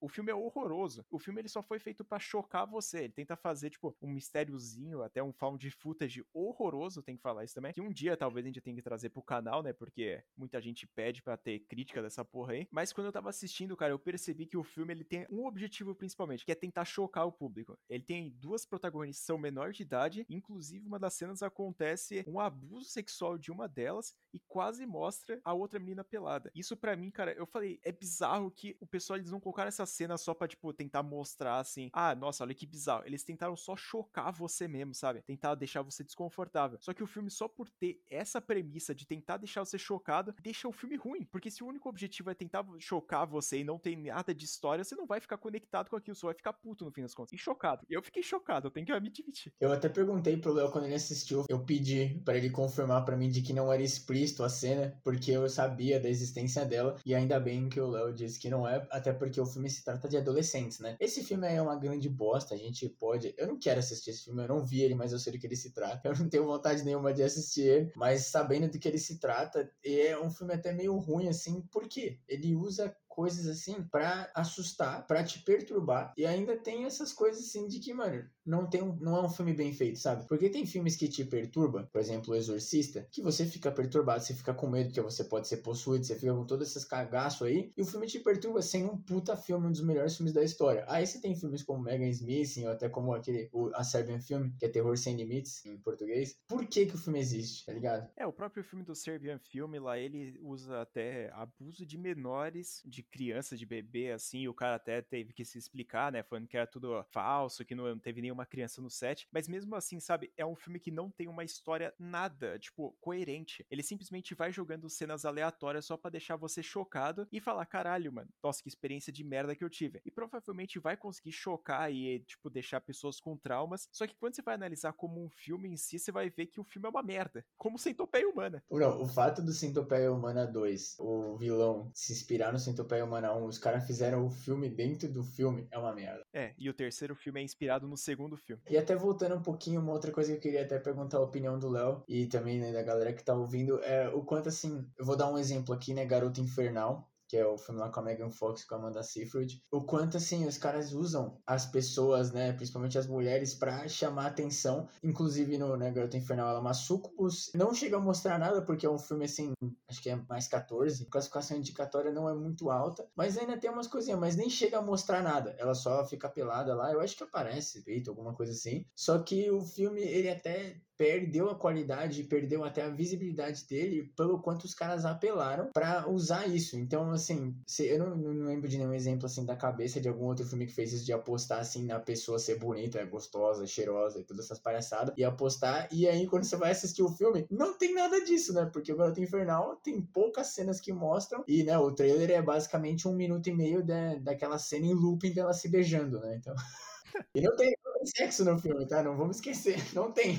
o 0.00 0.08
filme 0.08 0.30
é 0.30 0.34
horroroso. 0.34 1.04
O 1.10 1.18
filme 1.18 1.40
ele 1.40 1.48
só 1.48 1.62
foi 1.62 1.78
feito 1.78 2.04
para 2.04 2.18
chocar 2.18 2.66
você. 2.66 3.04
Ele 3.04 3.12
tenta 3.12 3.36
fazer, 3.36 3.70
tipo, 3.70 3.96
um 4.00 4.08
mistériozinho, 4.08 5.02
até 5.02 5.22
um 5.22 5.32
found 5.32 5.70
footage 5.70 6.24
horroroso, 6.32 7.02
tem 7.02 7.16
que 7.16 7.22
falar 7.22 7.44
isso 7.44 7.54
também. 7.54 7.72
Que 7.72 7.80
um 7.80 7.90
dia 7.90 8.16
talvez 8.16 8.44
a 8.44 8.48
gente 8.48 8.60
tenha 8.60 8.76
que 8.76 8.82
trazer 8.82 9.10
pro 9.10 9.22
canal, 9.22 9.62
né? 9.62 9.72
Porque 9.72 10.22
muita 10.36 10.60
gente 10.60 10.86
pede 10.86 11.22
para 11.22 11.36
ter 11.36 11.60
crítica 11.60 12.02
dessa 12.02 12.24
porra 12.24 12.52
aí. 12.52 12.68
Mas 12.70 12.92
quando 12.92 13.06
eu 13.06 13.12
tava 13.12 13.30
assistindo, 13.30 13.76
cara, 13.76 13.92
eu 13.92 13.98
percebi 13.98 14.46
que 14.46 14.56
o 14.56 14.62
filme 14.64 14.92
ele 14.92 15.04
tem 15.04 15.26
um 15.30 15.46
objetivo 15.46 15.94
principalmente, 15.94 16.44
que 16.44 16.52
é 16.52 16.54
tentar 16.54 16.84
chocar 16.84 17.26
o 17.26 17.32
público. 17.32 17.78
Ele 17.88 18.02
tem 18.02 18.30
duas 18.30 18.64
protagonistas 18.66 19.24
são 19.24 19.38
menores 19.38 19.76
de 19.76 19.82
idade, 19.82 20.26
inclusive 20.28 20.86
uma 20.86 20.98
das 20.98 21.14
cenas 21.14 21.42
acontece 21.42 22.24
um 22.26 22.38
abuso 22.38 22.88
sexual 22.88 23.38
de 23.38 23.50
uma 23.50 23.68
delas 23.68 24.14
e 24.32 24.38
quase 24.40 24.86
mostra 24.86 25.40
a 25.44 25.52
outra 25.52 25.78
menina 25.78 26.04
pelada. 26.04 26.50
Isso 26.54 26.76
para 26.76 26.96
mim, 26.96 27.10
cara, 27.10 27.32
eu 27.32 27.46
falei, 27.46 27.80
é 27.82 27.92
bizarro 27.92 28.50
que 28.50 28.76
o 28.80 28.86
pessoal 28.94 29.18
eles 29.18 29.32
não 29.32 29.40
colocaram 29.40 29.66
essa 29.66 29.84
cena 29.84 30.16
só 30.16 30.32
para 30.32 30.46
tipo 30.46 30.72
tentar 30.72 31.02
mostrar 31.02 31.58
assim, 31.58 31.90
ah, 31.92 32.14
nossa, 32.14 32.44
olha 32.44 32.54
que 32.54 32.64
bizarro. 32.64 33.02
Eles 33.04 33.24
tentaram 33.24 33.56
só 33.56 33.74
chocar 33.74 34.32
você 34.32 34.68
mesmo, 34.68 34.94
sabe? 34.94 35.20
Tentar 35.22 35.56
deixar 35.56 35.82
você 35.82 36.04
desconfortável. 36.04 36.78
Só 36.80 36.94
que 36.94 37.02
o 37.02 37.06
filme 37.06 37.28
só 37.28 37.48
por 37.48 37.68
ter 37.68 38.00
essa 38.08 38.40
premissa 38.40 38.94
de 38.94 39.04
tentar 39.04 39.38
deixar 39.38 39.64
você 39.64 39.76
chocado, 39.76 40.32
deixa 40.40 40.68
o 40.68 40.72
filme 40.72 40.94
ruim, 40.94 41.24
porque 41.24 41.50
se 41.50 41.64
o 41.64 41.66
único 41.66 41.88
objetivo 41.88 42.30
é 42.30 42.34
tentar 42.34 42.64
chocar 42.78 43.26
você 43.26 43.58
e 43.58 43.64
não 43.64 43.80
tem 43.80 43.96
nada 43.96 44.32
de 44.32 44.44
história, 44.44 44.84
você 44.84 44.94
não 44.94 45.06
vai 45.06 45.20
ficar 45.20 45.38
conectado 45.38 45.90
com 45.90 45.96
aquilo, 45.96 46.14
você 46.14 46.26
vai 46.26 46.34
ficar 46.34 46.52
puto 46.52 46.84
no 46.84 46.92
fim 46.92 47.02
das 47.02 47.14
contas. 47.14 47.32
E 47.32 47.38
chocado. 47.38 47.84
Eu 47.90 48.00
fiquei 48.00 48.22
chocado, 48.22 48.68
eu 48.68 48.70
tenho 48.70 48.86
que 48.86 48.92
admitir. 48.92 49.52
Eu 49.60 49.72
até 49.72 49.88
perguntei 49.88 50.36
pro 50.36 50.52
Léo 50.52 50.70
quando 50.70 50.84
ele 50.84 50.94
assistiu, 50.94 51.44
eu 51.48 51.64
pedi 51.64 52.22
para 52.24 52.36
ele 52.36 52.48
confirmar 52.48 53.04
para 53.04 53.16
mim 53.16 53.28
de 53.28 53.42
que 53.42 53.52
não 53.52 53.72
era 53.72 53.82
explícito 53.82 54.44
a 54.44 54.48
cena, 54.48 54.96
porque 55.02 55.32
eu 55.32 55.48
sabia 55.48 55.98
da 55.98 56.08
existência 56.08 56.64
dela, 56.64 56.96
e 57.04 57.12
ainda 57.12 57.40
bem 57.40 57.68
que 57.68 57.80
o 57.80 57.88
Léo 57.88 58.14
disse 58.14 58.38
que 58.38 58.48
não 58.48 58.68
é, 58.68 58.83
até 58.90 59.12
porque 59.12 59.40
o 59.40 59.46
filme 59.46 59.68
se 59.70 59.84
trata 59.84 60.08
de 60.08 60.16
adolescentes, 60.16 60.78
né? 60.78 60.96
Esse 61.00 61.22
filme 61.22 61.46
é 61.46 61.60
uma 61.60 61.76
grande 61.76 62.08
bosta, 62.08 62.54
a 62.54 62.58
gente 62.58 62.88
pode. 62.88 63.34
Eu 63.36 63.46
não 63.46 63.58
quero 63.58 63.80
assistir 63.80 64.10
esse 64.10 64.24
filme, 64.24 64.42
eu 64.42 64.48
não 64.48 64.64
vi 64.64 64.82
ele, 64.82 64.94
mas 64.94 65.12
eu 65.12 65.18
sei 65.18 65.32
do 65.32 65.38
que 65.38 65.46
ele 65.46 65.56
se 65.56 65.72
trata. 65.72 66.02
Eu 66.14 66.16
não 66.16 66.28
tenho 66.28 66.46
vontade 66.46 66.84
nenhuma 66.84 67.12
de 67.12 67.22
assistir 67.22 67.62
ele, 67.62 67.92
mas 67.96 68.26
sabendo 68.26 68.68
do 68.68 68.78
que 68.78 68.86
ele 68.86 68.98
se 68.98 69.18
trata, 69.18 69.70
é 69.84 70.18
um 70.18 70.30
filme 70.30 70.54
até 70.54 70.72
meio 70.72 70.96
ruim, 70.96 71.28
assim, 71.28 71.62
porque 71.72 72.18
ele 72.28 72.54
usa 72.54 72.94
coisas 73.14 73.46
assim 73.46 73.82
para 73.84 74.30
assustar, 74.34 75.06
para 75.06 75.22
te 75.22 75.38
perturbar. 75.40 76.12
E 76.16 76.26
ainda 76.26 76.56
tem 76.56 76.84
essas 76.84 77.12
coisas 77.12 77.44
assim 77.44 77.68
de 77.68 77.78
que, 77.78 77.94
mano, 77.94 78.28
não 78.44 78.68
tem 78.68 78.82
um, 78.82 78.96
não 78.96 79.16
é 79.16 79.22
um 79.22 79.28
filme 79.28 79.54
bem 79.54 79.72
feito, 79.72 79.98
sabe? 79.98 80.26
Porque 80.26 80.50
tem 80.50 80.66
filmes 80.66 80.96
que 80.96 81.08
te 81.08 81.24
perturbam, 81.24 81.86
por 81.86 82.00
exemplo, 82.00 82.32
O 82.32 82.36
Exorcista, 82.36 83.06
que 83.10 83.22
você 83.22 83.46
fica 83.46 83.70
perturbado, 83.70 84.22
você 84.22 84.34
fica 84.34 84.52
com 84.52 84.68
medo 84.68 84.92
que 84.92 85.00
você 85.00 85.24
pode 85.24 85.48
ser 85.48 85.58
possuído, 85.58 86.04
você 86.04 86.14
fica 86.16 86.34
com 86.34 86.44
todos 86.44 86.68
esses 86.68 86.84
cagaços 86.84 87.46
aí, 87.46 87.72
e 87.76 87.82
o 87.82 87.86
filme 87.86 88.06
te 88.06 88.18
perturba 88.18 88.60
sem 88.60 88.84
um 88.84 88.96
puta 88.96 89.36
filme, 89.36 89.66
um 89.66 89.72
dos 89.72 89.82
melhores 89.82 90.16
filmes 90.16 90.34
da 90.34 90.42
história. 90.42 90.84
Aí 90.88 91.06
você 91.06 91.20
tem 91.20 91.36
filmes 91.36 91.62
como 91.62 91.82
Megan 91.82 92.08
Smith, 92.08 92.58
ou 92.64 92.70
até 92.70 92.88
como 92.88 93.14
aquele, 93.14 93.48
o, 93.52 93.70
a 93.74 93.84
Serbian 93.84 94.20
Film, 94.20 94.50
que 94.58 94.66
é 94.66 94.68
Terror 94.68 94.96
Sem 94.96 95.16
Limites, 95.16 95.64
em 95.64 95.78
português. 95.78 96.36
Por 96.48 96.66
que 96.66 96.86
que 96.86 96.94
o 96.94 96.98
filme 96.98 97.20
existe, 97.20 97.64
tá 97.64 97.72
ligado? 97.72 98.10
É, 98.16 98.26
o 98.26 98.32
próprio 98.32 98.64
filme 98.64 98.84
do 98.84 98.94
Serbian 98.94 99.38
Film 99.38 99.74
lá, 99.80 99.98
ele 99.98 100.38
usa 100.42 100.80
até 100.80 101.30
abuso 101.32 101.86
de 101.86 101.96
menores, 101.96 102.82
de 102.84 103.02
criança, 103.04 103.56
de 103.56 103.66
bebê, 103.66 104.12
assim, 104.12 104.48
o 104.48 104.54
cara 104.54 104.76
até 104.76 105.00
teve 105.02 105.32
que 105.32 105.44
se 105.44 105.58
explicar, 105.58 106.12
né, 106.12 106.22
falando 106.22 106.48
que 106.48 106.56
era 106.56 106.66
tudo 106.66 107.04
falso, 107.10 107.64
que 107.64 107.74
não 107.74 107.98
teve 107.98 108.20
nenhuma 108.20 108.46
criança 108.46 108.80
no 108.80 108.90
set, 108.90 109.28
mas 109.32 109.48
mesmo 109.48 109.74
assim, 109.76 110.00
sabe, 110.00 110.32
é 110.36 110.44
um 110.44 110.56
filme 110.56 110.80
que 110.80 110.90
não 110.90 111.10
tem 111.10 111.28
uma 111.28 111.44
história 111.44 111.94
nada, 111.98 112.58
tipo, 112.58 112.96
coerente. 113.00 113.66
Ele 113.70 113.82
simplesmente 113.82 114.34
vai 114.34 114.52
jogando 114.52 114.88
cenas 114.88 115.24
aleatórias 115.24 115.84
só 115.84 115.96
para 115.96 116.10
deixar 116.10 116.36
você 116.36 116.62
chocado 116.62 117.26
e 117.32 117.40
falar, 117.40 117.66
caralho, 117.66 118.12
mano, 118.12 118.30
nossa, 118.42 118.62
que 118.62 118.68
experiência 118.68 119.12
de 119.12 119.24
merda 119.24 119.54
que 119.54 119.64
eu 119.64 119.70
tive. 119.70 120.00
E 120.04 120.10
provavelmente 120.10 120.78
vai 120.78 120.96
conseguir 120.96 121.32
chocar 121.32 121.92
e, 121.92 122.20
tipo, 122.20 122.50
deixar 122.50 122.80
pessoas 122.80 123.20
com 123.20 123.36
traumas, 123.36 123.88
só 123.92 124.06
que 124.06 124.16
quando 124.16 124.34
você 124.34 124.42
vai 124.42 124.54
analisar 124.54 124.92
como 124.92 125.24
um 125.24 125.28
filme 125.28 125.68
em 125.68 125.76
si, 125.76 125.98
você 125.98 126.12
vai 126.12 126.30
ver 126.30 126.46
que 126.46 126.60
o 126.60 126.64
filme 126.64 126.86
é 126.86 126.90
uma 126.90 127.02
merda, 127.02 127.44
como 127.56 127.78
Centopeia 127.78 128.28
Humana. 128.28 128.62
Não, 128.70 129.02
o 129.02 129.06
fato 129.06 129.42
do 129.42 129.52
Centopeia 129.52 130.12
Humana 130.12 130.46
2, 130.46 130.96
o 130.98 131.36
vilão, 131.36 131.90
se 131.94 132.12
inspirar 132.12 132.52
no 132.52 132.58
Centopeia 132.58 132.93
Humana 133.02 133.34
1, 133.34 133.46
os 133.46 133.58
caras 133.58 133.86
fizeram 133.86 134.24
o 134.24 134.30
filme 134.30 134.68
dentro 134.68 135.10
do 135.12 135.22
filme, 135.22 135.66
é 135.70 135.78
uma 135.78 135.94
merda. 135.94 136.22
É, 136.32 136.54
e 136.58 136.68
o 136.68 136.74
terceiro 136.74 137.14
filme 137.14 137.40
é 137.40 137.44
inspirado 137.44 137.86
no 137.86 137.96
segundo 137.96 138.36
filme. 138.36 138.62
E 138.68 138.76
até 138.76 138.94
voltando 138.94 139.34
um 139.34 139.42
pouquinho, 139.42 139.80
uma 139.80 139.92
outra 139.92 140.12
coisa 140.12 140.32
que 140.32 140.36
eu 140.36 140.42
queria 140.42 140.62
até 140.62 140.78
perguntar 140.78 141.18
a 141.18 141.22
opinião 141.22 141.58
do 141.58 141.68
Léo 141.68 142.02
e 142.08 142.26
também 142.26 142.58
né, 142.58 142.72
da 142.72 142.82
galera 142.82 143.12
que 143.12 143.24
tá 143.24 143.34
ouvindo 143.34 143.82
é 143.82 144.08
o 144.08 144.22
quanto 144.22 144.48
assim, 144.48 144.86
eu 144.98 145.04
vou 145.04 145.16
dar 145.16 145.30
um 145.30 145.38
exemplo 145.38 145.74
aqui, 145.74 145.94
né, 145.94 146.04
Garota 146.04 146.40
Infernal, 146.40 147.08
que 147.34 147.38
é 147.38 147.44
o 147.44 147.58
filme 147.58 147.80
lá 147.80 147.88
com 147.88 147.98
a 147.98 148.02
Megan 148.04 148.30
Fox 148.30 148.62
e 148.62 148.66
com 148.68 148.76
a 148.76 148.78
Amanda 148.78 149.02
Seyfried, 149.02 149.60
o 149.72 149.82
quanto 149.82 150.18
assim 150.18 150.46
os 150.46 150.56
caras 150.56 150.92
usam 150.92 151.36
as 151.44 151.66
pessoas, 151.66 152.30
né, 152.30 152.52
principalmente 152.52 152.96
as 152.96 153.08
mulheres, 153.08 153.56
para 153.56 153.88
chamar 153.88 154.26
atenção. 154.26 154.88
Inclusive 155.02 155.58
no 155.58 155.76
né, 155.76 155.90
Garota 155.90 156.16
Infernal 156.16 156.50
ela 156.50 156.58
é 156.58 156.60
uma 156.60 156.72
sucubus. 156.72 157.50
Não 157.52 157.74
chega 157.74 157.96
a 157.96 158.00
mostrar 158.00 158.38
nada 158.38 158.62
porque 158.62 158.86
é 158.86 158.90
um 158.90 159.00
filme 159.00 159.24
assim, 159.24 159.52
acho 159.90 160.00
que 160.00 160.10
é 160.10 160.16
mais 160.28 160.46
14. 160.46 161.02
A 161.02 161.10
classificação 161.10 161.56
indicatória 161.56 162.12
não 162.12 162.28
é 162.28 162.34
muito 162.34 162.70
alta, 162.70 163.04
mas 163.16 163.36
ainda 163.36 163.58
tem 163.58 163.68
umas 163.68 163.88
coisinhas, 163.88 164.20
mas 164.20 164.36
nem 164.36 164.48
chega 164.48 164.78
a 164.78 164.82
mostrar 164.82 165.20
nada. 165.20 165.56
Ela 165.58 165.74
só 165.74 166.06
fica 166.06 166.28
pelada 166.28 166.72
lá. 166.72 166.92
Eu 166.92 167.00
acho 167.00 167.16
que 167.16 167.24
aparece 167.24 167.82
peito, 167.82 168.10
alguma 168.10 168.32
coisa 168.32 168.52
assim. 168.52 168.86
Só 168.94 169.18
que 169.18 169.50
o 169.50 169.60
filme 169.60 170.02
ele 170.02 170.30
até 170.30 170.80
perdeu 170.96 171.50
a 171.50 171.54
qualidade, 171.54 172.24
perdeu 172.24 172.64
até 172.64 172.82
a 172.82 172.90
visibilidade 172.90 173.64
dele 173.66 174.12
pelo 174.16 174.40
quanto 174.40 174.64
os 174.64 174.74
caras 174.74 175.04
apelaram 175.04 175.70
para 175.72 176.08
usar 176.08 176.46
isso. 176.48 176.76
Então, 176.76 177.10
assim, 177.10 177.54
eu 177.78 177.98
não, 177.98 178.16
não, 178.16 178.46
lembro 178.46 178.68
de 178.68 178.78
nenhum 178.78 178.94
exemplo 178.94 179.26
assim 179.26 179.44
da 179.44 179.56
cabeça 179.56 180.00
de 180.00 180.08
algum 180.08 180.26
outro 180.26 180.46
filme 180.46 180.66
que 180.66 180.72
fez 180.72 180.92
isso 180.92 181.04
de 181.04 181.12
apostar 181.12 181.60
assim 181.60 181.84
na 181.84 181.98
pessoa 181.98 182.38
ser 182.38 182.58
bonita, 182.58 183.04
gostosa, 183.04 183.66
cheirosa 183.66 184.20
e 184.20 184.24
todas 184.24 184.46
essas 184.46 184.58
palhaçadas 184.58 185.14
e 185.16 185.24
apostar 185.24 185.88
e 185.92 186.08
aí 186.08 186.26
quando 186.26 186.44
você 186.44 186.56
vai 186.56 186.70
assistir 186.70 187.02
o 187.02 187.08
filme, 187.08 187.46
não 187.50 187.76
tem 187.76 187.94
nada 187.94 188.24
disso, 188.24 188.52
né? 188.52 188.68
Porque 188.72 188.92
o 188.92 188.96
Garoto 188.96 189.20
Infernal 189.20 189.76
tem 189.76 190.00
poucas 190.00 190.48
cenas 190.48 190.80
que 190.80 190.92
mostram 190.92 191.44
e, 191.46 191.62
né, 191.64 191.76
o 191.78 191.92
trailer 191.92 192.30
é 192.30 192.42
basicamente 192.42 193.08
um 193.08 193.14
minuto 193.14 193.48
e 193.48 193.54
meio 193.54 193.84
da, 193.84 194.16
daquela 194.16 194.58
cena 194.58 194.86
em 194.86 194.94
looping 194.94 195.32
dela 195.32 195.52
se 195.52 195.68
beijando, 195.68 196.20
né? 196.20 196.36
Então 196.36 196.54
e 197.34 197.40
não 197.40 197.56
tem, 197.56 197.74
sexo 198.06 198.44
no 198.44 198.58
filme, 198.58 198.86
tá? 198.86 199.02
Não 199.02 199.16
vamos 199.16 199.36
esquecer, 199.36 199.76
não 199.94 200.12
tem. 200.12 200.38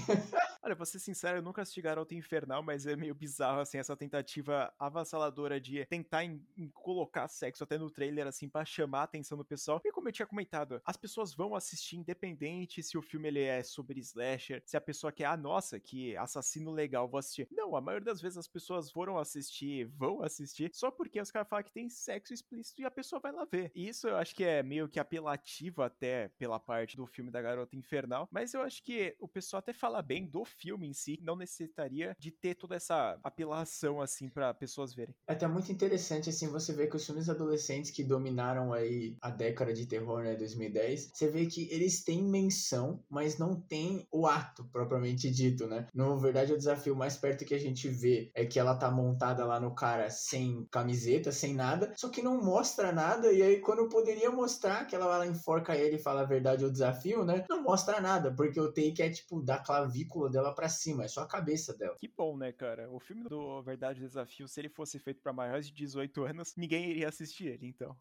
Olha, 0.61 0.75
vou 0.75 0.85
ser 0.85 0.99
sincero, 0.99 1.37
eu 1.37 1.41
nunca 1.41 1.61
assisti 1.61 1.81
Garota 1.81 2.15
Infernal, 2.15 2.63
mas 2.63 2.85
é 2.85 2.95
meio 2.95 3.13
bizarro, 3.13 3.59
assim, 3.59 3.77
essa 3.77 3.95
tentativa 3.95 4.73
avassaladora 4.79 5.59
de 5.59 5.85
tentar 5.85 6.23
em, 6.23 6.43
em 6.57 6.69
colocar 6.69 7.27
sexo 7.27 7.63
até 7.63 7.77
no 7.77 7.89
trailer, 7.89 8.27
assim, 8.27 8.49
para 8.49 8.65
chamar 8.65 9.01
a 9.01 9.03
atenção 9.03 9.37
do 9.37 9.45
pessoal. 9.45 9.81
E 9.83 9.91
como 9.91 10.09
eu 10.09 10.13
tinha 10.13 10.25
comentado, 10.25 10.81
as 10.85 10.97
pessoas 10.97 11.33
vão 11.33 11.55
assistir 11.55 11.97
independente 11.97 12.81
se 12.81 12.97
o 12.97 13.01
filme 13.01 13.27
ele 13.27 13.41
é 13.41 13.63
sobre 13.63 13.99
slasher, 13.99 14.61
se 14.65 14.77
a 14.77 14.81
pessoa 14.81 15.11
quer, 15.11 15.25
ah, 15.25 15.37
nossa, 15.37 15.79
que 15.79 16.15
assassino 16.17 16.71
legal, 16.71 17.07
vou 17.07 17.19
assistir. 17.19 17.47
Não, 17.51 17.75
a 17.75 17.81
maioria 17.81 18.05
das 18.05 18.21
vezes 18.21 18.37
as 18.37 18.47
pessoas 18.47 18.91
foram 18.91 19.17
assistir, 19.17 19.85
vão 19.95 20.21
assistir, 20.23 20.71
só 20.73 20.89
porque 20.89 21.21
os 21.21 21.31
caras 21.31 21.47
falam 21.47 21.63
que 21.63 21.71
tem 21.71 21.89
sexo 21.89 22.33
explícito 22.33 22.81
e 22.81 22.85
a 22.85 22.91
pessoa 22.91 23.19
vai 23.19 23.31
lá 23.31 23.45
ver. 23.45 23.71
E 23.75 23.87
isso 23.87 24.07
eu 24.07 24.17
acho 24.17 24.35
que 24.35 24.43
é 24.43 24.63
meio 24.63 24.89
que 24.89 24.99
apelativo 24.99 25.81
até 25.81 26.29
pela 26.29 26.59
parte 26.65 26.97
do 26.97 27.05
filme 27.05 27.31
da 27.31 27.41
Garota 27.41 27.75
Infernal, 27.75 28.27
mas 28.31 28.53
eu 28.53 28.61
acho 28.61 28.83
que 28.83 29.15
o 29.19 29.27
pessoal 29.27 29.59
até 29.59 29.73
fala 29.73 30.01
bem 30.01 30.25
do 30.25 30.43
filme 30.43 30.87
em 30.87 30.93
si, 30.93 31.19
não 31.21 31.35
necessitaria 31.35 32.15
de 32.19 32.31
ter 32.31 32.55
toda 32.55 32.75
essa 32.75 33.19
apelação 33.23 34.01
assim 34.01 34.29
para 34.29 34.53
pessoas 34.53 34.93
verem. 34.93 35.15
É 35.27 35.33
até 35.33 35.47
muito 35.47 35.71
interessante 35.71 36.29
assim 36.29 36.47
você 36.47 36.73
vê 36.73 36.87
que 36.87 36.95
os 36.95 37.05
filmes 37.05 37.29
adolescentes 37.29 37.91
que 37.91 38.03
dominaram 38.03 38.73
aí 38.73 39.15
a 39.21 39.29
década 39.29 39.73
de 39.73 39.85
terror, 39.85 40.23
né, 40.23 40.35
2010, 40.35 41.11
você 41.13 41.27
vê 41.29 41.45
que 41.45 41.67
eles 41.71 42.03
têm 42.03 42.23
menção, 42.23 43.03
mas 43.09 43.37
não 43.37 43.59
tem 43.59 44.07
o 44.11 44.25
ato 44.25 44.65
propriamente 44.71 45.29
dito, 45.29 45.67
né? 45.67 45.87
Na 45.93 46.15
verdade, 46.15 46.53
o 46.53 46.57
desafio 46.57 46.95
mais 46.95 47.17
perto 47.17 47.45
que 47.45 47.53
a 47.53 47.59
gente 47.59 47.89
vê 47.89 48.31
é 48.33 48.45
que 48.45 48.59
ela 48.59 48.75
tá 48.75 48.89
montada 48.89 49.45
lá 49.45 49.59
no 49.59 49.75
cara 49.75 50.09
sem 50.09 50.65
camiseta, 50.71 51.31
sem 51.31 51.53
nada, 51.53 51.93
só 51.95 52.09
que 52.09 52.21
não 52.21 52.41
mostra 52.41 52.91
nada 52.91 53.31
e 53.31 53.41
aí 53.41 53.59
quando 53.59 53.89
poderia 53.89 54.31
mostrar 54.31 54.85
que 54.85 54.95
ela 54.95 55.05
lá 55.05 55.27
enforca 55.27 55.75
ele 55.75 55.97
e 55.97 56.01
fala 56.01 56.21
a 56.21 56.25
verdade 56.25 56.54
ou 56.63 56.71
desafio, 56.71 57.25
né? 57.25 57.45
Não 57.49 57.61
mostra 57.61 57.99
nada, 57.99 58.33
porque 58.33 58.59
o 58.59 58.71
take 58.71 59.01
é 59.01 59.09
tipo 59.09 59.41
da 59.41 59.57
clavícula 59.57 60.29
dela 60.29 60.53
para 60.53 60.69
cima, 60.69 61.05
é 61.05 61.07
só 61.07 61.21
a 61.21 61.27
cabeça 61.27 61.75
dela. 61.75 61.95
Que 61.97 62.07
bom, 62.07 62.37
né, 62.37 62.51
cara? 62.51 62.89
O 62.91 62.99
filme 62.99 63.23
do 63.27 63.61
Verdade 63.61 63.99
Desafio, 63.99 64.47
se 64.47 64.59
ele 64.59 64.69
fosse 64.69 64.99
feito 64.99 65.21
para 65.21 65.33
maiores 65.33 65.67
de 65.67 65.73
18 65.73 66.23
anos, 66.23 66.55
ninguém 66.55 66.89
iria 66.89 67.09
assistir 67.09 67.47
ele, 67.47 67.67
então. 67.67 67.95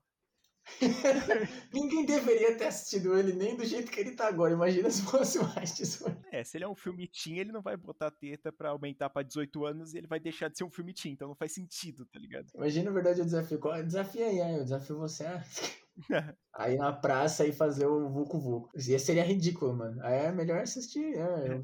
Ninguém 1.73 2.07
deveria 2.07 2.57
ter 2.57 2.67
assistido 2.67 3.17
ele 3.19 3.33
nem 3.33 3.57
do 3.57 3.65
jeito 3.65 3.91
que 3.91 4.01
ele 4.01 4.13
tá 4.13 4.29
agora. 4.29 4.55
Imagina 4.55 4.91
se 4.91 5.03
fosse 5.03 5.39
mais 5.39 5.75
18. 5.75 6.25
É, 6.33 6.43
se 6.43 6.57
ele 6.57 6.65
é 6.65 6.69
um 6.69 6.75
filme 6.75 7.07
teen, 7.07 7.39
ele 7.39 7.53
não 7.53 7.63
vai 7.63 7.77
botar 7.77 8.11
teta 8.11 8.51
pra 8.51 8.71
aumentar 8.71 9.11
pra 9.11 9.23
18 9.23 9.65
anos 9.65 9.95
e 9.95 9.99
ele 9.99 10.07
vai 10.07 10.19
deixar 10.19 10.49
de 10.49 10.57
ser 10.57 10.65
um 10.65 10.71
filme 10.71 10.93
teen. 10.95 11.13
Então 11.13 11.29
não 11.29 11.37
faz 11.37 11.53
sentido, 11.53 12.07
tá 12.07 12.19
ligado? 12.19 12.51
Imagina, 12.55 12.87
na 12.87 12.91
verdade, 12.93 13.21
o 13.21 13.25
desafio. 13.25 13.59
Qual? 13.59 13.83
Desafio 13.83 14.25
aí, 14.25 14.41
aí, 14.41 14.57
eu 14.57 14.65
desafio 14.65 14.99
você 14.99 15.27
a. 15.27 15.45
aí 16.55 16.77
na 16.77 16.93
praça 16.93 17.47
e 17.47 17.53
fazer 17.53 17.87
o 17.87 18.11
Vucu 18.11 18.41
Vucu. 18.41 18.71
Ia 18.89 18.99
seria 18.99 19.25
ridículo, 19.25 19.77
mano. 19.77 20.01
Aí 20.03 20.27
é 20.27 20.33
melhor 20.33 20.61
assistir 20.61 21.15
é, 21.15 21.61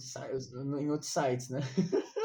em 0.80 0.90
outros 0.90 1.12
sites, 1.12 1.48
né? 1.48 1.60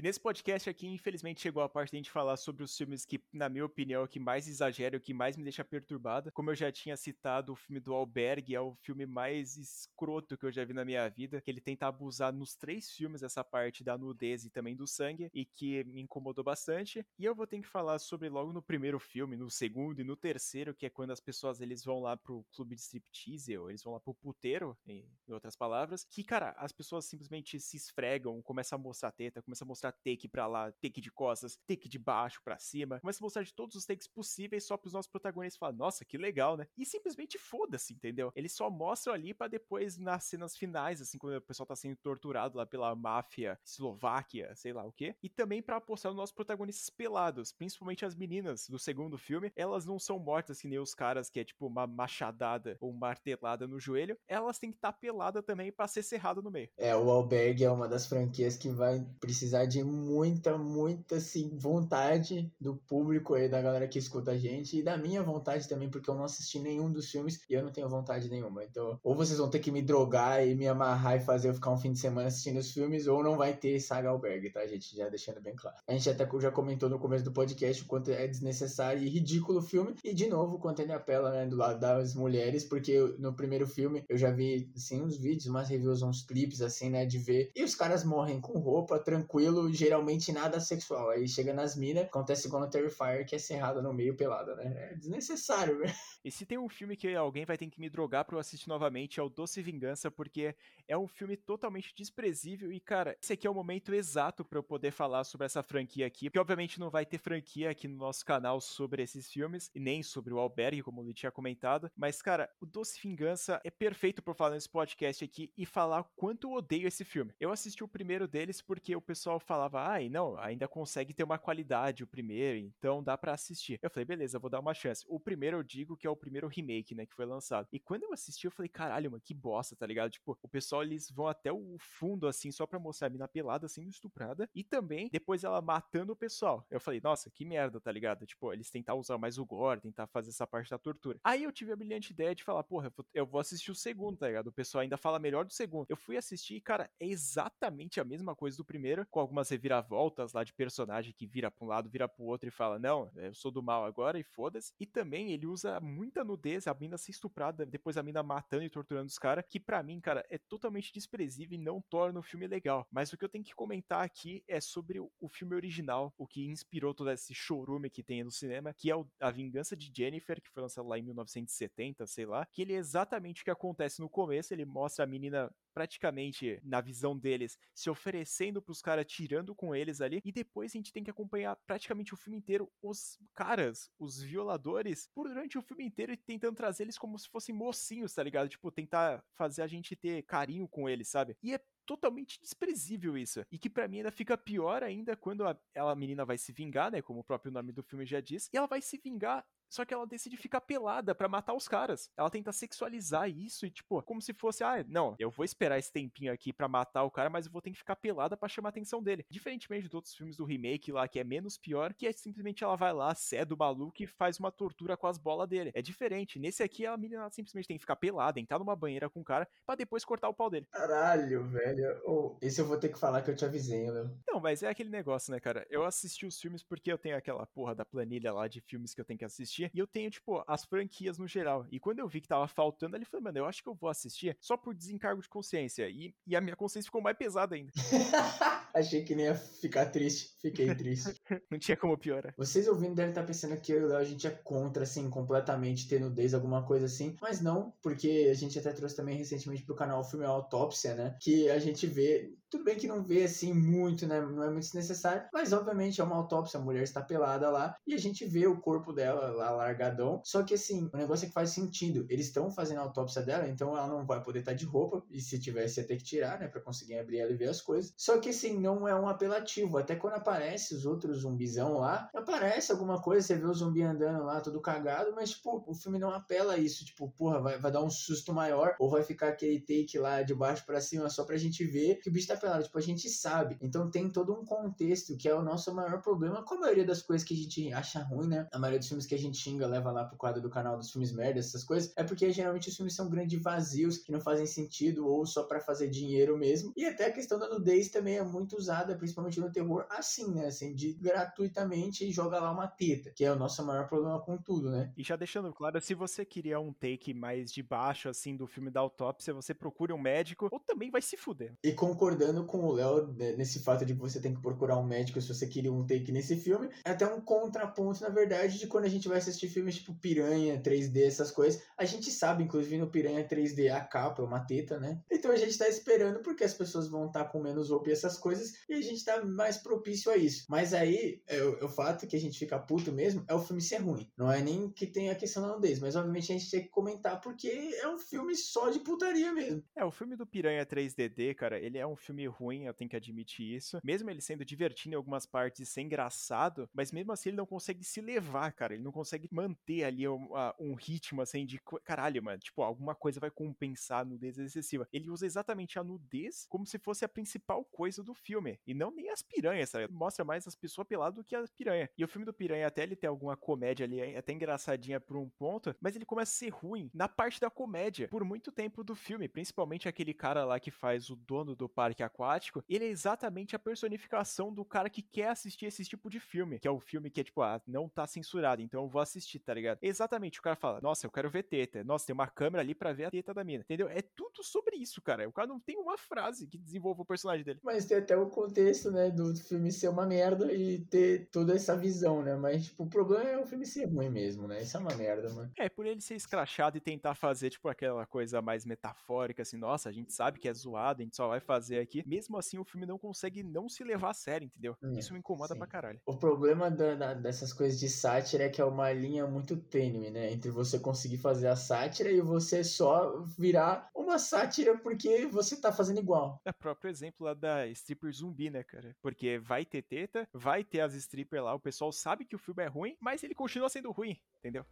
E 0.00 0.02
nesse 0.02 0.18
podcast 0.18 0.70
aqui, 0.70 0.86
infelizmente, 0.86 1.42
chegou 1.42 1.62
a 1.62 1.68
parte 1.68 1.90
de 1.90 1.96
a 1.96 1.98
gente 1.98 2.10
falar 2.10 2.38
sobre 2.38 2.64
os 2.64 2.74
filmes 2.74 3.04
que, 3.04 3.22
na 3.30 3.50
minha 3.50 3.66
opinião, 3.66 4.02
é 4.02 4.08
que 4.08 4.18
mais 4.18 4.48
exagera, 4.48 4.96
o 4.96 5.00
que 5.00 5.12
mais 5.12 5.36
me 5.36 5.42
deixa 5.42 5.62
perturbada. 5.62 6.32
Como 6.32 6.50
eu 6.50 6.54
já 6.54 6.72
tinha 6.72 6.96
citado, 6.96 7.52
o 7.52 7.54
filme 7.54 7.80
do 7.80 7.92
Albergue 7.92 8.54
é 8.54 8.60
o 8.62 8.74
filme 8.76 9.04
mais 9.04 9.58
escroto 9.58 10.38
que 10.38 10.46
eu 10.46 10.50
já 10.50 10.64
vi 10.64 10.72
na 10.72 10.86
minha 10.86 11.06
vida, 11.10 11.38
que 11.42 11.50
ele 11.50 11.60
tenta 11.60 11.86
abusar 11.86 12.32
nos 12.32 12.54
três 12.54 12.90
filmes 12.90 13.22
essa 13.22 13.44
parte 13.44 13.84
da 13.84 13.98
nudez 13.98 14.46
e 14.46 14.48
também 14.48 14.74
do 14.74 14.86
sangue, 14.86 15.28
e 15.34 15.44
que 15.44 15.84
me 15.84 16.00
incomodou 16.00 16.42
bastante. 16.42 17.04
E 17.18 17.26
eu 17.26 17.34
vou 17.34 17.46
ter 17.46 17.60
que 17.60 17.68
falar 17.68 17.98
sobre 17.98 18.30
logo 18.30 18.54
no 18.54 18.62
primeiro 18.62 18.98
filme, 18.98 19.36
no 19.36 19.50
segundo 19.50 20.00
e 20.00 20.04
no 20.04 20.16
terceiro, 20.16 20.74
que 20.74 20.86
é 20.86 20.88
quando 20.88 21.10
as 21.10 21.20
pessoas 21.20 21.60
eles 21.60 21.84
vão 21.84 22.00
lá 22.00 22.16
pro 22.16 22.42
clube 22.54 22.74
de 22.74 22.80
striptease, 22.80 23.58
ou 23.58 23.68
eles 23.68 23.82
vão 23.82 23.92
lá 23.92 24.00
pro 24.00 24.14
puteiro, 24.14 24.74
em 24.86 25.04
outras 25.28 25.54
palavras, 25.54 26.06
que, 26.08 26.24
cara, 26.24 26.52
as 26.52 26.72
pessoas 26.72 27.04
simplesmente 27.04 27.60
se 27.60 27.76
esfregam, 27.76 28.40
começam 28.40 28.78
a 28.78 28.80
mostrar 28.80 29.12
teta, 29.12 29.42
começam 29.42 29.66
a 29.66 29.68
mostrar 29.68 29.89
mostrar 29.90 29.92
take 30.04 30.28
pra 30.28 30.46
lá, 30.46 30.72
take 30.80 31.00
de 31.00 31.10
costas, 31.10 31.58
take 31.66 31.88
de 31.88 31.98
baixo 31.98 32.40
para 32.44 32.58
cima. 32.58 33.00
Começa 33.00 33.22
a 33.22 33.24
mostrar 33.24 33.42
de 33.42 33.52
todos 33.52 33.74
os 33.76 33.84
takes 33.84 34.06
possíveis 34.06 34.64
só 34.64 34.76
pros 34.76 34.92
nossos 34.92 35.10
protagonistas 35.10 35.58
falar, 35.58 35.72
nossa, 35.72 36.04
que 36.04 36.16
legal, 36.16 36.56
né? 36.56 36.66
E 36.76 36.86
simplesmente 36.86 37.38
foda-se, 37.38 37.92
entendeu? 37.92 38.32
Eles 38.34 38.52
só 38.52 38.70
mostram 38.70 39.14
ali 39.14 39.34
para 39.34 39.48
depois, 39.48 39.98
nas 39.98 40.24
cenas 40.24 40.56
finais, 40.56 41.00
assim, 41.00 41.18
quando 41.18 41.36
o 41.36 41.40
pessoal 41.40 41.66
tá 41.66 41.76
sendo 41.76 41.96
torturado 41.96 42.56
lá 42.56 42.64
pela 42.64 42.94
máfia 42.94 43.58
eslováquia, 43.64 44.54
sei 44.54 44.72
lá 44.72 44.84
o 44.84 44.92
quê. 44.92 45.14
E 45.22 45.28
também 45.28 45.62
para 45.62 45.76
apostar 45.76 46.10
os 46.10 46.16
nossos 46.16 46.34
protagonistas 46.34 46.90
pelados, 46.90 47.52
principalmente 47.52 48.04
as 48.04 48.14
meninas 48.14 48.66
do 48.68 48.78
segundo 48.78 49.18
filme. 49.18 49.52
Elas 49.56 49.84
não 49.84 49.98
são 49.98 50.18
mortas 50.18 50.60
que 50.60 50.68
nem 50.68 50.78
os 50.78 50.94
caras 50.94 51.28
que 51.28 51.40
é 51.40 51.44
tipo 51.44 51.66
uma 51.66 51.86
machadada 51.86 52.76
ou 52.80 52.92
martelada 52.92 53.66
no 53.66 53.80
joelho. 53.80 54.16
Elas 54.28 54.58
têm 54.58 54.70
que 54.70 54.78
estar 54.78 54.92
tá 54.92 54.98
pelada 54.98 55.42
também 55.42 55.72
para 55.72 55.88
ser 55.88 56.02
cerrado 56.02 56.42
no 56.42 56.50
meio. 56.50 56.68
É, 56.76 56.94
o 56.94 57.10
Albergue 57.10 57.64
é 57.64 57.70
uma 57.70 57.88
das 57.88 58.06
franquias 58.06 58.56
que 58.56 58.68
vai 58.68 59.04
precisar 59.20 59.64
de 59.66 59.79
muita, 59.84 60.56
muita, 60.56 61.16
assim, 61.16 61.56
vontade 61.56 62.52
do 62.60 62.76
público 62.76 63.34
aí, 63.34 63.48
da 63.48 63.60
galera 63.60 63.88
que 63.88 63.98
escuta 63.98 64.32
a 64.32 64.36
gente, 64.36 64.78
e 64.78 64.82
da 64.82 64.96
minha 64.96 65.22
vontade 65.22 65.68
também, 65.68 65.90
porque 65.90 66.08
eu 66.08 66.14
não 66.14 66.24
assisti 66.24 66.58
nenhum 66.58 66.90
dos 66.90 67.10
filmes 67.10 67.40
e 67.48 67.54
eu 67.54 67.62
não 67.62 67.72
tenho 67.72 67.88
vontade 67.88 68.28
nenhuma. 68.28 68.64
Então, 68.64 68.98
ou 69.02 69.14
vocês 69.14 69.38
vão 69.38 69.50
ter 69.50 69.58
que 69.58 69.70
me 69.70 69.82
drogar 69.82 70.46
e 70.46 70.54
me 70.54 70.66
amarrar 70.66 71.16
e 71.16 71.24
fazer 71.24 71.48
eu 71.48 71.54
ficar 71.54 71.70
um 71.70 71.76
fim 71.76 71.92
de 71.92 71.98
semana 71.98 72.28
assistindo 72.28 72.58
os 72.58 72.70
filmes, 72.70 73.06
ou 73.06 73.22
não 73.22 73.36
vai 73.36 73.56
ter 73.56 73.78
saga 73.80 74.08
albergue, 74.08 74.50
tá, 74.50 74.66
gente? 74.66 74.96
Já 74.96 75.08
deixando 75.08 75.40
bem 75.40 75.54
claro. 75.54 75.76
A 75.86 75.92
gente 75.92 76.08
até 76.08 76.28
já 76.40 76.50
comentou 76.50 76.88
no 76.88 76.98
começo 76.98 77.24
do 77.24 77.32
podcast 77.32 77.82
o 77.82 77.86
quanto 77.86 78.10
é 78.10 78.26
desnecessário 78.26 79.02
e 79.02 79.08
ridículo 79.08 79.58
o 79.58 79.62
filme, 79.62 79.94
e 80.04 80.14
de 80.14 80.28
novo, 80.28 80.58
quanto 80.58 80.80
ele 80.80 80.92
apela, 80.92 81.30
né, 81.30 81.46
do 81.46 81.56
lado 81.56 81.80
das 81.80 82.14
mulheres, 82.14 82.64
porque 82.64 82.98
no 83.18 83.34
primeiro 83.34 83.66
filme 83.66 84.04
eu 84.08 84.16
já 84.16 84.30
vi, 84.30 84.70
assim, 84.76 85.02
uns 85.02 85.16
vídeos, 85.16 85.46
umas 85.46 85.68
reviews, 85.68 86.02
uns 86.02 86.22
clipes, 86.22 86.60
assim, 86.60 86.90
né, 86.90 87.04
de 87.04 87.18
ver, 87.18 87.50
e 87.54 87.62
os 87.62 87.74
caras 87.74 88.04
morrem 88.04 88.40
com 88.40 88.58
roupa, 88.58 88.98
tranquilo, 88.98 89.69
geralmente 89.72 90.32
nada 90.32 90.60
sexual. 90.60 91.10
Aí 91.10 91.26
chega 91.28 91.52
nas 91.52 91.76
minas, 91.76 92.04
acontece 92.04 92.46
igual 92.46 92.62
no 92.62 92.70
Terrifier, 92.70 93.26
que 93.26 93.36
é 93.36 93.38
serrada 93.38 93.82
no 93.82 93.92
meio 93.92 94.16
pelada, 94.16 94.54
né? 94.54 94.90
É 94.90 94.94
desnecessário, 94.94 95.78
velho. 95.78 95.94
E 96.24 96.30
se 96.30 96.44
tem 96.44 96.58
um 96.58 96.68
filme 96.68 96.96
que 96.96 97.14
alguém 97.14 97.44
vai 97.44 97.56
ter 97.56 97.68
que 97.70 97.80
me 97.80 97.88
drogar 97.88 98.24
pra 98.24 98.36
eu 98.36 98.40
assistir 98.40 98.68
novamente, 98.68 99.18
é 99.18 99.22
o 99.22 99.28
Doce 99.28 99.62
Vingança, 99.62 100.10
porque 100.10 100.54
é 100.86 100.96
um 100.96 101.08
filme 101.08 101.36
totalmente 101.36 101.94
desprezível 101.94 102.70
e, 102.70 102.78
cara, 102.78 103.16
esse 103.22 103.32
aqui 103.32 103.46
é 103.46 103.50
o 103.50 103.54
momento 103.54 103.94
exato 103.94 104.44
para 104.44 104.58
eu 104.58 104.62
poder 104.62 104.90
falar 104.90 105.24
sobre 105.24 105.46
essa 105.46 105.62
franquia 105.62 106.06
aqui, 106.06 106.28
porque 106.28 106.38
obviamente 106.38 106.78
não 106.78 106.90
vai 106.90 107.06
ter 107.06 107.18
franquia 107.18 107.70
aqui 107.70 107.88
no 107.88 107.96
nosso 107.96 108.24
canal 108.24 108.60
sobre 108.60 109.02
esses 109.02 109.30
filmes, 109.30 109.70
e 109.74 109.80
nem 109.80 110.02
sobre 110.02 110.34
o 110.34 110.38
Albergue, 110.38 110.82
como 110.82 111.02
ele 111.02 111.14
tinha 111.14 111.32
comentado, 111.32 111.90
mas, 111.96 112.20
cara, 112.20 112.50
o 112.60 112.66
Doce 112.66 113.00
Vingança 113.02 113.60
é 113.64 113.70
perfeito 113.70 114.22
pra 114.22 114.34
falar 114.34 114.54
nesse 114.54 114.68
podcast 114.68 115.24
aqui 115.24 115.52
e 115.56 115.64
falar 115.64 116.04
quanto 116.16 116.48
eu 116.48 116.52
odeio 116.52 116.86
esse 116.86 117.04
filme. 117.04 117.32
Eu 117.40 117.50
assisti 117.52 117.82
o 117.82 117.88
primeiro 117.88 118.28
deles 118.28 118.60
porque 118.60 118.94
o 118.94 119.00
pessoal 119.00 119.40
falava, 119.60 119.82
ai, 119.82 120.08
não, 120.08 120.38
ainda 120.38 120.66
consegue 120.66 121.12
ter 121.12 121.22
uma 121.22 121.38
qualidade 121.38 122.02
o 122.02 122.06
primeiro, 122.06 122.58
então 122.58 123.02
dá 123.02 123.16
para 123.18 123.32
assistir. 123.32 123.78
Eu 123.82 123.90
falei, 123.90 124.06
beleza, 124.06 124.38
vou 124.38 124.48
dar 124.48 124.60
uma 124.60 124.72
chance. 124.72 125.04
O 125.06 125.20
primeiro 125.20 125.58
eu 125.58 125.62
digo 125.62 125.96
que 125.96 126.06
é 126.06 126.10
o 126.10 126.16
primeiro 126.16 126.48
remake, 126.48 126.94
né, 126.94 127.04
que 127.04 127.14
foi 127.14 127.26
lançado. 127.26 127.68
E 127.70 127.78
quando 127.78 128.04
eu 128.04 128.12
assisti, 128.12 128.46
eu 128.46 128.50
falei, 128.50 128.68
caralho, 128.68 129.10
mano, 129.10 129.22
que 129.22 129.34
bosta, 129.34 129.76
tá 129.76 129.86
ligado? 129.86 130.10
Tipo, 130.10 130.38
o 130.42 130.48
pessoal, 130.48 130.82
eles 130.82 131.10
vão 131.10 131.26
até 131.26 131.52
o 131.52 131.76
fundo, 131.78 132.26
assim, 132.26 132.50
só 132.50 132.66
pra 132.66 132.78
mostrar 132.78 133.08
a 133.08 133.10
mina 133.10 133.28
pelada, 133.28 133.68
sendo 133.68 133.90
estuprada, 133.90 134.48
e 134.54 134.64
também, 134.64 135.10
depois 135.12 135.44
ela 135.44 135.60
matando 135.60 136.12
o 136.12 136.16
pessoal. 136.16 136.66
Eu 136.70 136.80
falei, 136.80 137.00
nossa, 137.02 137.30
que 137.30 137.44
merda, 137.44 137.80
tá 137.80 137.92
ligado? 137.92 138.24
Tipo, 138.24 138.52
eles 138.52 138.70
tentar 138.70 138.94
usar 138.94 139.18
mais 139.18 139.36
o 139.36 139.44
gore, 139.44 139.80
tentar 139.80 140.06
fazer 140.06 140.30
essa 140.30 140.46
parte 140.46 140.70
da 140.70 140.78
tortura. 140.78 141.18
Aí 141.22 141.44
eu 141.44 141.52
tive 141.52 141.72
a 141.72 141.76
brilhante 141.76 142.12
ideia 142.12 142.34
de 142.34 142.44
falar, 142.44 142.62
porra, 142.62 142.92
eu 143.12 143.26
vou 143.26 143.40
assistir 143.40 143.70
o 143.70 143.74
segundo, 143.74 144.16
tá 144.16 144.26
ligado? 144.26 144.46
O 144.46 144.52
pessoal 144.52 144.80
ainda 144.80 144.96
fala 144.96 145.18
melhor 145.18 145.44
do 145.44 145.52
segundo. 145.52 145.86
Eu 145.90 145.96
fui 145.96 146.16
assistir 146.16 146.54
e, 146.54 146.60
cara, 146.60 146.90
é 146.98 147.06
exatamente 147.06 148.00
a 148.00 148.04
mesma 148.04 148.34
coisa 148.34 148.56
do 148.56 148.64
primeiro, 148.64 149.06
com 149.10 149.20
algumas 149.20 149.49
reviravoltas 149.50 150.32
lá 150.32 150.44
de 150.44 150.52
personagem 150.52 151.12
que 151.12 151.26
vira 151.26 151.50
pra 151.50 151.64
um 151.64 151.68
lado, 151.68 151.90
vira 151.90 152.08
pro 152.08 152.24
outro 152.24 152.48
e 152.48 152.52
fala, 152.52 152.78
não, 152.78 153.10
eu 153.16 153.34
sou 153.34 153.50
do 153.50 153.62
mal 153.62 153.84
agora 153.84 154.18
e 154.18 154.22
foda-se. 154.22 154.72
E 154.78 154.86
também 154.86 155.32
ele 155.32 155.46
usa 155.46 155.80
muita 155.80 156.24
nudez, 156.24 156.66
a 156.66 156.74
mina 156.74 156.96
ser 156.96 157.10
estuprada, 157.10 157.66
depois 157.66 157.96
a 157.96 158.02
mina 158.02 158.22
matando 158.22 158.64
e 158.64 158.70
torturando 158.70 159.06
os 159.06 159.18
caras, 159.18 159.44
que 159.48 159.60
para 159.60 159.82
mim, 159.82 160.00
cara, 160.00 160.24
é 160.30 160.38
totalmente 160.38 160.92
desprezível 160.92 161.58
e 161.58 161.62
não 161.62 161.80
torna 161.80 162.20
o 162.20 162.22
filme 162.22 162.46
legal. 162.46 162.86
Mas 162.90 163.12
o 163.12 163.16
que 163.16 163.24
eu 163.24 163.28
tenho 163.28 163.44
que 163.44 163.54
comentar 163.54 164.04
aqui 164.04 164.42
é 164.46 164.60
sobre 164.60 165.00
o 165.00 165.28
filme 165.28 165.54
original, 165.54 166.14
o 166.16 166.26
que 166.26 166.46
inspirou 166.46 166.94
todo 166.94 167.10
esse 167.10 167.34
chorume 167.34 167.90
que 167.90 168.02
tem 168.02 168.22
no 168.22 168.30
cinema, 168.30 168.72
que 168.72 168.90
é 168.90 168.94
A 169.20 169.30
Vingança 169.30 169.76
de 169.76 169.92
Jennifer, 169.94 170.40
que 170.40 170.50
foi 170.50 170.62
lançado 170.62 170.88
lá 170.88 170.98
em 170.98 171.02
1970, 171.02 172.06
sei 172.06 172.26
lá, 172.26 172.46
que 172.46 172.62
ele 172.62 172.74
é 172.74 172.76
exatamente 172.76 173.42
o 173.42 173.44
que 173.44 173.50
acontece 173.50 174.00
no 174.00 174.08
começo, 174.08 174.52
ele 174.52 174.64
mostra 174.64 175.04
a 175.04 175.06
menina 175.06 175.50
praticamente, 175.72 176.60
na 176.64 176.80
visão 176.80 177.16
deles, 177.16 177.58
se 177.74 177.88
oferecendo 177.88 178.60
pros 178.60 178.82
caras, 178.82 179.06
tirando 179.06 179.39
com 179.54 179.74
eles 179.74 180.00
ali, 180.00 180.20
e 180.24 180.30
depois 180.30 180.72
a 180.72 180.76
gente 180.76 180.92
tem 180.92 181.02
que 181.02 181.10
acompanhar 181.10 181.56
praticamente 181.66 182.14
o 182.14 182.16
filme 182.16 182.38
inteiro 182.38 182.70
os 182.82 183.18
caras, 183.34 183.90
os 183.98 184.20
violadores, 184.22 185.08
por 185.14 185.28
durante 185.28 185.58
o 185.58 185.62
filme 185.62 185.84
inteiro 185.84 186.12
e 186.12 186.16
tentando 186.16 186.56
trazer 186.56 186.84
eles 186.84 186.98
como 186.98 187.18
se 187.18 187.28
fossem 187.28 187.54
mocinhos, 187.54 188.14
tá 188.14 188.22
ligado? 188.22 188.48
Tipo, 188.48 188.70
tentar 188.70 189.24
fazer 189.34 189.62
a 189.62 189.66
gente 189.66 189.96
ter 189.96 190.22
carinho 190.22 190.68
com 190.68 190.88
eles, 190.88 191.08
sabe? 191.08 191.36
E 191.42 191.54
é 191.54 191.60
totalmente 191.86 192.40
desprezível 192.40 193.16
isso. 193.16 193.44
E 193.50 193.58
que 193.58 193.68
para 193.68 193.88
mim 193.88 193.98
ainda 193.98 194.10
fica 194.10 194.36
pior 194.38 194.82
ainda 194.82 195.16
quando 195.16 195.44
a, 195.44 195.58
ela, 195.74 195.92
a 195.92 195.96
menina 195.96 196.24
vai 196.24 196.38
se 196.38 196.52
vingar, 196.52 196.90
né? 196.90 197.02
Como 197.02 197.20
o 197.20 197.24
próprio 197.24 197.50
nome 197.50 197.72
do 197.72 197.82
filme 197.82 198.06
já 198.06 198.20
diz. 198.20 198.48
E 198.52 198.56
ela 198.56 198.66
vai 198.66 198.80
se 198.80 198.96
vingar 198.98 199.44
só 199.70 199.84
que 199.84 199.94
ela 199.94 200.06
decide 200.06 200.36
ficar 200.36 200.60
pelada 200.60 201.14
para 201.14 201.28
matar 201.28 201.54
os 201.54 201.68
caras. 201.68 202.10
Ela 202.16 202.28
tenta 202.28 202.52
sexualizar 202.52 203.30
isso 203.30 203.64
e, 203.64 203.70
tipo, 203.70 204.02
como 204.02 204.20
se 204.20 204.34
fosse, 204.34 204.64
ah, 204.64 204.84
não, 204.88 205.14
eu 205.18 205.30
vou 205.30 205.44
esperar 205.44 205.78
esse 205.78 205.92
tempinho 205.92 206.32
aqui 206.32 206.52
para 206.52 206.66
matar 206.66 207.04
o 207.04 207.10
cara, 207.10 207.30
mas 207.30 207.46
eu 207.46 207.52
vou 207.52 207.62
ter 207.62 207.70
que 207.70 207.78
ficar 207.78 207.94
pelada 207.94 208.36
para 208.36 208.48
chamar 208.48 208.68
a 208.68 208.70
atenção 208.70 209.00
dele. 209.00 209.24
Diferentemente 209.30 209.88
de 209.88 209.94
outros 209.94 210.14
filmes 210.14 210.36
do 210.36 210.44
remake 210.44 210.90
lá, 210.90 211.06
que 211.06 211.20
é 211.20 211.24
menos 211.24 211.56
pior, 211.56 211.94
que 211.94 212.06
é 212.06 212.12
simplesmente 212.12 212.64
ela 212.64 212.76
vai 212.76 212.92
lá, 212.92 213.14
cede 213.14 213.54
o 213.54 213.56
maluco 213.56 214.02
e 214.02 214.06
faz 214.06 214.40
uma 214.40 214.50
tortura 214.50 214.96
com 214.96 215.06
as 215.06 215.18
bolas 215.18 215.48
dele. 215.48 215.70
É 215.72 215.80
diferente. 215.80 216.38
Nesse 216.38 216.62
aqui, 216.62 216.84
a 216.84 216.96
menina 216.96 217.30
simplesmente 217.30 217.68
tem 217.68 217.76
que 217.76 217.82
ficar 217.82 217.96
pelada, 217.96 218.40
entrar 218.40 218.58
numa 218.58 218.74
banheira 218.74 219.08
com 219.08 219.20
o 219.20 219.24
cara, 219.24 219.48
para 219.64 219.76
depois 219.76 220.04
cortar 220.04 220.28
o 220.28 220.34
pau 220.34 220.50
dele. 220.50 220.66
Caralho, 220.72 221.46
velho. 221.46 222.02
Oh, 222.04 222.36
esse 222.42 222.60
eu 222.60 222.66
vou 222.66 222.76
ter 222.76 222.88
que 222.88 222.98
falar 222.98 223.22
que 223.22 223.30
eu 223.30 223.36
te 223.36 223.44
avisei, 223.44 223.88
Léo. 223.88 224.18
Não, 224.26 224.40
mas 224.40 224.64
é 224.64 224.68
aquele 224.68 224.90
negócio, 224.90 225.32
né, 225.32 225.38
cara? 225.38 225.64
Eu 225.70 225.84
assisti 225.84 226.26
os 226.26 226.40
filmes 226.40 226.62
porque 226.62 226.92
eu 226.92 226.98
tenho 226.98 227.16
aquela 227.16 227.46
porra 227.46 227.74
da 227.74 227.84
planilha 227.84 228.32
lá 228.32 228.48
de 228.48 228.60
filmes 228.60 228.92
que 228.92 229.00
eu 229.00 229.04
tenho 229.04 229.18
que 229.18 229.24
assistir 229.24 229.59
assistir. 229.60 229.70
E 229.74 229.78
eu 229.78 229.86
tenho, 229.86 230.10
tipo, 230.10 230.42
as 230.46 230.64
franquias 230.64 231.18
no 231.18 231.26
geral. 231.26 231.66
E 231.70 231.78
quando 231.78 231.98
eu 231.98 232.08
vi 232.08 232.20
que 232.20 232.28
tava 232.28 232.46
faltando, 232.48 232.96
ele 232.96 233.04
falou, 233.04 233.24
mano, 233.24 233.38
eu 233.38 233.44
acho 233.44 233.62
que 233.62 233.68
eu 233.68 233.74
vou 233.74 233.90
assistir 233.90 234.36
só 234.40 234.56
por 234.56 234.74
desencargo 234.74 235.20
de 235.20 235.28
consciência. 235.28 235.88
E, 235.88 236.14
e 236.26 236.34
a 236.34 236.40
minha 236.40 236.56
consciência 236.56 236.88
ficou 236.88 237.02
mais 237.02 237.16
pesada 237.16 237.54
ainda. 237.54 237.72
Achei 238.74 239.04
que 239.04 239.14
nem 239.14 239.26
ia 239.26 239.34
ficar 239.34 239.86
triste. 239.86 240.36
Fiquei 240.40 240.74
triste. 240.74 241.14
Não 241.50 241.58
tinha 241.58 241.76
como 241.76 241.98
piorar. 241.98 242.32
Vocês 242.36 242.68
ouvindo 242.68 242.94
devem 242.94 243.10
estar 243.10 243.24
pensando 243.24 243.60
que 243.60 243.72
eu 243.72 243.80
e 243.80 243.84
o 243.84 243.88
Léo 243.88 243.98
a 243.98 244.04
gente 244.04 244.26
é 244.26 244.30
contra, 244.30 244.84
assim, 244.84 245.10
completamente 245.10 245.88
ter 245.88 246.00
nudez, 246.00 246.34
alguma 246.34 246.64
coisa 246.64 246.86
assim. 246.86 247.16
Mas 247.20 247.40
não, 247.40 247.72
porque 247.82 248.28
a 248.30 248.34
gente 248.34 248.58
até 248.58 248.72
trouxe 248.72 248.96
também 248.96 249.16
recentemente 249.16 249.64
pro 249.64 249.74
canal 249.74 250.00
o 250.00 250.04
filme 250.04 250.24
Autópsia, 250.24 250.94
né? 250.94 251.16
Que 251.20 251.50
a 251.50 251.58
gente 251.58 251.86
vê 251.86 252.32
tudo 252.50 252.64
bem 252.64 252.76
que 252.76 252.88
não 252.88 253.02
vê 253.02 253.24
assim 253.24 253.52
muito, 253.52 254.06
né? 254.06 254.20
Não 254.20 254.42
é 254.42 254.50
muito 254.50 254.74
necessário, 254.74 255.22
mas 255.32 255.52
obviamente 255.52 256.00
é 256.00 256.04
uma 256.04 256.16
autópsia, 256.16 256.58
a 256.58 256.62
mulher 256.62 256.82
está 256.82 257.00
pelada 257.00 257.48
lá 257.48 257.76
e 257.86 257.94
a 257.94 257.98
gente 257.98 258.24
vê 258.24 258.46
o 258.46 258.60
corpo 258.60 258.92
dela 258.92 259.30
lá 259.30 259.50
largadão. 259.50 260.20
Só 260.24 260.42
que 260.42 260.54
assim, 260.54 260.90
o 260.92 260.96
negócio 260.96 261.24
é 261.24 261.28
que 261.28 261.34
faz 261.34 261.50
sentido. 261.50 262.06
Eles 262.08 262.26
estão 262.26 262.50
fazendo 262.50 262.78
a 262.78 262.82
autópsia 262.82 263.22
dela, 263.22 263.48
então 263.48 263.76
ela 263.76 263.86
não 263.86 264.04
vai 264.04 264.22
poder 264.22 264.40
estar 264.40 264.52
de 264.52 264.64
roupa 264.64 265.02
e 265.10 265.20
se 265.20 265.38
tivesse 265.38 265.80
ia 265.80 265.86
ter 265.86 265.96
que 265.96 266.04
tirar, 266.04 266.38
né, 266.40 266.48
para 266.48 266.60
conseguir 266.60 266.98
abrir 266.98 267.18
ela 267.18 267.32
e 267.32 267.36
ver 267.36 267.48
as 267.48 267.60
coisas. 267.60 267.94
Só 267.96 268.18
que 268.18 268.30
assim, 268.30 268.58
não 268.58 268.86
é 268.86 268.94
um 268.94 269.08
apelativo. 269.08 269.78
Até 269.78 269.94
quando 269.94 270.14
aparece 270.14 270.74
os 270.74 270.84
outros 270.84 271.18
zumbizão 271.18 271.78
lá, 271.78 272.10
aparece 272.14 272.72
alguma 272.72 273.00
coisa, 273.00 273.26
você 273.26 273.36
vê 273.36 273.46
o 273.46 273.54
zumbi 273.54 273.82
andando 273.82 274.24
lá 274.24 274.40
todo 274.40 274.60
cagado, 274.60 275.12
mas 275.14 275.30
tipo, 275.30 275.62
o 275.66 275.74
filme 275.74 275.98
não 275.98 276.10
apela 276.10 276.54
a 276.54 276.58
isso, 276.58 276.84
tipo, 276.84 277.10
porra, 277.10 277.40
vai, 277.40 277.58
vai 277.58 277.70
dar 277.70 277.82
um 277.82 277.90
susto 277.90 278.32
maior 278.32 278.74
ou 278.78 278.90
vai 278.90 279.02
ficar 279.02 279.28
aquele 279.28 279.60
take 279.60 279.98
lá 279.98 280.22
de 280.22 280.34
baixo 280.34 280.64
para 280.66 280.80
cima 280.80 281.08
só 281.08 281.24
pra 281.24 281.36
gente 281.36 281.64
ver 281.64 281.96
que 281.96 282.08
o 282.08 282.12
bicho 282.12 282.28
tá 282.28 282.36
Tipo, 282.62 282.78
a 282.78 282.82
gente 282.82 283.08
sabe. 283.08 283.56
Então 283.60 283.90
tem 283.90 284.10
todo 284.10 284.32
um 284.32 284.44
contexto 284.44 285.16
que 285.16 285.28
é 285.28 285.34
o 285.34 285.42
nosso 285.42 285.74
maior 285.74 286.00
problema 286.00 286.42
com 286.42 286.54
a 286.54 286.60
maioria 286.60 286.84
das 286.84 287.02
coisas 287.02 287.26
que 287.26 287.34
a 287.34 287.36
gente 287.36 287.72
acha 287.72 288.02
ruim, 288.02 288.28
né? 288.28 288.48
A 288.52 288.58
maioria 288.58 288.78
dos 288.78 288.88
filmes 288.88 289.06
que 289.06 289.14
a 289.14 289.18
gente 289.18 289.38
xinga, 289.38 289.66
leva 289.66 289.90
lá 289.90 290.04
pro 290.04 290.16
quadro 290.16 290.40
do 290.40 290.50
canal 290.50 290.76
dos 290.76 290.90
filmes 290.90 291.12
merda, 291.12 291.40
essas 291.40 291.64
coisas, 291.64 291.92
é 291.96 292.04
porque 292.04 292.30
geralmente 292.30 292.68
os 292.68 292.76
filmes 292.76 292.94
são 292.94 293.08
grandes 293.08 293.40
vazios, 293.42 293.98
que 293.98 294.12
não 294.12 294.20
fazem 294.20 294.46
sentido 294.46 295.06
ou 295.06 295.26
só 295.26 295.44
para 295.44 295.60
fazer 295.60 295.88
dinheiro 295.88 296.36
mesmo. 296.38 296.72
E 296.76 296.84
até 296.84 297.06
a 297.06 297.12
questão 297.12 297.38
da 297.38 297.48
nudez 297.48 297.88
também 297.88 298.18
é 298.18 298.24
muito 298.24 298.56
usada, 298.56 298.96
principalmente 298.96 299.40
no 299.40 299.50
terror, 299.50 299.86
assim, 299.90 300.32
né? 300.32 300.46
Assim, 300.46 300.74
de 300.74 300.92
gratuitamente 300.92 302.04
e 302.04 302.12
joga 302.12 302.40
lá 302.40 302.50
uma 302.50 302.66
teta, 302.66 303.10
que 303.10 303.24
é 303.24 303.32
o 303.32 303.36
nosso 303.36 303.64
maior 303.64 303.88
problema 303.88 304.20
com 304.20 304.36
tudo, 304.36 304.70
né? 304.70 304.92
E 304.96 305.02
já 305.02 305.16
deixando 305.16 305.52
claro, 305.52 305.80
se 305.80 305.94
você 305.94 306.24
queria 306.24 306.60
um 306.60 306.72
take 306.72 307.12
mais 307.12 307.52
de 307.52 307.62
baixo, 307.62 308.08
assim, 308.08 308.36
do 308.36 308.46
filme 308.46 308.70
da 308.70 308.80
autópsia, 308.80 309.34
você 309.34 309.52
procura 309.52 309.94
um 309.94 309.98
médico 309.98 310.48
ou 310.50 310.60
também 310.60 310.90
vai 310.90 311.02
se 311.02 311.16
fuder. 311.16 311.54
E 311.62 311.72
concordando 311.72 312.29
com 312.46 312.58
o 312.58 312.72
Léo 312.72 313.12
né, 313.12 313.32
nesse 313.32 313.60
fato 313.60 313.84
de 313.84 313.94
que 313.94 314.00
você 314.00 314.20
tem 314.20 314.34
que 314.34 314.40
procurar 314.42 314.78
um 314.78 314.86
médico 314.86 315.20
se 315.20 315.28
você 315.28 315.46
queria 315.46 315.72
um 315.72 315.86
take 315.86 316.12
nesse 316.12 316.36
filme. 316.36 316.68
É 316.84 316.90
até 316.90 317.06
um 317.06 317.20
contraponto, 317.20 318.02
na 318.02 318.08
verdade, 318.08 318.58
de 318.58 318.66
quando 318.66 318.84
a 318.84 318.88
gente 318.88 319.08
vai 319.08 319.18
assistir 319.18 319.48
filmes 319.48 319.76
tipo 319.76 319.94
Piranha, 319.94 320.60
3D, 320.60 321.02
essas 321.04 321.30
coisas. 321.30 321.62
A 321.76 321.84
gente 321.84 322.10
sabe, 322.10 322.44
inclusive, 322.44 322.78
no 322.78 322.90
Piranha 322.90 323.26
3D 323.26 323.70
a 323.74 323.80
capa 323.80 324.22
é 324.22 324.24
uma 324.24 324.40
teta, 324.40 324.78
né? 324.78 325.00
Então 325.10 325.30
a 325.30 325.36
gente 325.36 325.56
tá 325.56 325.68
esperando 325.68 326.20
porque 326.20 326.44
as 326.44 326.54
pessoas 326.54 326.88
vão 326.88 327.06
estar 327.06 327.24
tá 327.24 327.30
com 327.30 327.40
menos 327.40 327.70
roupa 327.70 327.90
e 327.90 327.92
essas 327.92 328.18
coisas 328.18 328.52
e 328.68 328.74
a 328.74 328.80
gente 328.80 329.04
tá 329.04 329.24
mais 329.24 329.56
propício 329.56 330.10
a 330.10 330.16
isso. 330.16 330.44
Mas 330.48 330.72
aí, 330.74 331.22
é, 331.26 331.42
o, 331.42 331.64
o 331.64 331.68
fato 331.68 332.06
que 332.06 332.16
a 332.16 332.20
gente 332.20 332.38
fica 332.38 332.58
puto 332.58 332.92
mesmo 332.92 333.24
é 333.28 333.34
o 333.34 333.40
filme 333.40 333.62
ser 333.62 333.78
ruim. 333.78 334.10
Não 334.16 334.30
é 334.30 334.42
nem 334.42 334.70
que 334.70 334.86
tem 334.86 335.10
a 335.10 335.14
questão 335.14 335.42
da 335.42 335.54
nudez, 335.54 335.78
mas 335.78 335.96
obviamente 335.96 336.32
a 336.32 336.38
gente 336.38 336.50
tem 336.50 336.62
que 336.62 336.68
comentar 336.68 337.20
porque 337.20 337.48
é 337.48 337.88
um 337.88 337.98
filme 337.98 338.34
só 338.34 338.70
de 338.70 338.80
putaria 338.80 339.32
mesmo. 339.32 339.62
É, 339.76 339.84
o 339.84 339.90
filme 339.90 340.16
do 340.16 340.26
Piranha 340.26 340.64
3DD, 340.66 341.34
cara, 341.34 341.58
ele 341.58 341.78
é 341.78 341.86
um 341.86 341.96
filme 341.96 342.19
ruim, 342.26 342.64
eu 342.64 342.74
tenho 342.74 342.90
que 342.90 342.96
admitir 342.96 343.54
isso. 343.54 343.78
Mesmo 343.84 344.10
ele 344.10 344.20
sendo 344.20 344.44
divertido 344.44 344.94
em 344.94 344.96
algumas 344.96 345.26
partes 345.26 345.68
ser 345.68 345.82
engraçado, 345.82 346.68
mas 346.72 346.92
mesmo 346.92 347.12
assim 347.12 347.30
ele 347.30 347.36
não 347.36 347.46
consegue 347.46 347.84
se 347.84 348.00
levar, 348.00 348.52
cara. 348.52 348.74
Ele 348.74 348.82
não 348.82 348.92
consegue 348.92 349.28
manter 349.30 349.84
ali 349.84 350.08
um, 350.08 350.28
um 350.58 350.74
ritmo 350.74 351.22
assim 351.22 351.44
de 351.46 351.60
caralho, 351.84 352.22
mano. 352.22 352.38
Tipo, 352.38 352.62
alguma 352.62 352.94
coisa 352.94 353.20
vai 353.20 353.30
compensar 353.30 354.00
a 354.00 354.04
nudez 354.04 354.38
excessiva. 354.38 354.88
Ele 354.92 355.10
usa 355.10 355.26
exatamente 355.26 355.78
a 355.78 355.84
nudez 355.84 356.46
como 356.48 356.66
se 356.66 356.78
fosse 356.78 357.04
a 357.04 357.08
principal 357.08 357.64
coisa 357.64 358.02
do 358.02 358.14
filme 358.14 358.30
filme. 358.30 358.58
E 358.66 358.74
não 358.74 358.90
nem 358.90 359.10
as 359.10 359.22
piranhas, 359.22 359.70
sabe? 359.70 359.92
Mostra 359.92 360.24
mais 360.24 360.46
as 360.46 360.54
pessoas 360.54 360.86
peladas 360.86 361.16
do 361.16 361.24
que 361.24 361.34
as 361.34 361.50
piranha. 361.50 361.88
E 361.96 362.04
o 362.04 362.08
filme 362.08 362.24
do 362.24 362.32
Piranha 362.32 362.66
até 362.66 362.82
ele 362.82 362.96
tem 362.96 363.08
alguma 363.08 363.36
comédia 363.36 363.84
ali, 363.84 364.00
é 364.00 364.16
até 364.16 364.32
engraçadinha 364.32 365.00
por 365.00 365.16
um 365.16 365.28
ponto, 365.28 365.74
mas 365.80 365.96
ele 365.96 366.04
começa 366.04 366.30
a 366.30 366.38
ser 366.38 366.48
ruim 366.48 366.90
na 366.94 367.08
parte 367.08 367.40
da 367.40 367.50
comédia 367.50 368.08
por 368.08 368.24
muito 368.24 368.50
tempo 368.52 368.82
do 368.82 368.94
filme, 368.94 369.28
principalmente 369.28 369.88
aquele 369.88 370.14
cara 370.14 370.44
lá 370.44 370.58
que 370.58 370.70
faz 370.70 371.10
o 371.10 371.16
dono 371.16 371.54
do 371.54 371.68
parque 371.68 372.02
aquático, 372.10 372.62
ele 372.68 372.84
é 372.84 372.88
exatamente 372.88 373.54
a 373.54 373.58
personificação 373.58 374.52
do 374.52 374.64
cara 374.64 374.90
que 374.90 375.02
quer 375.02 375.28
assistir 375.28 375.66
esse 375.66 375.84
tipo 375.84 376.10
de 376.10 376.20
filme, 376.20 376.58
que 376.58 376.68
é 376.68 376.70
o 376.70 376.80
filme 376.80 377.10
que 377.10 377.20
é 377.20 377.24
tipo, 377.24 377.42
ah, 377.42 377.60
não 377.66 377.88
tá 377.88 378.06
censurado, 378.06 378.62
então 378.62 378.82
eu 378.82 378.88
vou 378.88 379.00
assistir, 379.00 379.38
tá 379.38 379.54
ligado? 379.54 379.78
Exatamente, 379.80 380.38
o 380.38 380.42
cara 380.42 380.56
fala, 380.56 380.80
nossa, 380.80 381.06
eu 381.06 381.10
quero 381.10 381.30
ver 381.30 381.44
teta, 381.44 381.84
nossa, 381.84 382.06
tem 382.06 382.14
uma 382.14 382.26
câmera 382.26 382.62
ali 382.62 382.74
para 382.74 382.92
ver 382.92 383.04
a 383.04 383.10
teta 383.10 383.32
da 383.32 383.44
mina, 383.44 383.62
entendeu? 383.62 383.88
É 383.88 384.02
tudo 384.02 384.42
sobre 384.42 384.76
isso, 384.76 385.00
cara. 385.00 385.28
O 385.28 385.32
cara 385.32 385.46
não 385.46 385.60
tem 385.60 385.76
uma 385.78 385.96
frase 385.96 386.46
que 386.46 386.58
desenvolva 386.58 387.02
o 387.02 387.04
personagem 387.04 387.44
dele. 387.44 387.60
Mas 387.62 387.86
tem 387.86 387.98
até 387.98 388.16
o 388.16 388.28
contexto, 388.28 388.90
né, 388.90 389.10
do 389.10 389.34
filme 389.36 389.70
ser 389.70 389.88
uma 389.88 390.06
merda 390.06 390.52
e 390.52 390.80
ter 390.86 391.28
toda 391.30 391.54
essa 391.54 391.76
visão, 391.76 392.22
né? 392.22 392.34
Mas, 392.36 392.66
tipo, 392.66 392.84
o 392.84 392.88
problema 392.88 393.30
é 393.30 393.38
o 393.38 393.46
filme 393.46 393.66
ser 393.66 393.86
ruim 393.86 394.08
mesmo, 394.08 394.46
né? 394.46 394.62
Isso 394.62 394.76
é 394.76 394.80
uma 394.80 394.94
merda, 394.94 395.30
mano. 395.30 395.50
É, 395.56 395.68
por 395.68 395.86
ele 395.86 396.00
ser 396.00 396.14
escrachado 396.14 396.76
e 396.76 396.80
tentar 396.80 397.14
fazer, 397.14 397.50
tipo, 397.50 397.68
aquela 397.68 398.06
coisa 398.06 398.42
mais 398.42 398.64
metafórica, 398.64 399.42
assim, 399.42 399.56
nossa, 399.56 399.88
a 399.88 399.92
gente 399.92 400.12
sabe 400.12 400.38
que 400.38 400.48
é 400.48 400.54
zoado, 400.54 401.02
a 401.02 401.04
gente 401.04 401.16
só 401.16 401.28
vai 401.28 401.40
fazer 401.40 401.78
aqui. 401.78 401.99
Mesmo 402.06 402.36
assim, 402.36 402.58
o 402.58 402.64
filme 402.64 402.86
não 402.86 402.98
consegue 402.98 403.42
não 403.42 403.68
se 403.68 403.84
levar 403.84 404.10
a 404.10 404.14
sério, 404.14 404.46
entendeu? 404.46 404.76
Hum, 404.82 404.98
Isso 404.98 405.12
me 405.12 405.18
incomoda 405.18 405.54
sim. 405.54 405.58
pra 405.58 405.66
caralho. 405.66 406.00
O 406.06 406.16
problema 406.16 406.70
da, 406.70 406.94
da, 406.94 407.14
dessas 407.14 407.52
coisas 407.52 407.78
de 407.78 407.88
sátira 407.88 408.44
é 408.44 408.48
que 408.48 408.60
é 408.60 408.64
uma 408.64 408.92
linha 408.92 409.26
muito 409.26 409.56
tênue, 409.56 410.10
né? 410.10 410.32
Entre 410.32 410.50
você 410.50 410.78
conseguir 410.78 411.18
fazer 411.18 411.48
a 411.48 411.56
sátira 411.56 412.10
e 412.10 412.20
você 412.20 412.62
só 412.64 413.22
virar 413.38 413.88
uma 413.94 414.18
sátira 414.18 414.76
porque 414.78 415.26
você 415.26 415.60
tá 415.60 415.72
fazendo 415.72 416.00
igual. 416.00 416.40
É 416.44 416.50
o 416.50 416.54
próprio 416.54 416.90
exemplo 416.90 417.26
lá 417.26 417.34
da 417.34 417.66
stripper 417.68 418.12
zumbi, 418.12 418.50
né, 418.50 418.62
cara? 418.62 418.96
Porque 419.02 419.38
vai 419.38 419.64
ter 419.64 419.82
teta, 419.82 420.28
vai 420.32 420.64
ter 420.64 420.80
as 420.80 420.94
strippers 420.94 421.42
lá, 421.42 421.54
o 421.54 421.60
pessoal 421.60 421.92
sabe 421.92 422.24
que 422.24 422.36
o 422.36 422.38
filme 422.38 422.62
é 422.62 422.66
ruim, 422.66 422.96
mas 423.00 423.22
ele 423.22 423.34
continua 423.34 423.68
sendo 423.68 423.90
ruim, 423.90 424.16
entendeu? 424.38 424.64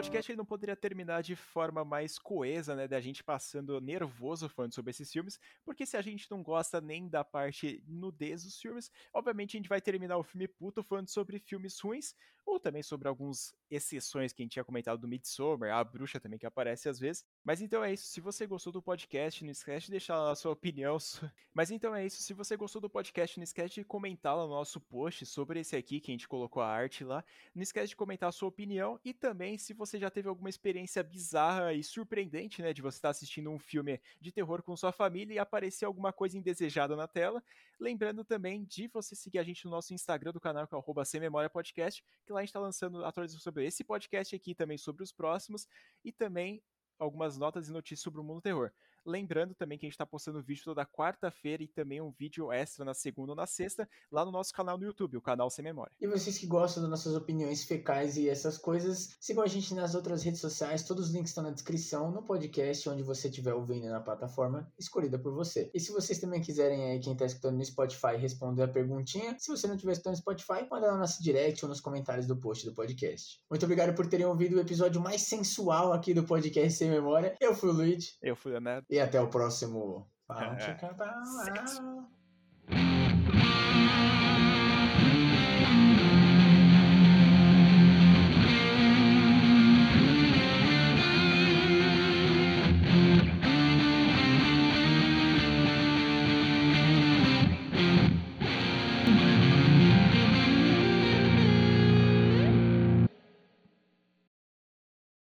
Podcast 0.00 0.32
ele 0.32 0.38
não 0.38 0.46
poderia 0.46 0.74
terminar 0.74 1.22
de 1.22 1.36
forma 1.36 1.84
mais 1.84 2.18
coesa, 2.18 2.74
né, 2.74 2.88
da 2.88 2.98
gente 3.02 3.22
passando 3.22 3.78
nervoso 3.82 4.48
falando 4.48 4.72
sobre 4.72 4.92
esses 4.92 5.12
filmes, 5.12 5.38
porque 5.62 5.84
se 5.84 5.94
a 5.94 6.00
gente 6.00 6.26
não 6.30 6.42
gosta 6.42 6.80
nem 6.80 7.06
da 7.06 7.22
parte 7.22 7.84
nudez 7.86 8.44
dos 8.44 8.58
filmes, 8.58 8.90
obviamente 9.12 9.56
a 9.56 9.58
gente 9.58 9.68
vai 9.68 9.78
terminar 9.78 10.16
o 10.16 10.22
filme 10.22 10.48
puto 10.48 10.82
falando 10.82 11.10
sobre 11.10 11.38
filmes 11.38 11.78
ruins, 11.80 12.14
ou 12.46 12.58
também 12.58 12.82
sobre 12.82 13.08
algumas 13.08 13.54
exceções 13.70 14.32
que 14.32 14.42
a 14.42 14.44
gente 14.44 14.52
tinha 14.52 14.64
comentado 14.64 15.00
do 15.00 15.06
Midsommar, 15.06 15.72
a 15.72 15.84
bruxa 15.84 16.18
também 16.18 16.38
que 16.38 16.46
aparece 16.46 16.88
às 16.88 16.98
vezes. 16.98 17.24
Mas 17.44 17.60
então 17.60 17.84
é 17.84 17.92
isso, 17.92 18.08
se 18.08 18.20
você 18.20 18.46
gostou 18.46 18.72
do 18.72 18.82
podcast, 18.82 19.44
não 19.44 19.52
esquece 19.52 19.86
de 19.86 19.92
deixar 19.92 20.30
a 20.30 20.34
sua 20.34 20.52
opinião. 20.52 20.96
Mas 21.54 21.70
então 21.70 21.94
é 21.94 22.04
isso, 22.04 22.22
se 22.22 22.32
você 22.32 22.56
gostou 22.56 22.80
do 22.80 22.90
podcast, 22.90 23.38
não 23.38 23.44
esquece 23.44 23.74
de 23.74 23.84
comentar 23.84 24.36
lá 24.36 24.44
no 24.44 24.50
nosso 24.50 24.80
post 24.80 25.24
sobre 25.26 25.60
esse 25.60 25.76
aqui 25.76 26.00
que 26.00 26.10
a 26.10 26.14
gente 26.14 26.28
colocou 26.28 26.62
a 26.62 26.68
arte 26.68 27.04
lá. 27.04 27.24
Não 27.54 27.62
esquece 27.62 27.88
de 27.88 27.96
comentar 27.96 28.28
a 28.28 28.32
sua 28.32 28.48
opinião 28.48 28.98
e 29.04 29.12
também 29.12 29.56
se 29.58 29.72
você 29.72 29.89
já 29.98 30.10
teve 30.10 30.28
alguma 30.28 30.48
experiência 30.48 31.02
bizarra 31.02 31.72
e 31.72 31.82
surpreendente, 31.82 32.62
né, 32.62 32.72
de 32.72 32.82
você 32.82 32.98
estar 32.98 33.10
assistindo 33.10 33.50
um 33.50 33.58
filme 33.58 34.00
de 34.20 34.30
terror 34.30 34.62
com 34.62 34.76
sua 34.76 34.92
família 34.92 35.34
e 35.34 35.38
aparecer 35.38 35.84
alguma 35.84 36.12
coisa 36.12 36.36
indesejada 36.38 36.94
na 36.94 37.08
tela. 37.08 37.42
Lembrando 37.78 38.24
também 38.24 38.64
de 38.64 38.88
você 38.88 39.16
seguir 39.16 39.38
a 39.38 39.42
gente 39.42 39.64
no 39.64 39.70
nosso 39.70 39.94
Instagram 39.94 40.32
do 40.32 40.40
canal, 40.40 40.66
que 40.66 40.74
é 40.74 40.78
o 40.78 41.04
Sem 41.04 41.20
Memória 41.20 41.48
Podcast, 41.48 42.04
que 42.24 42.32
lá 42.32 42.40
a 42.40 42.42
gente 42.42 42.50
está 42.50 42.60
lançando 42.60 43.04
atualizações 43.04 43.42
sobre 43.42 43.66
esse 43.66 43.82
podcast 43.82 44.36
aqui, 44.36 44.54
também 44.54 44.78
sobre 44.78 45.02
os 45.02 45.12
próximos, 45.12 45.66
e 46.04 46.12
também 46.12 46.62
algumas 46.98 47.38
notas 47.38 47.68
e 47.68 47.72
notícias 47.72 48.00
sobre 48.00 48.20
o 48.20 48.24
mundo 48.24 48.42
terror. 48.42 48.70
Lembrando 49.04 49.54
também 49.54 49.78
que 49.78 49.86
a 49.86 49.88
gente 49.88 49.94
está 49.94 50.06
postando 50.06 50.42
vídeo 50.42 50.64
toda 50.64 50.84
quarta-feira 50.84 51.62
e 51.62 51.68
também 51.68 52.00
um 52.00 52.10
vídeo 52.10 52.52
extra 52.52 52.84
na 52.84 52.94
segunda 52.94 53.32
ou 53.32 53.36
na 53.36 53.46
sexta, 53.46 53.88
lá 54.10 54.24
no 54.24 54.30
nosso 54.30 54.52
canal 54.52 54.76
no 54.76 54.84
YouTube, 54.84 55.16
o 55.16 55.22
canal 55.22 55.50
Sem 55.50 55.64
Memória. 55.64 55.92
E 56.00 56.06
vocês 56.06 56.38
que 56.38 56.46
gostam 56.46 56.82
das 56.82 56.90
nossas 56.90 57.14
opiniões 57.14 57.64
fecais 57.64 58.16
e 58.16 58.28
essas 58.28 58.58
coisas, 58.58 59.16
sigam 59.20 59.42
a 59.42 59.46
gente 59.46 59.74
nas 59.74 59.94
outras 59.94 60.22
redes 60.22 60.40
sociais, 60.40 60.82
todos 60.82 61.08
os 61.08 61.14
links 61.14 61.30
estão 61.30 61.44
na 61.44 61.50
descrição, 61.50 62.10
no 62.10 62.22
podcast, 62.22 62.88
onde 62.88 63.02
você 63.02 63.28
estiver 63.28 63.54
ouvindo 63.54 63.88
na 63.88 64.00
plataforma 64.00 64.70
escolhida 64.78 65.18
por 65.18 65.32
você. 65.32 65.70
E 65.74 65.80
se 65.80 65.92
vocês 65.92 66.18
também 66.18 66.40
quiserem 66.40 66.90
aí, 66.90 67.00
quem 67.00 67.12
está 67.12 67.24
escutando 67.24 67.56
no 67.56 67.64
Spotify, 67.64 68.16
responder 68.18 68.62
a 68.62 68.68
perguntinha, 68.68 69.36
se 69.38 69.48
você 69.48 69.66
não 69.66 69.74
estiver 69.74 69.92
escutando 69.92 70.14
no 70.14 70.18
Spotify, 70.18 70.66
manda 70.70 70.86
lá 70.86 70.92
no 70.94 71.00
nosso 71.00 71.22
direct 71.22 71.64
ou 71.64 71.68
nos 71.68 71.80
comentários 71.80 72.26
do 72.26 72.36
post 72.36 72.64
do 72.64 72.74
podcast. 72.74 73.40
Muito 73.48 73.64
obrigado 73.64 73.94
por 73.94 74.06
terem 74.06 74.26
ouvido 74.26 74.56
o 74.56 74.60
episódio 74.60 75.00
mais 75.00 75.22
sensual 75.22 75.92
aqui 75.92 76.12
do 76.12 76.24
podcast 76.24 76.78
Sem 76.78 76.90
Memória. 76.90 77.36
Eu 77.40 77.54
fui 77.54 77.70
o 77.70 77.72
Luiz. 77.72 78.16
Eu 78.22 78.36
fui 78.36 78.54
o 78.54 78.60
Neto. 78.60 78.86
E 78.90 78.98
até 78.98 79.20
o 79.20 79.28
próximo. 79.28 80.10